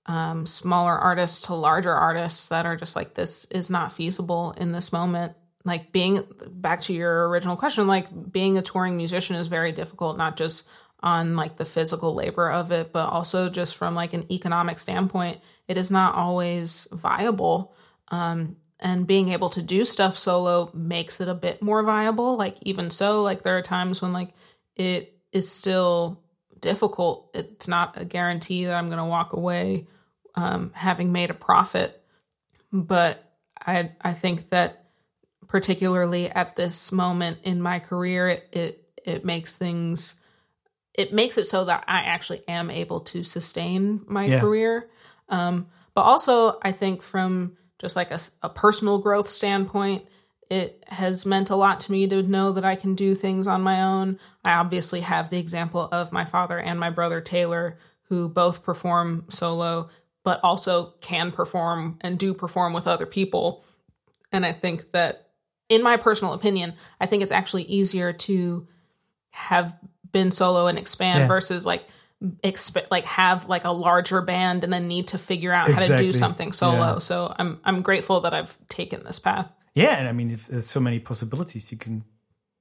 um, 0.05 0.45
smaller 0.45 0.97
artists 0.97 1.47
to 1.47 1.55
larger 1.55 1.93
artists 1.93 2.49
that 2.49 2.65
are 2.65 2.75
just 2.75 2.95
like, 2.95 3.13
this 3.13 3.45
is 3.45 3.69
not 3.69 3.91
feasible 3.91 4.53
in 4.57 4.71
this 4.71 4.91
moment. 4.91 5.33
Like, 5.65 5.91
being 5.91 6.23
back 6.49 6.81
to 6.81 6.93
your 6.93 7.29
original 7.29 7.55
question, 7.55 7.87
like, 7.87 8.07
being 8.31 8.57
a 8.57 8.61
touring 8.61 8.97
musician 8.97 9.37
is 9.37 9.47
very 9.47 9.71
difficult, 9.71 10.17
not 10.17 10.35
just 10.35 10.67
on 11.03 11.35
like 11.35 11.57
the 11.57 11.65
physical 11.65 12.15
labor 12.15 12.49
of 12.49 12.71
it, 12.71 12.93
but 12.93 13.09
also 13.09 13.49
just 13.49 13.75
from 13.75 13.93
like 13.93 14.13
an 14.13 14.31
economic 14.31 14.79
standpoint, 14.79 15.41
it 15.67 15.77
is 15.77 15.91
not 15.91 16.15
always 16.15 16.87
viable. 16.93 17.75
Um, 18.07 18.55
and 18.79 19.05
being 19.05 19.29
able 19.29 19.49
to 19.51 19.61
do 19.61 19.83
stuff 19.85 20.17
solo 20.17 20.71
makes 20.73 21.19
it 21.21 21.27
a 21.27 21.33
bit 21.33 21.61
more 21.61 21.83
viable. 21.83 22.37
Like, 22.37 22.57
even 22.61 22.89
so, 22.89 23.21
like, 23.21 23.41
there 23.41 23.57
are 23.57 23.61
times 23.61 24.01
when 24.01 24.13
like 24.13 24.29
it 24.75 25.17
is 25.31 25.51
still 25.51 26.22
difficult. 26.63 27.29
It's 27.35 27.67
not 27.67 28.01
a 28.01 28.05
guarantee 28.05 28.65
that 28.65 28.73
I'm 28.73 28.87
going 28.87 28.97
to 28.97 29.05
walk 29.05 29.33
away 29.33 29.85
um, 30.33 30.71
having 30.73 31.11
made 31.11 31.29
a 31.29 31.35
profit. 31.35 32.01
But 32.71 33.23
I 33.59 33.91
I 34.01 34.13
think 34.13 34.49
that 34.49 34.85
particularly 35.47 36.31
at 36.31 36.55
this 36.55 36.91
moment 36.91 37.37
in 37.43 37.61
my 37.61 37.77
career, 37.79 38.29
it 38.29 38.49
it, 38.51 38.87
it 39.05 39.25
makes 39.25 39.55
things 39.55 40.15
it 40.95 41.13
makes 41.13 41.37
it 41.37 41.45
so 41.45 41.65
that 41.65 41.83
I 41.87 41.99
actually 42.01 42.41
am 42.47 42.71
able 42.71 43.01
to 43.01 43.23
sustain 43.23 44.03
my 44.07 44.27
Yeah. 44.27 44.39
career. 44.41 44.89
Um, 45.29 45.67
but 45.93 46.01
also, 46.01 46.57
I 46.61 46.71
think 46.71 47.01
from 47.01 47.57
just 47.79 47.95
like 47.95 48.11
a 48.41 48.49
personal 48.49 48.99
growth 48.99 49.29
standpoint, 49.29 50.05
it 50.49 50.83
has 50.87 51.25
meant 51.25 51.49
a 51.49 51.55
lot 51.55 51.81
to 51.81 51.91
me 51.91 52.07
to 52.07 52.23
know 52.23 52.51
that 52.53 52.65
I 52.65 52.75
can 52.75 52.95
do 52.95 53.15
things 53.15 53.47
on 53.47 53.61
my 53.61 53.83
own. 53.83 54.19
I 54.43 54.53
obviously 54.53 55.01
have 55.01 55.29
the 55.29 55.39
example 55.39 55.87
of 55.91 56.11
my 56.11 56.25
father 56.25 56.59
and 56.59 56.79
my 56.79 56.89
brother 56.89 57.21
Taylor, 57.21 57.77
who 58.03 58.29
both 58.29 58.63
perform 58.63 59.25
solo, 59.29 59.89
but 60.23 60.39
also 60.43 60.93
can 61.01 61.31
perform 61.31 61.97
and 62.01 62.19
do 62.19 62.33
perform 62.33 62.73
with 62.73 62.87
other 62.87 63.05
people. 63.05 63.63
And 64.31 64.45
I 64.45 64.51
think 64.51 64.91
that, 64.91 65.29
in 65.69 65.83
my 65.83 65.97
personal 65.97 66.33
opinion, 66.33 66.73
I 66.99 67.05
think 67.05 67.23
it's 67.23 67.31
actually 67.31 67.63
easier 67.63 68.13
to 68.13 68.67
have 69.31 69.75
been 70.11 70.31
solo 70.31 70.67
and 70.67 70.77
expand 70.77 71.21
Yeah. 71.21 71.27
versus 71.27 71.65
like 71.65 71.87
exp- 72.43 72.87
like 72.89 73.05
have 73.05 73.47
like 73.47 73.65
a 73.65 73.71
larger 73.71 74.21
band 74.21 74.63
and 74.63 74.71
then 74.71 74.87
need 74.87 75.09
to 75.09 75.17
figure 75.17 75.51
out 75.51 75.69
how 75.69 75.85
to 75.85 75.97
do 75.97 76.09
something 76.09 76.53
solo. 76.53 76.93
Yeah. 76.93 76.99
So 76.99 77.33
I'm 77.37 77.59
I'm 77.63 77.81
grateful 77.81 78.21
that 78.21 78.33
I've 78.33 78.57
taken 78.67 79.03
this 79.03 79.19
path. 79.19 79.53
Yeah, 79.73 79.97
and 79.97 80.07
I 80.07 80.11
mean, 80.11 80.31
if 80.31 80.47
there's 80.47 80.67
so 80.67 80.79
many 80.79 80.99
possibilities. 80.99 81.71
You 81.71 81.77
can 81.77 82.03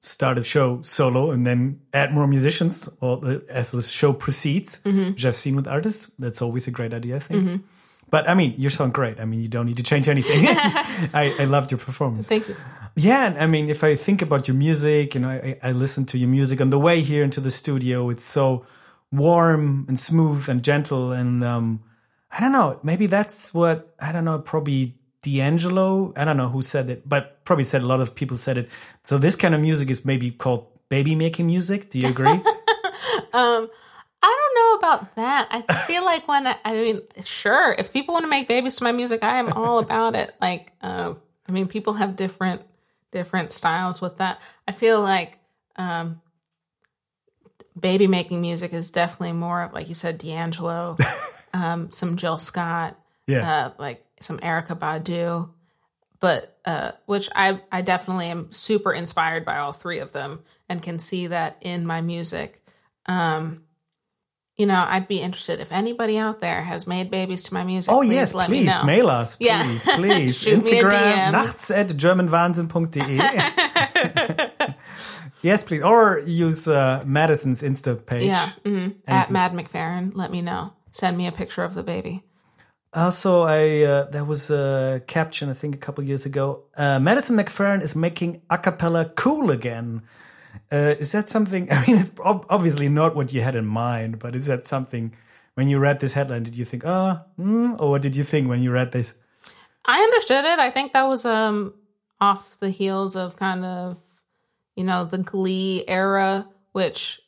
start 0.01 0.37
a 0.37 0.43
show 0.43 0.83
solo 0.83 1.31
and 1.31 1.47
then 1.47 1.81
add 1.93 2.13
more 2.13 2.27
musicians, 2.27 2.89
or 3.01 3.19
the, 3.19 3.45
as 3.49 3.71
the 3.71 3.83
show 3.83 4.13
proceeds, 4.13 4.81
mm-hmm. 4.81 5.13
which 5.13 5.25
I've 5.25 5.37
seen 5.37 5.57
with 5.57 5.69
artists. 5.69 6.11
That's 6.19 6.43
always 6.43 6.67
a 6.67 6.71
great 6.71 6.93
idea, 6.93 7.17
I 7.17 7.21
think. 7.21 7.45
Mm-hmm. 7.45 7.57
But 8.11 8.29
I 8.29 8.35
mean, 8.35 8.55
you 8.59 8.69
sound 8.69 8.93
great. 8.93 9.21
I 9.21 9.25
mean, 9.25 9.43
you 9.43 9.49
don't 9.49 9.67
need 9.67 9.79
to 9.79 9.83
change 9.83 10.09
anything. 10.09 10.45
I, 11.15 11.35
I 11.39 11.45
loved 11.45 11.71
your 11.71 11.79
performance. 11.79 12.29
Thank 12.29 12.49
you. 12.49 12.57
Yeah, 12.95 13.27
and 13.27 13.39
I 13.39 13.47
mean, 13.47 13.71
if 13.71 13.85
I 13.85 13.97
think 13.97 14.21
about 14.21 14.49
your 14.49 14.57
music, 14.57 15.15
you 15.15 15.21
know, 15.23 15.31
I, 15.31 15.59
I 15.63 15.73
listen 15.73 16.05
to 16.07 16.19
your 16.19 16.29
music 16.29 16.61
on 16.61 16.69
the 16.69 16.79
way 16.79 17.01
here 17.01 17.25
into 17.25 17.41
the 17.41 17.51
studio. 17.51 18.11
It's 18.11 18.25
so 18.25 18.67
warm 19.13 19.85
and 19.89 19.99
smooth 19.99 20.49
and 20.49 20.65
gentle, 20.65 21.13
and 21.13 21.45
um, 21.45 21.83
I 22.31 22.41
don't 22.41 22.53
know. 22.53 22.81
Maybe 22.83 23.07
that's 23.07 23.53
what 23.53 23.95
I 24.01 24.13
don't 24.13 24.25
know. 24.25 24.39
Probably 24.39 24.95
D'Angelo. 25.23 26.13
I 26.17 26.25
don't 26.25 26.37
know 26.37 26.49
who 26.49 26.63
said 26.63 26.91
it, 26.91 27.09
but 27.09 27.45
probably 27.45 27.65
said 27.65 27.83
a 27.83 27.87
lot 27.87 28.01
of 28.01 28.15
people 28.15 28.37
said 28.37 28.59
it. 28.59 28.69
So 29.05 29.19
this 29.19 29.37
kind 29.37 29.55
of 29.55 29.61
music 29.61 29.91
is 29.91 30.05
maybe 30.05 30.31
called 30.31 30.67
baby 30.89 31.15
making 31.15 31.47
music. 31.47 31.91
Do 31.91 31.99
you 31.99 32.09
agree? 32.09 32.27
um, 33.33 33.71
I 34.23 34.39
don't 34.39 34.55
know 34.55 34.75
about 34.79 35.17
that. 35.17 35.49
I 35.51 35.85
feel 35.87 36.05
like 36.05 36.29
when 36.29 36.47
I, 36.47 36.57
I 36.65 36.75
mean, 36.75 37.03
sure, 37.25 37.75
if 37.77 37.93
people 37.93 38.15
want 38.15 38.25
to 38.25 38.31
make 38.31 38.49
babies 38.49 38.77
to 38.77 38.85
my 38.85 38.93
music, 38.93 39.23
I 39.23 39.39
am 39.39 39.53
all 39.53 39.79
about 39.79 40.15
it. 40.15 40.33
Like, 40.41 40.73
um, 40.81 41.21
I 41.49 41.53
mean, 41.53 41.67
people 41.67 41.95
have 41.95 42.17
different 42.17 42.63
different 43.11 43.53
styles 43.53 44.01
with 44.01 44.19
that. 44.19 44.41
I 44.67 44.73
feel 44.73 45.01
like 45.01 45.39
um, 45.77 46.22
baby 47.79 48.07
making 48.07 48.41
music 48.41 48.73
is 48.73 48.91
definitely 48.91 49.33
more 49.33 49.71
like 49.73 49.89
you 49.89 49.95
said, 49.95 50.19
D'Angelo, 50.19 50.97
um, 51.55 51.91
some 51.93 52.17
Jill 52.17 52.39
Scott, 52.39 52.99
yeah, 53.27 53.67
uh, 53.67 53.71
like 53.79 54.05
some 54.21 54.39
Erykah 54.39 54.79
Badu, 54.79 55.51
but 56.21 56.57
uh, 56.65 56.93
which 57.07 57.29
I 57.35 57.61
I 57.71 57.83
definitely 57.83 58.27
am 58.27 58.53
super 58.53 58.93
inspired 58.93 59.45
by 59.45 59.59
all 59.59 59.73
three 59.73 60.01
of 60.01 60.13
them 60.13 60.43
and 60.69 60.83
can 60.83 60.99
see 60.99 61.29
that 61.29 61.59
in 61.63 61.87
my 61.87 62.01
music. 62.01 62.61
Um, 63.07 63.65
you 64.57 64.67
know, 64.67 64.85
I'd 64.87 65.09
be 65.09 65.19
interested 65.21 65.61
if 65.61 65.73
anybody 65.73 66.19
out 66.19 66.41
there 66.41 66.61
has 66.63 66.87
made 66.87 67.11
babies 67.11 67.45
to 67.45 67.55
my 67.55 67.65
music. 67.65 67.93
Oh 67.93 68.01
please 68.03 68.13
yes, 68.13 68.35
let 68.35 68.47
please 68.49 68.67
me 68.67 68.73
know. 68.73 68.85
mail 68.85 69.09
us, 69.09 69.37
please, 69.37 69.47
Yeah. 69.47 69.97
please. 69.97 70.39
Shoot 70.43 70.63
me 70.65 70.79
a 70.79 70.83
Instagram 70.85 71.15
DM. 71.15 71.33
nachts 71.33 71.71
at 71.75 71.89
germanwahnsinn.de. 71.89 74.52
yes, 75.43 75.65
please, 75.65 75.83
or 75.83 76.21
use 76.25 76.67
uh, 76.69 77.03
Madison's 77.07 77.63
Insta 77.63 78.05
page. 78.05 78.27
Yeah, 78.29 78.47
hmm 78.65 78.89
at 79.07 79.31
Mad 79.31 79.53
McFerrin, 79.53 80.15
let 80.15 80.31
me 80.31 80.43
know. 80.43 80.73
Send 80.93 81.17
me 81.17 81.27
a 81.27 81.33
picture 81.33 81.63
of 81.63 81.75
the 81.75 81.83
baby. 81.83 82.23
Also, 82.95 83.43
I 83.43 83.83
uh, 83.83 84.05
there 84.11 84.25
was 84.25 84.51
a 84.51 85.03
caption 85.07 85.49
I 85.49 85.55
think 85.55 85.75
a 85.75 85.79
couple 85.79 86.05
years 86.05 86.27
ago. 86.27 86.65
Uh, 86.77 87.01
Madison 87.01 87.37
McFerrin 87.37 87.83
is 87.83 87.97
making 87.97 88.43
a 88.51 88.59
cappella 88.59 89.07
cool 89.07 89.51
again. 89.51 90.03
Uh, 90.71 90.95
is 90.99 91.13
that 91.13 91.31
something? 91.31 91.73
I 91.73 91.87
mean, 91.87 91.97
it's 91.97 92.13
ob- 92.21 92.47
obviously 92.51 92.89
not 92.89 93.15
what 93.17 93.33
you 93.33 93.41
had 93.41 93.57
in 93.57 93.67
mind, 93.67 94.19
but 94.19 94.35
is 94.37 94.47
that 94.47 94.67
something? 94.67 95.15
When 95.55 95.69
you 95.69 95.79
read 95.79 96.01
this 96.01 96.15
headline, 96.15 96.45
did 96.45 96.57
you 96.57 96.65
think, 96.65 96.85
"Ah," 96.87 97.25
mm, 97.39 97.79
or 97.79 97.91
what 97.91 98.01
did 98.01 98.17
you 98.17 98.25
think 98.25 98.49
when 98.49 98.63
you 98.63 98.73
read 98.73 98.91
this? 98.91 99.15
I 99.85 100.01
understood 100.01 100.45
it. 100.45 100.59
I 100.59 100.71
think 100.71 100.93
that 100.93 101.05
was 101.05 101.25
um 101.25 101.75
off 102.21 102.59
the 102.61 102.71
heels 102.71 103.17
of 103.17 103.37
kind 103.37 103.65
of 103.65 103.99
you 104.77 104.85
know 104.85 105.05
the 105.05 105.19
Glee 105.19 105.85
era, 105.87 106.47
which 106.73 107.21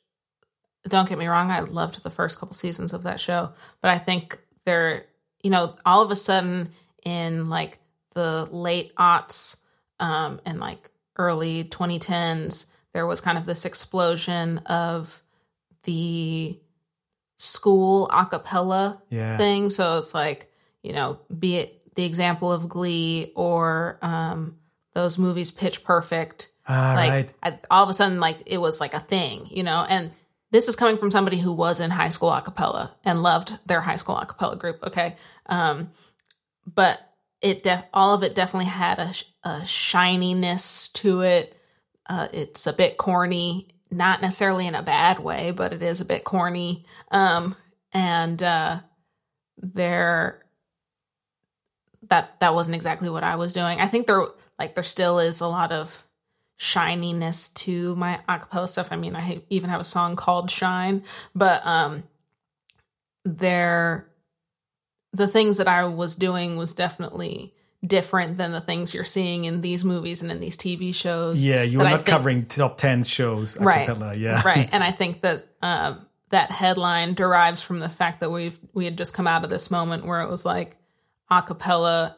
don't 0.86 1.08
get 1.08 1.18
me 1.18 1.26
wrong, 1.26 1.50
I 1.50 1.60
loved 1.60 2.02
the 2.02 2.10
first 2.10 2.38
couple 2.38 2.54
seasons 2.54 2.92
of 2.92 3.04
that 3.04 3.20
show, 3.20 3.52
but 3.80 3.90
I 3.90 3.98
think 3.98 4.38
they're 4.64 5.06
you 5.42 5.50
know 5.50 5.74
all 5.84 6.02
of 6.02 6.10
a 6.10 6.16
sudden 6.16 6.70
in 7.04 7.48
like 7.48 7.78
the 8.14 8.48
late 8.50 8.94
aughts 8.96 9.56
um 10.00 10.40
and 10.46 10.58
like 10.60 10.90
early 11.16 11.64
2010s 11.64 12.66
there 12.94 13.06
was 13.06 13.20
kind 13.20 13.36
of 13.36 13.44
this 13.44 13.64
explosion 13.64 14.58
of 14.66 15.22
the 15.82 16.58
school 17.36 18.08
a 18.12 18.24
cappella 18.24 19.02
Yeah. 19.10 19.36
thing. 19.36 19.70
So 19.70 19.98
it's 19.98 20.14
like, 20.14 20.50
you 20.82 20.92
know, 20.92 21.18
be 21.36 21.56
it 21.56 21.94
the 21.94 22.04
example 22.04 22.52
of 22.52 22.68
Glee 22.68 23.32
or 23.34 23.98
um, 24.02 24.56
those 24.94 25.18
movies 25.18 25.50
Pitch 25.50 25.84
Perfect. 25.84 26.48
Ah, 26.66 26.94
like 26.96 27.10
right. 27.10 27.32
I, 27.42 27.58
all 27.70 27.84
of 27.84 27.90
a 27.90 27.94
sudden, 27.94 28.20
like 28.20 28.38
it 28.46 28.58
was 28.58 28.80
like 28.80 28.94
a 28.94 29.00
thing, 29.00 29.48
you 29.50 29.62
know. 29.62 29.84
And 29.88 30.10
this 30.50 30.68
is 30.68 30.76
coming 30.76 30.96
from 30.96 31.10
somebody 31.10 31.38
who 31.38 31.52
was 31.52 31.80
in 31.80 31.90
high 31.90 32.08
school 32.08 32.30
a 32.30 32.40
cappella 32.40 32.94
and 33.04 33.22
loved 33.22 33.58
their 33.66 33.80
high 33.80 33.96
school 33.96 34.16
a 34.16 34.26
cappella 34.26 34.56
group. 34.56 34.82
Okay, 34.82 35.16
um, 35.46 35.90
but 36.66 37.00
it 37.42 37.62
def- 37.62 37.84
all 37.92 38.14
of 38.14 38.22
it 38.22 38.34
definitely 38.34 38.70
had 38.70 38.98
a, 38.98 39.12
sh- 39.12 39.24
a 39.42 39.66
shininess 39.66 40.88
to 40.88 41.20
it. 41.20 41.54
Uh, 42.06 42.28
it's 42.32 42.66
a 42.66 42.72
bit 42.72 42.96
corny, 42.96 43.68
not 43.90 44.22
necessarily 44.22 44.66
in 44.66 44.74
a 44.74 44.82
bad 44.82 45.18
way, 45.18 45.50
but 45.50 45.72
it 45.74 45.82
is 45.82 46.00
a 46.00 46.06
bit 46.06 46.24
corny. 46.24 46.86
Um, 47.10 47.54
and 47.92 48.42
uh, 48.42 48.80
there, 49.58 50.42
that 52.08 52.40
that 52.40 52.54
wasn't 52.54 52.76
exactly 52.76 53.10
what 53.10 53.24
I 53.24 53.36
was 53.36 53.52
doing. 53.52 53.80
I 53.80 53.88
think 53.88 54.06
there, 54.06 54.26
like, 54.58 54.74
there 54.74 54.84
still 54.84 55.18
is 55.18 55.40
a 55.40 55.46
lot 55.46 55.70
of 55.72 56.06
shininess 56.56 57.48
to 57.50 57.94
my 57.96 58.20
acapella 58.28 58.68
stuff. 58.68 58.88
I 58.92 58.96
mean, 58.96 59.16
I 59.16 59.42
even 59.50 59.70
have 59.70 59.80
a 59.80 59.84
song 59.84 60.16
called 60.16 60.50
"Shine," 60.50 61.02
but 61.34 61.64
um, 61.66 62.04
there, 63.24 64.06
the 65.12 65.28
things 65.28 65.58
that 65.58 65.68
I 65.68 65.84
was 65.84 66.14
doing 66.16 66.56
was 66.56 66.74
definitely 66.74 67.54
different 67.84 68.38
than 68.38 68.52
the 68.52 68.60
things 68.60 68.94
you're 68.94 69.04
seeing 69.04 69.44
in 69.44 69.60
these 69.60 69.84
movies 69.84 70.22
and 70.22 70.30
in 70.32 70.40
these 70.40 70.56
TV 70.56 70.94
shows. 70.94 71.44
Yeah, 71.44 71.62
you 71.62 71.78
were 71.78 71.84
not 71.84 71.96
think- 71.96 72.06
covering 72.06 72.46
top 72.46 72.76
ten 72.78 73.02
shows. 73.02 73.56
a 73.56 73.60
right 73.64 73.86
cappella, 73.86 74.14
Yeah. 74.16 74.40
right 74.44 74.68
and 74.72 74.82
i 74.82 74.90
think 75.00 75.20
that 75.22 75.44
um, 75.62 76.06
that 76.30 76.50
headline 76.50 77.14
derives 77.14 77.62
from 77.62 77.80
the 77.80 77.88
fact 77.88 78.20
that 78.20 78.30
we've 78.30 78.58
we 78.72 78.84
had 78.86 78.96
just 78.96 79.12
come 79.14 79.26
out 79.26 79.44
of 79.44 79.50
this 79.50 79.70
moment 79.70 80.06
where 80.06 80.22
it 80.22 80.30
was 80.30 80.44
like 80.46 80.76
a 81.30 81.42
cappella 81.42 82.16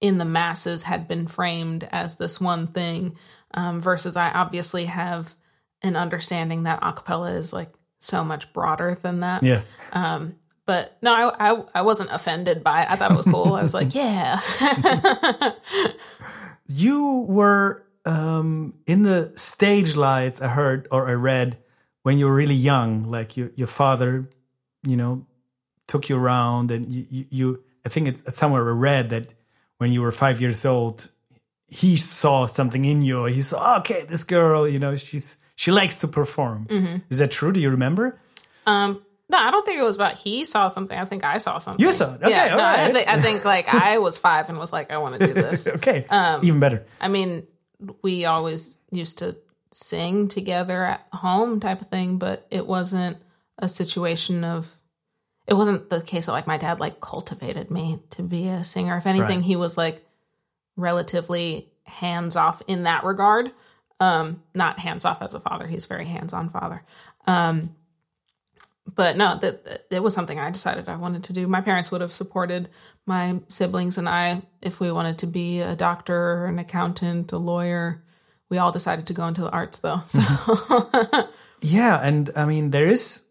in 0.00 0.18
the 0.18 0.24
masses 0.24 0.82
had 0.82 1.08
been 1.08 1.26
framed 1.26 1.88
as 1.90 2.16
this 2.16 2.40
one 2.40 2.66
thing 2.66 3.16
um, 3.54 3.80
versus 3.80 4.16
i 4.16 4.30
obviously 4.30 4.84
have 4.86 5.34
an 5.82 5.96
understanding 5.96 6.64
that 6.64 6.78
a 6.82 6.92
cappella 6.92 7.32
is 7.32 7.52
like 7.52 7.70
so 8.00 8.22
much 8.24 8.52
broader 8.52 8.96
than 9.02 9.20
that 9.20 9.42
Yeah. 9.42 9.62
um, 9.92 10.36
but 10.66 10.96
no 11.02 11.12
I, 11.12 11.50
I 11.52 11.62
i 11.76 11.82
wasn't 11.82 12.10
offended 12.12 12.62
by 12.62 12.82
it 12.82 12.90
i 12.90 12.96
thought 12.96 13.10
it 13.12 13.16
was 13.16 13.26
cool 13.26 13.54
i 13.54 13.62
was 13.62 13.74
like 13.74 13.94
yeah 13.94 14.38
You 16.70 17.24
were 17.28 17.82
um, 18.04 18.74
in 18.86 19.02
the 19.02 19.32
stage 19.36 19.96
lights. 19.96 20.42
I 20.42 20.48
heard 20.48 20.86
or 20.90 21.08
I 21.08 21.12
read 21.14 21.56
when 22.02 22.18
you 22.18 22.26
were 22.26 22.34
really 22.34 22.54
young. 22.54 23.02
Like 23.02 23.36
your 23.38 23.50
your 23.56 23.66
father, 23.66 24.28
you 24.86 24.96
know, 24.96 25.26
took 25.86 26.10
you 26.10 26.16
around, 26.18 26.70
and 26.70 26.90
you 26.92 27.06
you. 27.10 27.26
you 27.30 27.64
I 27.86 27.88
think 27.88 28.08
it's 28.08 28.36
somewhere 28.36 28.68
I 28.68 28.72
read 28.72 29.10
that 29.10 29.32
when 29.78 29.92
you 29.92 30.02
were 30.02 30.12
five 30.12 30.40
years 30.40 30.64
old, 30.66 31.08
he 31.66 31.96
saw 31.96 32.46
something 32.46 32.84
in 32.84 33.02
you. 33.02 33.24
He 33.24 33.42
saw, 33.42 33.78
okay, 33.78 34.04
this 34.04 34.24
girl, 34.24 34.68
you 34.68 34.78
know, 34.78 34.96
she's 34.96 35.36
she 35.56 35.72
likes 35.72 35.98
to 35.98 36.08
perform. 36.08 36.66
Is 37.10 37.18
that 37.18 37.30
true? 37.30 37.52
Do 37.52 37.60
you 37.60 37.70
remember? 37.70 38.20
Um, 38.66 39.02
no, 39.30 39.38
I 39.38 39.50
don't 39.50 39.66
think 39.66 39.78
it 39.78 39.82
was 39.82 39.96
about 39.96 40.14
he 40.14 40.44
saw 40.44 40.68
something. 40.68 40.96
I 40.96 41.04
think 41.04 41.24
I 41.24 41.38
saw 41.38 41.58
something. 41.58 41.84
You 41.84 41.92
saw 41.92 42.14
it. 42.14 42.22
Okay, 42.22 42.30
yeah, 42.30 42.52
all 42.52 42.58
no, 42.58 42.64
I, 42.64 42.74
right. 42.84 42.94
think, 42.94 43.08
I 43.08 43.20
think 43.20 43.44
like 43.44 43.68
I 43.74 43.98
was 43.98 44.18
five 44.18 44.48
and 44.48 44.58
was 44.58 44.72
like, 44.72 44.90
I 44.90 44.98
want 44.98 45.18
to 45.20 45.26
do 45.26 45.32
this. 45.34 45.68
Okay, 45.74 46.06
Um, 46.08 46.44
even 46.44 46.60
better. 46.60 46.86
I 47.00 47.08
mean, 47.08 47.46
we 48.02 48.24
always 48.24 48.78
used 48.90 49.18
to 49.18 49.36
sing 49.72 50.28
together 50.28 50.82
at 50.82 51.06
home, 51.12 51.60
type 51.60 51.82
of 51.82 51.88
thing, 51.88 52.18
but 52.18 52.46
it 52.50 52.66
wasn't 52.66 53.18
a 53.58 53.68
situation 53.68 54.44
of. 54.44 54.66
It 55.48 55.54
wasn't 55.54 55.88
the 55.88 56.02
case 56.02 56.26
that 56.26 56.32
like 56.32 56.46
my 56.46 56.58
dad 56.58 56.78
like 56.78 57.00
cultivated 57.00 57.70
me 57.70 57.98
to 58.10 58.22
be 58.22 58.48
a 58.48 58.62
singer. 58.64 58.96
If 58.98 59.06
anything, 59.06 59.38
Right. 59.38 59.44
he 59.46 59.56
was 59.56 59.76
like 59.78 60.04
relatively 60.76 61.68
hands 61.84 62.36
off 62.36 62.62
in 62.66 62.82
that 62.84 63.02
regard. 63.04 63.50
Um, 63.98 64.42
not 64.54 64.78
hands 64.78 65.04
off 65.04 65.22
as 65.22 65.34
a 65.34 65.40
father. 65.40 65.66
He's 65.66 65.84
a 65.86 65.88
very 65.88 66.04
hands 66.04 66.32
on 66.32 66.50
father. 66.50 66.84
Um, 67.26 67.74
but 68.94 69.16
no, 69.16 69.36
that, 69.38 69.64
that 69.64 69.84
it 69.90 70.02
was 70.02 70.14
something 70.14 70.38
I 70.38 70.50
decided 70.50 70.88
I 70.88 70.96
wanted 70.96 71.24
to 71.24 71.32
do. 71.32 71.46
My 71.46 71.60
parents 71.62 71.90
would 71.90 72.00
have 72.00 72.12
supported 72.12 72.68
my 73.06 73.40
siblings 73.48 73.98
and 73.98 74.08
I 74.08 74.42
if 74.62 74.80
we 74.80 74.92
wanted 74.92 75.18
to 75.18 75.26
be 75.26 75.60
a 75.60 75.74
doctor, 75.74 76.44
an 76.46 76.58
accountant, 76.58 77.32
a 77.32 77.38
lawyer. 77.38 78.02
We 78.50 78.58
all 78.58 78.72
decided 78.72 79.08
to 79.08 79.14
go 79.14 79.26
into 79.26 79.42
the 79.42 79.50
arts 79.50 79.78
though. 79.80 80.00
So 80.04 80.20
Yeah, 81.60 81.98
and 82.00 82.30
I 82.36 82.44
mean 82.46 82.70
there 82.70 82.86
is 82.86 83.22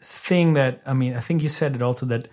thing 0.00 0.54
that 0.54 0.82
I 0.86 0.94
mean 0.94 1.14
I 1.14 1.20
think 1.20 1.42
you 1.42 1.48
said 1.48 1.74
it 1.74 1.82
also 1.82 2.06
that 2.06 2.28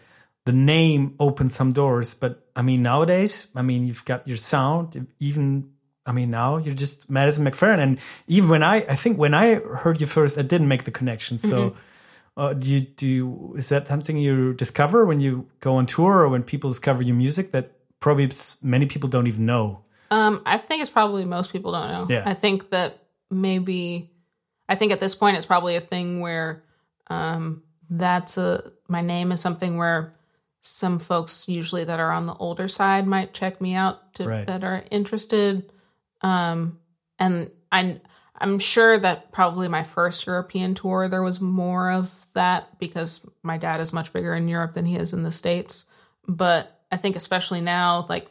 the 0.45 0.53
name 0.53 1.15
opens 1.19 1.55
some 1.55 1.73
doors, 1.73 2.13
but 2.13 2.47
I 2.55 2.61
mean 2.61 2.81
nowadays 2.83 3.47
I 3.55 3.61
mean 3.61 3.85
you've 3.85 4.05
got 4.05 4.27
your 4.27 4.37
sound 4.37 5.07
even 5.19 5.71
I 6.05 6.11
mean 6.11 6.29
now 6.29 6.57
you're 6.57 6.75
just 6.75 7.09
Madison 7.09 7.45
McFerrin 7.45 7.79
and 7.79 7.99
even 8.27 8.49
when 8.49 8.63
I 8.63 8.77
I 8.77 8.95
think 8.95 9.17
when 9.17 9.33
I 9.33 9.55
heard 9.55 9.99
you 9.99 10.07
first 10.07 10.37
I 10.37 10.43
didn't 10.43 10.67
make 10.67 10.83
the 10.83 10.91
connection. 10.91 11.37
So 11.39 11.75
uh, 12.37 12.53
do 12.53 12.69
you 12.69 12.81
do 12.81 13.07
you, 13.07 13.53
is 13.57 13.69
that 13.69 13.87
something 13.87 14.17
you 14.17 14.53
discover 14.53 15.05
when 15.05 15.19
you 15.19 15.47
go 15.61 15.77
on 15.77 15.85
tour 15.85 16.19
or 16.19 16.29
when 16.29 16.43
people 16.43 16.69
discover 16.69 17.01
your 17.01 17.15
music 17.15 17.51
that 17.51 17.71
probably 17.99 18.29
many 18.61 18.85
people 18.85 19.09
don't 19.09 19.27
even 19.27 19.45
know? 19.45 19.81
Um, 20.11 20.41
I 20.45 20.57
think 20.57 20.81
it's 20.81 20.89
probably 20.89 21.25
most 21.25 21.51
people 21.51 21.71
don't 21.71 21.87
know. 21.89 22.05
Yeah. 22.09 22.23
I 22.25 22.33
think 22.33 22.69
that 22.69 22.99
maybe, 23.31 24.11
I 24.69 24.75
think 24.75 24.91
at 24.91 24.99
this 24.99 25.15
point 25.15 25.37
it's 25.37 25.45
probably 25.45 25.75
a 25.75 25.81
thing 25.81 26.19
where, 26.19 26.61
um, 27.07 27.63
that's 27.89 28.37
a 28.37 28.71
my 28.87 29.01
name 29.01 29.31
is 29.31 29.39
something 29.41 29.77
where 29.77 30.13
some 30.61 30.97
folks 30.97 31.47
usually 31.47 31.83
that 31.83 31.99
are 31.99 32.11
on 32.11 32.25
the 32.25 32.33
older 32.33 32.67
side 32.67 33.05
might 33.05 33.33
check 33.33 33.61
me 33.61 33.75
out 33.75 34.13
to, 34.15 34.25
Right. 34.27 34.47
that 34.47 34.63
are 34.63 34.83
interested. 34.89 35.71
Um, 36.21 36.79
and 37.19 37.51
I, 37.71 38.01
I'm 38.35 38.57
sure 38.57 38.97
that 38.97 39.31
probably 39.31 39.67
my 39.67 39.83
first 39.83 40.25
European 40.25 40.73
tour 40.73 41.07
there 41.07 41.21
was 41.21 41.39
more 41.39 41.91
of 41.91 42.11
that 42.33 42.79
because 42.79 43.21
my 43.43 43.57
dad 43.57 43.79
is 43.79 43.93
much 43.93 44.11
bigger 44.11 44.33
in 44.33 44.47
Europe 44.47 44.73
than 44.73 44.85
he 44.87 44.95
is 44.95 45.13
in 45.13 45.21
the 45.21 45.31
states. 45.31 45.85
But 46.27 46.67
I 46.91 46.97
think 46.97 47.15
especially 47.15 47.61
now, 47.61 48.07
like 48.09 48.27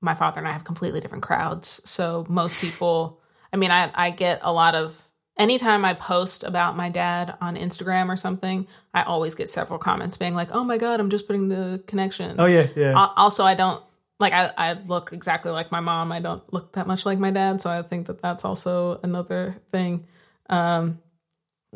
my 0.00 0.14
father 0.14 0.38
and 0.38 0.48
I 0.48 0.52
have 0.52 0.64
completely 0.64 1.00
different 1.00 1.24
crowds. 1.24 1.82
So 1.84 2.24
most 2.28 2.58
people, 2.60 3.20
I 3.52 3.56
mean, 3.58 3.70
I, 3.70 3.90
I 3.94 4.10
get 4.10 4.40
a 4.42 4.52
lot 4.52 4.74
of, 4.74 4.96
anytime 5.36 5.84
I 5.84 5.94
post 5.94 6.44
about 6.44 6.76
my 6.76 6.88
dad 6.90 7.36
on 7.40 7.56
Instagram 7.56 8.08
or 8.08 8.16
something, 8.16 8.66
I 8.92 9.02
always 9.02 9.34
get 9.34 9.50
several 9.50 9.78
comments 9.78 10.16
being 10.16 10.34
like, 10.34 10.50
oh 10.52 10.64
my 10.64 10.78
God, 10.78 11.00
I'm 11.00 11.10
just 11.10 11.26
putting 11.26 11.48
the 11.48 11.82
connection. 11.86 12.36
Oh 12.38 12.46
yeah, 12.46 12.66
yeah. 12.76 12.92
Al- 12.92 13.14
Also, 13.16 13.44
I 13.44 13.54
don't, 13.54 13.82
like, 14.20 14.32
I, 14.32 14.52
I 14.56 14.72
look 14.74 15.12
exactly 15.12 15.50
like 15.50 15.72
my 15.72 15.80
mom. 15.80 16.12
I 16.12 16.20
don't 16.20 16.42
look 16.52 16.72
that 16.74 16.86
much 16.86 17.04
like 17.04 17.18
my 17.18 17.30
dad. 17.30 17.60
So 17.60 17.70
I 17.70 17.82
think 17.82 18.06
that 18.06 18.22
that's 18.22 18.44
also 18.44 19.00
another 19.02 19.54
thing. 19.70 20.06
Um, 20.48 21.00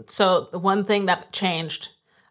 so 0.07 0.49
the 0.53 0.59
one 0.59 0.85
thing 0.85 1.07
that 1.07 1.33
changed 1.33 1.89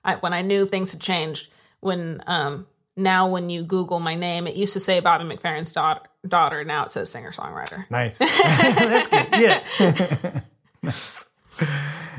I, 0.07 0.15
when 0.15 0.33
I 0.33 0.41
knew 0.41 0.65
things 0.65 0.93
had 0.93 1.01
changed, 1.01 1.51
when 1.81 2.23
um, 2.25 2.65
now 2.95 3.27
when 3.29 3.49
you 3.49 3.63
Google 3.63 3.99
my 3.99 4.15
name, 4.15 4.47
it 4.47 4.55
used 4.55 4.73
to 4.73 4.79
say 4.79 5.01
Bobby 5.01 5.25
McFerrin's 5.25 5.73
daughter. 5.73 6.01
Daughter. 6.25 6.63
Now 6.63 6.83
it 6.85 6.91
says 6.91 7.09
singer 7.09 7.31
songwriter. 7.31 7.89
Nice. 7.91 8.17
That's 8.19 9.07
good. 9.09 9.27
Yeah. 9.33 10.41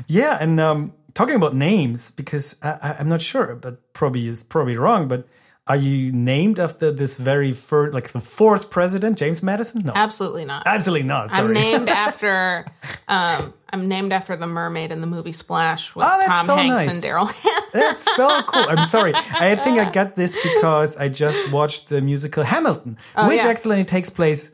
Yeah, 0.07 0.37
and 0.39 0.59
um, 0.59 0.93
talking 1.13 1.35
about 1.35 1.55
names, 1.55 2.11
because 2.11 2.57
I, 2.63 2.69
I, 2.81 2.95
I'm 2.99 3.09
not 3.09 3.21
sure, 3.21 3.55
but 3.55 3.93
probably 3.93 4.27
is 4.27 4.43
probably 4.43 4.75
wrong. 4.75 5.07
But 5.07 5.27
are 5.67 5.75
you 5.75 6.11
named 6.11 6.59
after 6.59 6.91
this 6.91 7.17
very 7.17 7.53
first, 7.53 7.93
like 7.93 8.11
the 8.11 8.19
fourth 8.19 8.69
president, 8.71 9.17
James 9.19 9.43
Madison? 9.43 9.81
No, 9.85 9.93
Absolutely 9.95 10.45
not. 10.45 10.63
absolutely 10.65 11.07
not. 11.07 11.29
Sorry. 11.29 11.45
I'm 11.47 11.53
named 11.53 11.89
after. 12.07 12.65
Um, 13.07 13.53
I'm 13.71 13.87
named 13.87 14.11
after 14.13 14.35
the 14.35 14.47
mermaid 14.47 14.91
in 14.91 14.99
the 14.99 15.07
movie 15.07 15.31
Splash 15.31 15.95
with 15.95 16.05
Oh, 16.09 16.17
that's 16.19 16.27
Tom 16.27 16.45
so 16.47 16.55
Hanks 16.55 16.87
nice. 16.87 16.95
and 16.95 17.03
Daryl. 17.03 17.31
That's 17.71 18.03
so 18.15 18.41
cool. 18.41 18.65
I'm 18.67 18.81
sorry. 18.83 19.13
I 19.15 19.55
think 19.57 19.77
I 19.77 19.91
got 19.91 20.15
this 20.15 20.35
because 20.35 20.97
I 20.97 21.07
just 21.07 21.51
watched 21.51 21.87
the 21.87 22.01
musical 22.01 22.43
Hamilton, 22.43 22.93
which 22.93 22.99
Oh, 23.15 23.29
yeah. 23.29 23.47
actually 23.47 23.83
takes 23.83 24.09
place 24.09 24.51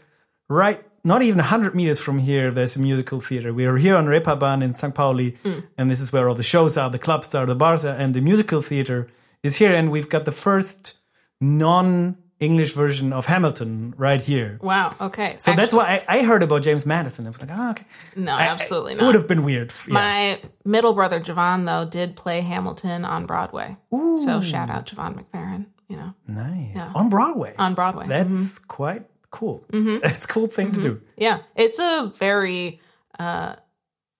right, 0.49 0.83
not 1.05 1.21
even 1.21 1.37
100 1.37 1.75
meters 1.75 1.99
from 1.99 2.17
here. 2.19 2.51
There's 2.51 2.75
a 2.75 2.79
musical 2.79 3.21
theater. 3.21 3.53
We 3.53 3.65
are 3.65 3.77
here 3.77 3.95
on 3.95 4.05
Reeperbahn 4.07 4.63
in 4.63 4.73
St. 4.73 4.93
Pauli, 4.93 5.33
Mm. 5.43 5.63
and 5.77 5.89
this 5.91 6.01
is 6.01 6.11
where 6.11 6.27
all 6.27 6.35
the 6.35 6.43
shows 6.43 6.77
are, 6.77 6.89
the 6.89 6.99
clubs 6.99 7.33
are, 7.35 7.45
the 7.45 7.55
bars 7.55 7.85
are, 7.85 7.93
and 7.95 8.13
the 8.13 8.21
musical 8.21 8.61
theater 8.61 9.07
is 9.43 9.55
here. 9.55 9.73
And 9.73 9.91
we've 9.91 10.09
got 10.09 10.25
the 10.25 10.31
first 10.31 10.95
non 11.39 12.17
English 12.39 12.73
version 12.73 13.13
of 13.13 13.25
Hamilton 13.25 13.93
right 13.97 14.19
here. 14.19 14.59
Wow. 14.61 14.93
Okay. 14.99 15.35
So 15.39 15.53
that's 15.53 15.73
why 15.73 16.03
I, 16.07 16.17
I 16.17 16.23
heard 16.23 16.43
about 16.43 16.63
James 16.63 16.85
Madison. 16.85 17.25
I 17.25 17.29
was 17.29 17.39
like, 17.39 17.49
oh, 17.53 17.69
okay. 17.71 17.85
No, 18.17 18.33
I- 18.35 18.47
absolutely 18.47 18.93
It 18.93 18.97
not. 18.97 19.03
It 19.03 19.05
would 19.07 19.15
have 19.15 19.27
been 19.27 19.43
weird. 19.45 19.73
Yeah. 19.87 19.93
My 19.93 20.39
middle 20.65 20.93
brother 20.93 21.19
Jevon 21.21 21.65
though 21.65 21.89
did 21.89 22.15
play 22.17 22.41
Hamilton 22.41 23.05
on 23.05 23.25
Broadway. 23.25 23.77
Ooh. 23.93 24.17
So 24.17 24.41
shout 24.41 24.69
out 24.69 24.85
Jevon 24.87 25.15
McFerrin. 25.23 25.67
You 25.87 25.97
know, 25.97 26.13
nice. 26.27 26.89
On 26.95 27.09
Broadway. 27.09 27.53
on 27.57 27.73
Broadway. 27.75 28.07
That's 28.07 28.57
quite 28.59 29.05
cool. 29.35 29.65
It's 29.73 30.25
a 30.25 30.27
cool 30.27 30.47
thing 30.47 30.71
to 30.73 30.81
do. 30.81 31.01
Yeah, 31.17 31.39
it's 31.55 31.79
a 31.79 32.11
very 32.17 32.79
uh, 33.19 33.55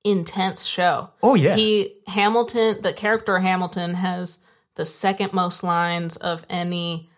intense 0.04 0.66
show. 0.66 1.10
Oh, 1.24 1.36
yeah. 1.36 1.56
he 1.56 1.96
Hamilton. 2.06 2.82
The 2.82 2.94
character 2.94 3.40
Hamilton 3.40 3.94
has 3.94 4.40
the 4.76 4.86
second 4.86 5.34
most 5.34 5.64
lines 5.64 6.18
of 6.18 6.46
any 6.50 7.10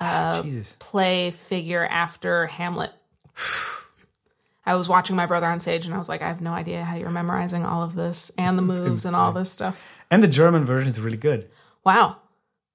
uh, 0.00 0.42
Jesus. 0.42 0.76
play 0.78 1.30
figure 1.30 1.84
after 1.84 2.46
Hamlet. 2.46 2.92
I 4.68 4.74
was 4.74 4.88
watching 4.88 5.14
my 5.14 5.26
brother 5.26 5.46
on 5.46 5.60
stage, 5.60 5.86
and 5.86 5.94
I 5.94 5.98
was 5.98 6.08
like, 6.08 6.22
I 6.22 6.28
have 6.28 6.40
no 6.40 6.52
idea 6.52 6.82
how 6.82 6.96
you're 6.96 7.10
memorizing 7.10 7.64
all 7.64 7.82
of 7.82 7.94
this 7.94 8.32
and 8.36 8.58
the 8.58 8.62
moves 8.62 9.04
and 9.04 9.14
all 9.14 9.32
this 9.32 9.50
stuff. 9.50 10.04
And 10.10 10.20
the 10.20 10.28
German 10.28 10.64
version 10.64 10.90
is 10.90 11.00
really 11.00 11.16
good. 11.16 11.48
Wow. 11.84 12.16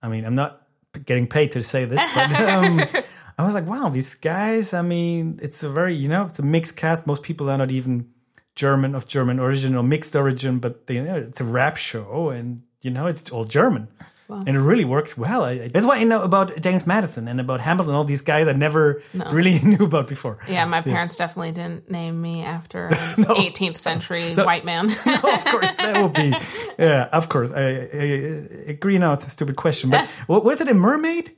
I 0.02 0.08
mean, 0.08 0.24
I'm 0.24 0.34
not 0.34 0.66
getting 1.06 1.28
paid 1.28 1.52
to 1.54 1.64
say 1.64 1.84
this, 1.84 2.02
but 2.16 2.32
um, 2.50 2.82
I 3.42 3.46
was 3.46 3.54
like, 3.56 3.66
wow, 3.66 3.89
these 3.89 4.14
guys, 4.16 4.74
I 4.74 4.84
mean, 4.84 5.39
it's 5.42 5.64
a 5.64 5.70
very, 5.70 5.96
you 5.96 6.10
know, 6.10 6.26
it's 6.26 6.38
a 6.38 6.44
mixed 6.44 6.78
cast. 6.78 7.08
Most 7.08 7.24
people 7.24 7.50
are 7.50 7.58
not 7.58 7.72
even 7.72 8.10
German 8.56 8.94
of 8.94 9.08
German 9.08 9.39
origin 9.39 9.76
or 9.76 9.84
mixed 9.84 10.16
origin, 10.16 10.60
but 10.60 10.86
they, 10.86 10.96
you 10.96 11.04
know, 11.04 11.16
it's 11.16 11.42
a 11.42 11.44
rap 11.44 11.76
show 11.76 12.30
and, 12.30 12.62
you 12.82 12.92
know, 12.92 13.08
it's 13.08 13.32
all 13.32 13.44
German. 13.44 13.88
And 14.30 14.48
it 14.48 14.62
really 14.62 14.86
works 14.86 15.18
well. 15.18 15.44
I, 15.44 15.68
that's 15.68 15.86
why 15.86 15.98
I 15.98 16.06
know 16.06 16.24
about 16.24 16.62
James 16.62 16.88
Madison 16.88 17.28
and 17.28 17.42
about 17.42 17.60
Hamilton, 17.60 17.96
all 17.96 18.06
these 18.06 18.22
guys 18.22 18.48
I 18.48 18.54
never 18.54 19.04
really 19.14 19.60
knew 19.64 19.84
about 19.84 20.08
before. 20.08 20.38
Yeah, 20.48 20.64
my 20.64 20.82
parents 20.82 21.18
definitely 21.18 21.52
didn't 21.52 21.92
name 21.92 22.22
me 22.22 22.44
after 22.44 22.86
an 22.92 23.26
18th 23.26 23.80
century 23.80 24.34
white 24.36 24.64
man. 24.64 24.88
no, 25.06 25.16
of 25.16 25.46
course, 25.46 25.76
that 25.76 26.02
would 26.02 26.14
be. 26.14 26.34
Yeah, 26.80 27.10
of 27.12 27.28
course. 27.28 27.52
I, 27.52 27.62
I, 27.62 27.66
I 27.66 28.70
agree 28.70 28.98
now. 29.00 29.12
It's 29.12 29.28
a 29.28 29.30
stupid 29.30 29.58
question, 29.58 29.89
but 29.89 30.08
what 30.28 30.46
was 30.46 30.62
it? 30.62 30.70
A 30.70 30.74
mermaid? 30.74 31.32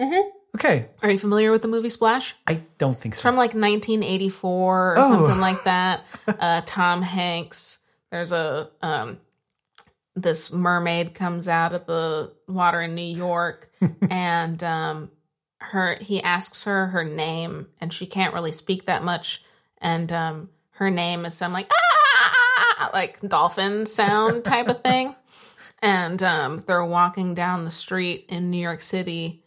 Mm-hmm. 0.00 0.39
Okay, 0.54 0.88
Are 1.02 1.10
you 1.10 1.18
familiar 1.18 1.52
with 1.52 1.62
the 1.62 1.68
movie 1.68 1.88
Splash? 1.90 2.34
I 2.46 2.60
don't 2.78 2.98
think 2.98 3.14
so. 3.14 3.22
From 3.22 3.36
like 3.36 3.54
1984 3.54 4.92
or 4.92 4.94
Oh. 4.98 5.02
something 5.02 5.38
like 5.40 5.62
that. 5.64 6.02
Uh, 6.26 6.62
Tom 6.66 7.02
Hanks. 7.02 7.78
There's 8.10 8.32
a 8.32 8.68
um, 8.82 9.18
this 10.16 10.52
mermaid 10.52 11.14
comes 11.14 11.46
out 11.46 11.72
of 11.72 11.86
the 11.86 12.32
water 12.48 12.82
in 12.82 12.94
New 12.96 13.02
York, 13.02 13.70
and 14.10 14.62
um, 14.64 15.10
her 15.58 15.96
he 16.00 16.20
asks 16.22 16.64
her 16.64 16.88
her 16.88 17.04
name, 17.04 17.68
and 17.80 17.92
she 17.92 18.06
can't 18.06 18.34
really 18.34 18.50
speak 18.52 18.86
that 18.86 19.04
much, 19.04 19.44
and 19.78 20.10
um, 20.12 20.50
her 20.72 20.90
name 20.90 21.24
is 21.24 21.34
some 21.34 21.52
like 21.52 21.70
ah 21.72 22.90
like 22.92 23.20
dolphin 23.20 23.86
sound 23.86 24.44
type 24.44 24.66
of 24.68 24.82
thing, 24.82 25.14
and 25.82 26.20
um, 26.24 26.64
they're 26.66 26.84
walking 26.84 27.34
down 27.34 27.64
the 27.64 27.70
street 27.70 28.26
in 28.28 28.50
New 28.50 28.58
York 28.60 28.82
City, 28.82 29.39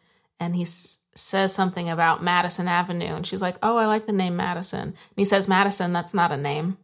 and 0.44 0.56
he 0.56 0.64
s- 0.64 0.98
says 1.16 1.54
something 1.54 1.90
about 1.90 2.24
Madison 2.24 2.68
Avenue, 2.68 3.16
and 3.16 3.26
she's 3.26 3.42
like, 3.42 3.58
"Oh, 3.64 3.78
I 3.78 3.86
like 3.86 4.06
the 4.06 4.12
name 4.12 4.36
Madison," 4.36 4.82
and 4.82 4.96
he 5.16 5.26
says, 5.26 5.48
"Madison, 5.48 5.94
that's 5.94 6.14
not 6.14 6.32
a 6.32 6.38
name," 6.38 6.78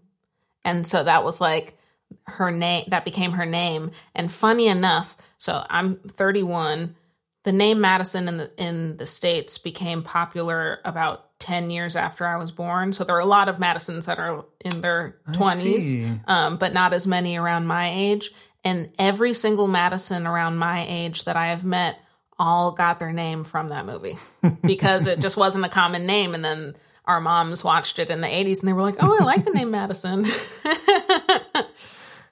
and 0.64 0.88
so 0.88 1.04
that 1.04 1.24
was 1.24 1.40
like 1.42 1.78
her 2.26 2.52
name 2.52 2.86
that 2.88 3.06
became 3.06 3.32
her 3.34 3.46
name. 3.46 3.92
And 4.16 4.32
funny 4.32 4.68
enough 4.68 5.16
so 5.38 5.64
i'm 5.70 5.96
31 5.96 6.96
the 7.44 7.52
name 7.52 7.82
madison 7.82 8.28
in 8.28 8.38
the 8.38 8.52
in 8.58 8.98
the 8.98 9.06
states 9.06 9.58
became 9.58 10.04
popular 10.04 10.80
about 10.84 11.40
10 11.40 11.70
years 11.70 11.96
after 11.96 12.26
i 12.26 12.36
was 12.36 12.52
born. 12.52 12.92
So 12.94 13.04
there 13.04 13.16
are 13.16 13.20
a 13.20 13.26
lot 13.26 13.48
of 13.48 13.60
madisons 13.60 14.08
that 14.08 14.20
are 14.20 14.46
in 14.60 14.82
their 14.82 15.16
20s 15.30 16.20
um, 16.28 16.58
but 16.58 16.74
not 16.74 16.94
as 16.94 17.08
many 17.08 17.38
around 17.38 17.66
my 17.68 17.92
age. 17.92 18.32
And 18.64 18.92
every 19.00 19.34
single 19.34 19.68
madison 19.68 20.28
around 20.28 20.58
my 20.58 20.86
age 20.88 21.24
that 21.26 21.38
i 21.38 21.48
have 21.50 21.64
met 21.64 21.98
all 22.40 22.72
got 22.72 23.00
their 23.00 23.12
name 23.12 23.44
from 23.44 23.68
that 23.68 23.86
movie 23.86 24.18
because 24.64 25.06
it 25.08 25.20
just 25.20 25.36
wasn't 25.38 25.66
a 25.66 25.70
common 25.70 26.06
name 26.06 26.34
and 26.34 26.44
then 26.44 26.76
our 27.06 27.20
moms 27.20 27.64
watched 27.64 28.00
it 28.00 28.10
in 28.10 28.22
the 28.22 28.28
80s 28.28 28.60
and 28.60 28.68
they 28.70 28.74
were 28.74 28.82
like 28.82 28.96
oh 29.00 29.18
i 29.20 29.24
like 29.24 29.44
the 29.46 29.52
name 29.52 29.72
madison 29.72 30.26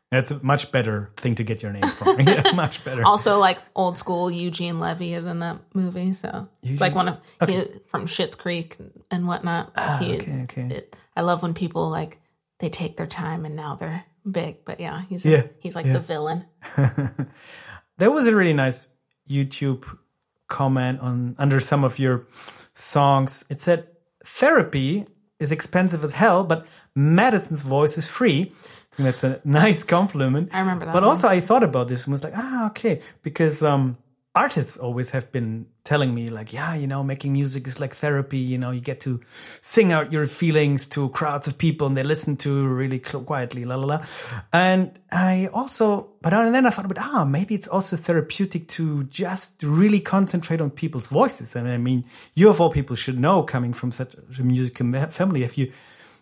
That's 0.10 0.32
a 0.32 0.42
much 0.42 0.72
better 0.72 1.12
thing 1.18 1.36
to 1.36 1.44
get 1.44 1.62
your 1.62 1.74
name 1.74 1.86
from. 1.86 2.22
yeah, 2.22 2.52
much 2.54 2.86
better. 2.86 3.04
Also, 3.06 3.40
like 3.40 3.60
old 3.76 3.98
school 3.98 4.32
Eugene 4.32 4.80
Levy 4.80 5.14
is 5.14 5.26
in 5.26 5.40
that 5.40 5.58
movie, 5.74 6.14
so 6.14 6.48
it's 6.64 6.80
like 6.80 6.96
one 6.96 7.10
of 7.10 7.18
he, 7.46 7.66
from 7.88 8.06
Schitt's 8.06 8.36
Creek 8.36 8.78
and 9.12 9.28
whatnot. 9.28 9.66
He- 9.68 9.72
Ah, 9.76 10.04
okay, 10.04 10.42
okay. 10.44 10.76
it- 10.78 10.96
I 11.14 11.22
love 11.24 11.42
when 11.42 11.54
people 11.54 11.90
like 11.90 12.22
they 12.60 12.70
take 12.70 12.96
their 12.96 13.06
time 13.08 13.44
and 13.44 13.58
now 13.58 13.76
they're 13.76 14.06
big. 14.30 14.64
But 14.64 14.80
yeah, 14.80 15.02
he's 15.10 15.26
Yeah, 15.26 15.44
he's 15.60 15.76
like 15.76 15.86
yeah. 15.86 15.94
the 15.94 16.00
villain. 16.00 16.46
that 17.98 18.10
was 18.12 18.28
a 18.30 18.36
really 18.36 18.54
nice 18.54 18.88
YouTube 19.30 19.86
comment 20.48 21.00
on 21.02 21.36
under 21.38 21.60
some 21.60 21.84
of 21.84 22.00
your 22.00 22.28
songs. 22.74 23.46
It 23.50 23.60
said 23.62 23.88
therapy 24.24 25.06
is 25.40 25.52
expensive 25.52 26.04
as 26.04 26.12
hell, 26.12 26.44
but 26.44 26.66
Madison's 26.96 27.62
voice 27.62 27.98
is 27.98 28.08
free. 28.08 28.52
That's 28.98 29.24
a 29.24 29.40
nice 29.46 29.84
compliment. 29.84 30.50
I 30.54 30.60
remember 30.62 30.86
that 30.86 30.94
But 30.94 31.04
one. 31.04 31.10
also 31.12 31.28
I 31.28 31.42
thought 31.42 31.64
about 31.64 31.88
this 31.88 32.06
and 32.06 32.12
was 32.12 32.24
like, 32.24 32.34
ah, 32.36 32.68
okay. 32.68 33.02
Because 33.24 33.62
um 33.62 33.98
artists 34.38 34.78
always 34.78 35.10
have 35.12 35.32
been 35.32 35.66
telling 35.84 36.14
me 36.14 36.30
like, 36.30 36.54
yeah, 36.54 36.76
you 36.76 36.86
know, 36.86 37.04
making 37.04 37.34
music 37.34 37.66
is 37.66 37.80
like 37.80 37.96
therapy. 37.96 38.38
You 38.38 38.60
know, 38.60 38.70
you 38.70 38.82
get 38.82 39.00
to 39.02 39.20
sing 39.62 39.92
out 39.92 40.14
your 40.14 40.28
feelings 40.28 40.86
to 40.90 41.10
crowds 41.10 41.48
of 41.48 41.58
people 41.58 41.88
and 41.88 41.98
they 41.98 42.04
listen 42.04 42.38
to 42.38 42.68
really 42.68 43.00
quietly, 43.00 43.66
la 43.66 43.76
la 43.76 43.86
la. 43.86 44.06
And 44.54 44.98
I 45.12 45.50
also, 45.52 46.10
but 46.22 46.30
then 46.30 46.68
I 46.68 46.70
thought 46.70 46.86
about, 46.86 47.00
ah, 47.00 47.26
maybe 47.26 47.56
it's 47.56 47.68
also 47.68 47.96
therapeutic 47.96 48.68
to 48.70 49.04
just 49.06 49.64
really 49.64 50.02
concentrate 50.02 50.62
on 50.62 50.70
people's 50.70 51.08
voices. 51.08 51.56
And 51.56 51.68
I 51.68 51.78
mean, 51.78 52.06
you 52.36 52.50
of 52.50 52.62
all 52.62 52.72
people 52.72 52.96
should 52.96 53.20
know, 53.20 53.42
coming 53.42 53.74
from 53.74 53.92
such 53.92 54.16
a 54.38 54.44
musical 54.44 54.92
family, 55.10 55.44
if 55.44 55.58
you 55.58 55.72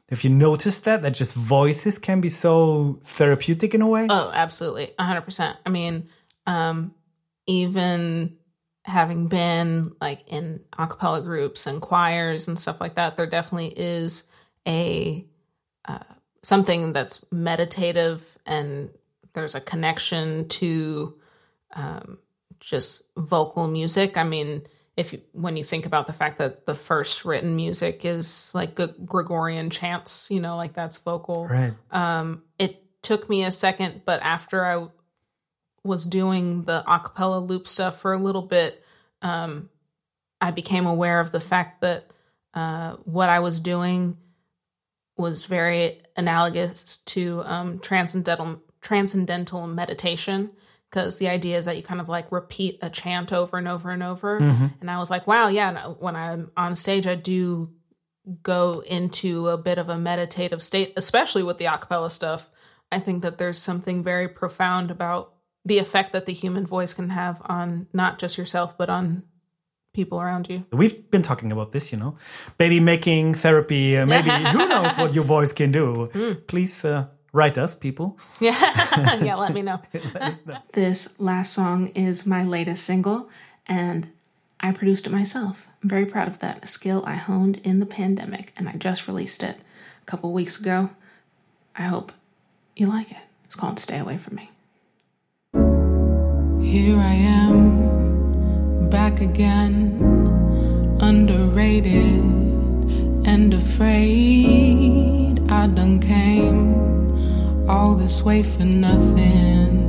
if 0.10 0.24
you 0.24 0.30
noticed 0.30 0.86
that 0.86 1.02
that 1.02 1.16
just 1.16 1.36
voices 1.36 1.98
can 1.98 2.22
be 2.22 2.30
so 2.30 3.00
therapeutic 3.04 3.74
in 3.74 3.82
a 3.82 3.88
way. 3.88 4.08
Oh, 4.10 4.32
absolutely, 4.34 4.94
hundred 4.98 5.22
percent. 5.22 5.58
I 5.66 5.70
mean, 5.70 6.08
um, 6.46 6.94
even 7.48 8.38
having 8.84 9.28
been 9.28 9.94
like 10.00 10.28
in 10.28 10.62
a 10.78 10.88
cappella 10.88 11.22
groups 11.22 11.66
and 11.66 11.82
choirs 11.82 12.48
and 12.48 12.58
stuff 12.58 12.80
like 12.80 12.96
that, 12.96 13.18
there 13.18 13.26
definitely 13.26 13.74
is 13.76 14.24
a 14.68 15.26
uh, 15.86 16.00
something 16.44 16.94
that's 16.94 17.26
meditative 17.32 18.38
and 18.46 18.90
there's 19.34 19.56
a 19.56 19.62
connection 19.62 20.48
to 20.48 21.16
um, 21.74 22.20
just 22.60 23.04
vocal 23.18 23.68
music. 23.68 24.18
I 24.18 24.24
mean, 24.24 24.64
if 24.96 25.14
you, 25.14 25.22
when 25.34 25.58
you 25.58 25.64
think 25.64 25.86
about 25.86 26.08
the 26.08 26.14
fact 26.14 26.38
that 26.38 26.66
the 26.66 26.76
first 26.76 27.26
written 27.26 27.56
music 27.56 28.06
is 28.06 28.54
like 28.56 28.78
G- 28.78 28.94
Gregorian 29.04 29.70
chants, 29.70 30.32
you 30.32 30.40
know, 30.40 30.56
like 30.56 30.74
that's 30.74 30.98
vocal. 30.98 31.48
Right. 31.48 31.74
Um, 31.92 32.44
it 32.58 32.82
took 33.02 33.30
me 33.30 33.44
a 33.44 33.52
second, 33.52 34.04
but 34.06 34.22
after 34.22 34.66
I 34.66 34.88
was 35.86 36.06
doing 36.06 36.64
the 36.64 36.84
acapella 36.88 37.48
loop 37.48 37.68
stuff 37.68 38.02
for 38.02 38.14
a 38.14 38.18
little 38.18 38.42
bit, 38.42 38.84
um, 39.22 39.70
I 40.42 40.52
became 40.52 40.86
aware 40.86 41.20
of 41.20 41.32
the 41.32 41.40
fact 41.40 41.82
that 41.82 42.12
uh, 42.54 42.96
what 43.06 43.30
I 43.30 43.40
was 43.40 43.60
doing 43.60 44.18
was 45.18 45.46
very 45.46 46.02
analogous 46.18 46.98
to 46.98 47.42
um, 47.46 47.80
transcendental 47.80 48.62
transcendental 48.82 49.66
meditation 49.66 50.52
because 50.90 51.18
the 51.18 51.30
idea 51.30 51.58
is 51.58 51.66
that 51.66 51.76
you 51.76 51.84
kind 51.84 52.00
of 52.00 52.08
like 52.10 52.32
repeat 52.32 52.80
a 52.82 52.90
chant 52.90 53.34
over 53.34 53.58
and 53.58 53.68
over 53.68 53.90
and 53.92 54.04
over. 54.04 54.38
And 54.82 54.92
I 54.92 55.00
was 55.00 55.10
like, 55.10 55.28
wow, 55.28 55.48
yeah. 55.48 55.88
When 55.88 56.16
I'm 56.16 56.52
on 56.56 56.76
stage, 56.76 57.08
I 57.08 57.16
do 57.16 57.72
go 58.44 58.82
into 58.82 59.50
a 59.50 59.58
bit 59.58 59.78
of 59.78 59.90
a 59.90 59.98
meditative 59.98 60.64
state, 60.64 60.94
especially 60.98 61.44
with 61.44 61.58
the 61.58 61.66
acapella 61.66 62.12
stuff. 62.12 62.50
I 62.92 63.00
think 63.00 63.24
that 63.24 63.38
there's 63.38 63.58
something 63.58 64.04
very 64.04 64.30
profound 64.30 64.92
about 64.92 65.34
the 65.66 65.80
effect 65.80 66.14
that 66.14 66.26
the 66.26 66.34
human 66.34 66.66
voice 66.66 66.94
can 66.94 67.10
have 67.10 67.42
on 67.46 67.88
not 67.92 68.20
just 68.20 68.38
yourself, 68.38 68.78
but 68.78 68.90
on 68.90 69.24
people 69.94 70.22
around 70.22 70.48
you. 70.50 70.66
We've 70.72 71.10
been 71.10 71.24
talking 71.24 71.52
about 71.52 71.72
this, 71.72 71.92
you 71.92 71.98
know, 71.98 72.18
baby 72.58 72.80
making 72.80 73.34
therapy. 73.34 73.98
Uh, 73.98 74.06
maybe 74.16 74.30
who 74.30 74.68
knows 74.68 74.96
what 74.96 75.16
your 75.16 75.24
voice 75.24 75.54
can 75.54 75.72
do? 75.72 76.10
Please 76.48 76.86
uh, 76.86 77.08
write 77.32 77.58
us, 77.58 77.74
people. 77.74 78.20
Yeah, 78.40 79.24
yeah. 79.24 79.36
Let 79.36 79.54
me 79.54 79.62
know. 79.62 79.82
This 80.74 81.08
last 81.18 81.54
song 81.54 81.88
is 81.96 82.26
my 82.26 82.44
latest 82.44 82.84
single, 82.84 83.30
and 83.66 84.08
I 84.60 84.72
produced 84.72 85.08
it 85.08 85.12
myself. 85.12 85.66
I'm 85.82 85.90
very 85.90 86.06
proud 86.06 86.28
of 86.28 86.40
that. 86.40 86.64
A 86.64 86.68
skill 86.68 87.04
I 87.08 87.16
honed 87.16 87.62
in 87.64 87.80
the 87.80 87.86
pandemic, 87.86 88.54
and 88.58 88.70
I 88.70 88.74
just 88.74 89.08
released 89.08 89.42
it 89.42 89.58
a 90.02 90.06
couple 90.06 90.32
weeks 90.32 90.60
ago. 90.60 90.92
I 91.76 91.84
hope 91.84 92.12
you 92.76 92.88
like 92.88 93.12
it. 93.12 93.24
It's 93.46 93.56
called 93.56 93.80
"Stay 93.80 93.98
Away 94.00 94.18
From 94.18 94.36
Me." 94.36 94.50
Here 96.66 96.98
I 96.98 97.14
am, 97.14 98.90
back 98.90 99.22
again, 99.22 100.02
underrated 101.00 102.24
and 103.26 103.54
afraid. 103.54 105.40
I 105.50 105.68
done 105.68 106.00
came 106.02 107.70
all 107.70 107.96
this 107.96 108.24
way 108.24 108.42
for 108.44 108.66
nothing. 108.66 109.84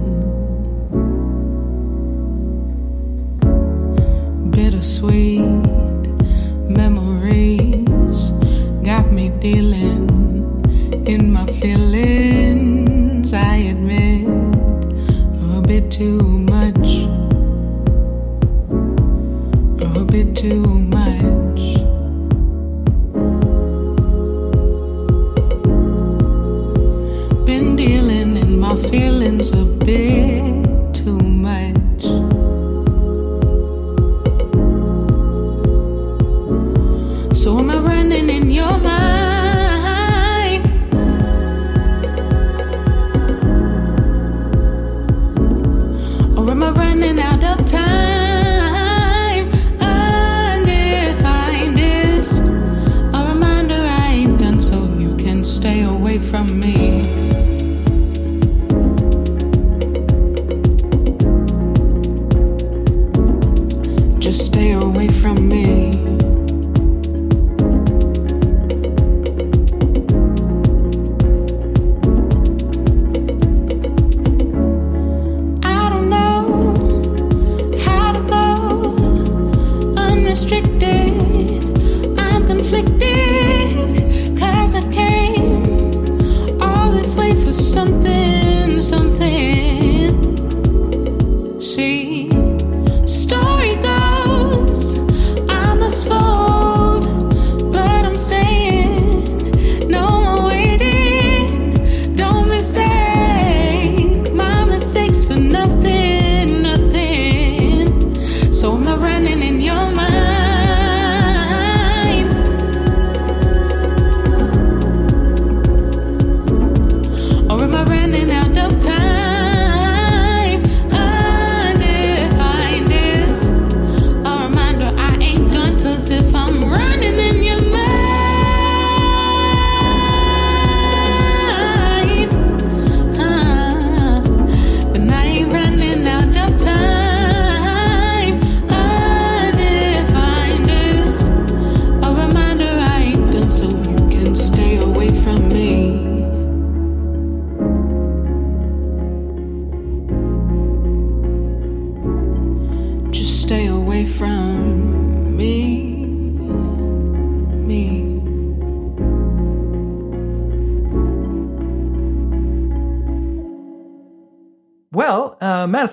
Bittersweet 4.51 5.41
memories 6.69 8.31
got 8.85 9.11
me 9.11 9.31
dealing 9.41 10.09
in 11.07 11.33
my 11.33 11.47
feelings. 11.47 13.33
I 13.33 13.57
admit 13.73 14.29
a 15.57 15.61
bit 15.61 15.91
too 15.91 16.46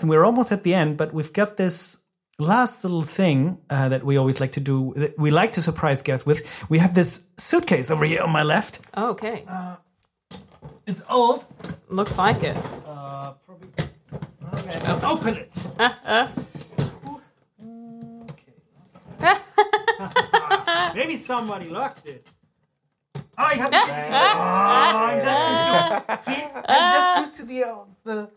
uh, 0.04 0.06
Madison, 0.06 0.10
we're 0.10 0.26
almost 0.26 0.51
at 0.51 0.64
the 0.64 0.74
end, 0.74 0.97
but 0.97 1.14
we've 1.14 1.34
got 1.34 1.58
this 1.58 1.99
last 2.39 2.84
little 2.84 3.04
thing 3.04 3.58
uh, 3.70 3.89
that 3.89 4.04
we 4.04 4.18
always 4.18 4.39
like 4.39 4.54
to 4.54 4.60
do. 4.60 4.93
That 4.95 5.18
we 5.18 5.32
like 5.32 5.54
to 5.54 5.62
surprise 5.62 6.04
guests 6.04 6.26
with. 6.26 6.41
We 6.70 6.80
have 6.80 6.93
this 6.93 7.26
suitcase 7.38 7.91
over 7.91 8.06
here 8.06 8.22
on 8.22 8.32
my 8.32 8.43
left. 8.43 8.80
Okay. 8.95 9.43
It's 10.86 11.01
old. 11.10 11.45
Looks 11.89 12.18
like 12.18 12.43
it. 12.43 12.58
Uh, 12.86 13.34
probably. 13.45 13.70
Okay, 14.54 14.80
let's 14.88 15.04
open 15.04 15.36
it. 15.36 15.68
okay. 19.22 19.38
Maybe 20.95 21.16
somebody 21.16 21.70
locked 21.70 22.08
it. 22.08 22.30
Oh, 23.16 23.22
I 23.38 23.56
have 23.56 23.70
oh, 23.74 23.78
I'm 24.99 25.22
just 25.22 25.39
used 25.49 26.08
to 26.08 26.18
see. 26.24 26.43
I'm 26.68 26.91
just 26.91 27.20
used 27.20 27.36
to 27.38 27.45
the 27.45 27.64
old, 27.64 27.88
the 28.04 28.30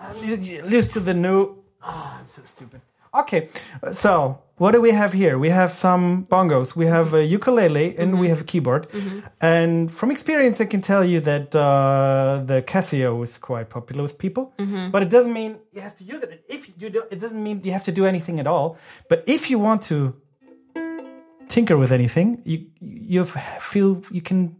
Uh, 0.00 0.14
I'm 0.14 0.80
to 0.80 1.00
the 1.00 1.14
new. 1.14 1.62
Oh, 1.82 2.16
I'm 2.18 2.26
so 2.26 2.42
stupid. 2.44 2.80
Okay, 3.12 3.48
so 3.90 4.40
what 4.56 4.70
do 4.70 4.80
we 4.80 4.92
have 4.92 5.12
here? 5.12 5.36
We 5.36 5.48
have 5.48 5.72
some 5.72 6.26
bongos, 6.26 6.76
we 6.76 6.86
have 6.86 7.12
a 7.12 7.24
ukulele, 7.24 7.96
and 7.98 8.12
we 8.12 8.18
mm-hmm. 8.18 8.26
have 8.28 8.40
a 8.42 8.44
keyboard. 8.44 8.88
Mm-hmm. 8.88 9.20
And 9.40 9.90
from 9.90 10.12
experience, 10.12 10.60
I 10.60 10.66
can 10.66 10.80
tell 10.80 11.04
you 11.04 11.18
that 11.20 11.56
uh, 11.56 12.42
the 12.46 12.62
Casio 12.62 13.20
is 13.24 13.38
quite 13.38 13.68
popular 13.68 14.02
with 14.02 14.16
people. 14.16 14.54
Mm-hmm. 14.58 14.90
But 14.90 15.02
it 15.02 15.10
doesn't 15.10 15.32
mean 15.32 15.58
you 15.72 15.80
have 15.80 15.96
to 15.96 16.04
use 16.04 16.22
it. 16.22 16.44
If 16.48 16.68
you 16.68 16.90
do, 16.90 17.02
it 17.10 17.18
doesn't 17.18 17.42
mean 17.42 17.62
you 17.64 17.72
have 17.72 17.84
to 17.84 17.92
do 17.92 18.06
anything 18.06 18.38
at 18.38 18.46
all. 18.46 18.78
But 19.08 19.24
if 19.26 19.50
you 19.50 19.58
want 19.58 19.82
to 19.90 20.14
tinker 21.48 21.76
with 21.76 21.90
anything, 21.90 22.42
you 22.44 22.66
you 22.78 23.24
feel 23.24 24.02
you 24.12 24.22
can 24.22 24.56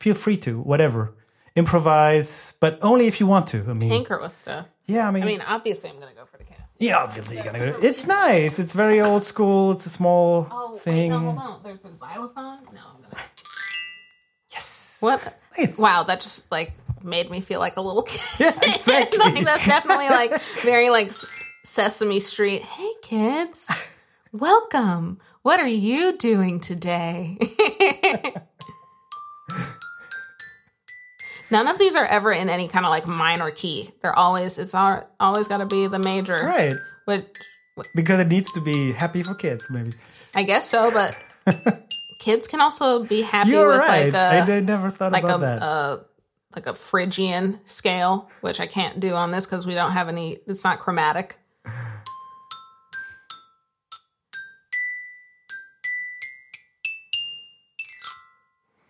feel 0.00 0.14
free 0.14 0.38
to 0.38 0.60
whatever 0.60 1.14
improvise, 1.54 2.54
but 2.60 2.78
only 2.82 3.06
if 3.06 3.20
you 3.20 3.26
want 3.26 3.48
to. 3.48 3.58
I 3.60 3.74
mean, 3.74 3.80
Tinker 3.80 4.20
with 4.20 4.32
stuff. 4.32 4.66
Yeah, 4.86 5.06
I 5.08 5.10
mean, 5.10 5.22
I 5.22 5.26
mean, 5.26 5.40
obviously, 5.42 5.90
I'm 5.90 5.98
gonna 5.98 6.14
go 6.14 6.24
for 6.24 6.36
the 6.38 6.44
Casio. 6.44 6.76
yeah, 6.78 6.98
obviously 6.98 7.36
you're 7.36 7.44
gonna 7.46 7.72
go. 7.72 7.78
It's 7.82 8.06
nice. 8.06 8.58
It's 8.58 8.72
very 8.72 9.00
old 9.00 9.24
school. 9.24 9.72
It's 9.72 9.86
a 9.86 9.90
small 9.90 10.46
Oh, 10.50 10.76
thing. 10.78 11.10
wait, 11.12 11.18
no, 11.18 11.18
hold 11.20 11.38
on. 11.38 11.60
There's 11.62 11.84
a 11.84 11.94
xylophone. 11.94 12.58
No, 12.72 12.80
I'm 12.96 13.02
gonna. 13.02 13.22
Yes. 14.50 14.96
What? 15.00 15.38
Nice. 15.58 15.78
Wow, 15.78 16.04
that 16.04 16.20
just 16.20 16.50
like 16.50 16.72
made 17.02 17.30
me 17.30 17.40
feel 17.40 17.58
like 17.60 17.76
a 17.76 17.80
little 17.80 18.02
kid. 18.02 18.20
Yeah, 18.38 18.58
exactly. 18.62 19.18
like, 19.18 19.44
that's 19.44 19.66
definitely 19.66 20.08
like 20.08 20.40
very 20.62 20.90
like 20.90 21.08
S- 21.08 21.26
Sesame 21.64 22.20
Street. 22.20 22.62
Hey 22.62 22.90
kids, 23.02 23.70
welcome. 24.32 25.18
What 25.42 25.58
are 25.58 25.66
you 25.68 26.16
doing 26.16 26.60
today? 26.60 27.36
None 31.52 31.68
of 31.68 31.78
these 31.78 31.96
are 31.96 32.06
ever 32.06 32.32
in 32.32 32.48
any 32.48 32.66
kind 32.66 32.86
of 32.86 32.90
like 32.90 33.06
minor 33.06 33.50
key. 33.50 33.90
They're 34.00 34.18
always 34.18 34.58
it's 34.58 34.72
all, 34.74 35.06
always 35.20 35.48
got 35.48 35.58
to 35.58 35.66
be 35.66 35.86
the 35.86 35.98
major. 35.98 36.34
Right. 36.34 36.72
Which 37.04 37.26
Because 37.94 38.20
it 38.20 38.28
needs 38.28 38.50
to 38.52 38.62
be 38.62 38.90
happy 38.92 39.22
for 39.22 39.34
kids, 39.34 39.70
maybe. 39.70 39.90
I 40.34 40.44
guess 40.44 40.66
so, 40.66 40.90
but 40.90 41.14
kids 42.18 42.48
can 42.48 42.62
also 42.62 43.04
be 43.04 43.20
happy 43.20 43.50
You're 43.50 43.68
with 43.68 43.78
right. 43.80 44.06
like 44.06 44.14
a 44.14 44.50
I, 44.50 44.56
I 44.56 44.60
never 44.60 44.88
thought 44.88 45.12
like 45.12 45.24
about 45.24 45.40
a, 45.40 45.40
that. 45.40 45.62
a 45.62 46.04
like 46.56 46.66
a 46.66 46.72
Phrygian 46.74 47.60
scale, 47.66 48.30
which 48.40 48.58
I 48.58 48.66
can't 48.66 48.98
do 48.98 49.12
on 49.12 49.30
this 49.30 49.44
because 49.44 49.66
we 49.66 49.74
don't 49.74 49.92
have 49.92 50.08
any. 50.08 50.38
It's 50.46 50.64
not 50.64 50.78
chromatic. 50.78 51.36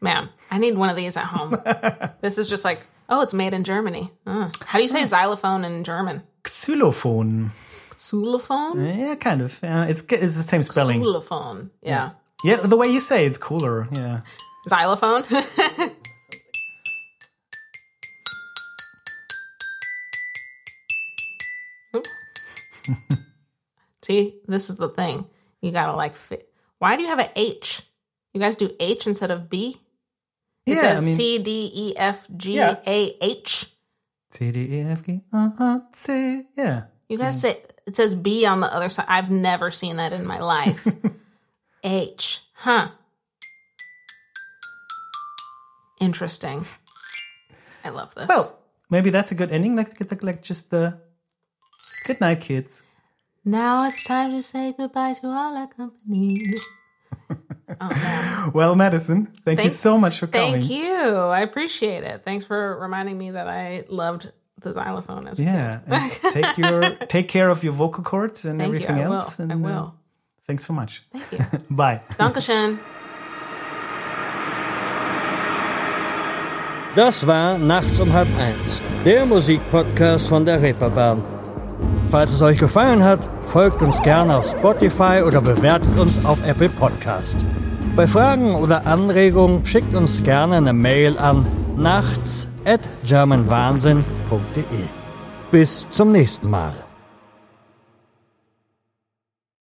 Man, 0.01 0.29
I 0.53 0.59
need 0.59 0.77
one 0.77 0.91
of 0.91 0.97
these 0.97 1.17
at 1.17 1.25
home. 1.25 1.57
this 2.21 2.37
is 2.37 2.47
just 2.47 2.63
like, 2.63 2.81
oh, 3.09 3.23
it's 3.23 3.33
made 3.33 3.55
in 3.55 3.65
Germany. 3.65 4.11
Uh, 4.27 4.51
how 4.61 4.79
do 4.79 4.83
you 4.83 4.89
say 4.89 5.03
xylophone 5.07 5.65
in 5.65 5.83
German? 5.83 6.23
Xylophone. 6.47 7.53
Xylophone. 7.97 8.85
Yeah, 8.85 9.15
kind 9.15 9.41
of. 9.41 9.59
Yeah, 9.63 9.87
it's 9.87 10.03
it's 10.03 10.37
the 10.37 10.43
same 10.43 10.61
spelling. 10.61 11.01
Xylophone. 11.01 11.71
Yeah. 11.81 12.11
Yeah, 12.45 12.57
the 12.57 12.77
way 12.77 12.89
you 12.89 13.01
say 13.01 13.25
it's 13.25 13.39
cooler. 13.39 13.87
Yeah. 13.93 14.21
Xylophone. 14.69 15.25
See, 24.03 24.35
this 24.47 24.69
is 24.69 24.77
the 24.77 24.91
thing. 24.91 25.25
You 25.63 25.73
gotta 25.73 25.97
like 25.97 26.15
fit. 26.15 26.53
Why 26.79 26.97
do 26.97 27.05
you 27.05 27.09
have 27.09 27.21
an 27.21 27.31
H? 27.37 27.81
You 28.35 28.41
guys 28.41 28.57
do 28.57 28.69
H 28.79 29.07
instead 29.07 29.31
of 29.31 29.49
B? 29.49 29.81
It 30.67 30.75
yeah, 30.75 30.81
says 30.81 30.99
I 31.01 31.05
mean, 31.05 31.15
C 31.15 31.39
D 31.39 31.71
E 31.75 31.97
F 31.97 32.29
G 32.37 32.55
Yeah. 32.55 32.77
A 32.87 33.17
H. 33.21 33.67
C 34.31 34.51
D 34.53 34.79
E 34.79 34.81
F 34.83 35.05
G 35.05 35.21
uh 35.33 35.51
huh 35.59 35.81
C. 35.93 36.43
Yeah. 36.55 36.85
You 37.09 37.19
guys 37.19 37.41
say 37.41 37.61
it 37.87 37.97
says 37.97 38.15
B 38.15 38.47
on 38.47 38.61
the 38.61 38.73
other 38.73 38.89
side. 38.89 39.07
I've 39.09 39.31
never 39.31 39.71
seen 39.71 39.97
that 39.97 40.13
in 40.13 40.25
my 40.27 40.39
life. 40.39 40.87
H. 41.85 42.41
Huh. 42.55 42.89
Interesting. 46.01 46.65
I 47.85 47.91
love 47.91 48.15
this. 48.15 48.29
Well, 48.29 48.59
maybe 48.91 49.11
that's 49.11 49.33
a 49.33 49.35
good 49.35 49.51
ending. 49.51 49.77
Like 49.77 49.99
like, 50.01 50.23
like 50.23 50.43
just 50.43 50.71
the 50.71 50.99
good 52.07 52.21
night, 52.21 52.41
kids. 52.41 52.83
now 53.45 53.87
it's 53.89 54.03
time 54.05 54.31
to 54.31 54.43
say 54.43 54.73
goodbye 54.77 55.15
to 55.15 55.27
all 55.27 55.57
our 55.57 55.67
company. 55.69 56.39
Oh. 57.81 58.51
Well, 58.55 58.75
Madison, 58.75 59.27
thank, 59.45 59.63
you 59.65 59.71
so 59.71 59.97
much 59.99 60.19
for 60.19 60.27
coming. 60.27 60.61
Thank 60.63 60.71
you. 60.71 61.07
I 61.07 61.41
appreciate 61.43 62.03
it. 62.05 62.23
Thanks 62.25 62.45
for 62.45 62.79
reminding 62.81 63.17
me 63.17 63.31
that 63.33 63.49
I 63.49 63.85
loved 63.89 64.31
the 64.61 64.73
xylophone 64.73 65.27
as 65.29 65.41
a 65.41 65.45
Yeah, 65.45 65.81
take 66.31 66.59
your 66.59 66.91
take 67.09 67.29
care 67.29 67.49
of 67.49 67.63
your 67.65 67.73
vocal 67.73 68.03
cords 68.05 68.45
and 68.45 68.59
Thank 68.59 68.75
you. 68.75 68.81
everything 68.81 69.05
I 69.05 69.09
will. 69.09 69.15
else. 69.19 69.41
I 69.41 69.45
And, 69.45 69.53
uh, 69.65 69.69
will. 69.69 69.95
thanks 70.47 70.65
so 70.67 70.73
much. 70.73 71.03
Thank 71.13 71.33
you. 71.33 71.59
Bye. 71.77 72.01
Dankeschön. 72.19 72.79
Das 76.95 77.27
war 77.27 77.59
Nachts 77.59 78.01
um 78.01 78.13
halb 78.13 78.29
eins, 78.39 78.83
der 79.05 79.25
Musikpodcast 79.25 80.29
von 80.29 80.45
der 80.45 80.61
Reeperbahn. 80.61 81.23
Falls 82.13 82.35
es 82.35 82.43
euch 82.43 82.59
gefallen 82.59 83.03
hat, 83.03 83.27
folgt 83.47 83.81
uns 83.81 84.03
gerne 84.03 84.37
auf 84.37 84.47
Spotify 84.47 85.23
oder 85.27 85.41
bewertet 85.41 85.99
uns 85.99 86.23
auf 86.27 86.47
Apple 86.47 86.69
Podcast. 86.69 87.47
Bei 87.97 88.07
Fragen 88.07 88.55
oder 88.55 88.87
Anregungen 88.87 89.65
schickt 89.65 89.95
uns 89.95 90.23
gerne 90.23 90.57
eine 90.57 90.75
Mail 90.75 91.17
an 91.17 91.47
nachts 91.75 92.47
at 92.67 92.87
germanwahnsinn.de. 93.07 94.05
Bis 95.51 95.89
zum 95.89 96.13
nächsten 96.13 96.51
Mal. 96.51 96.75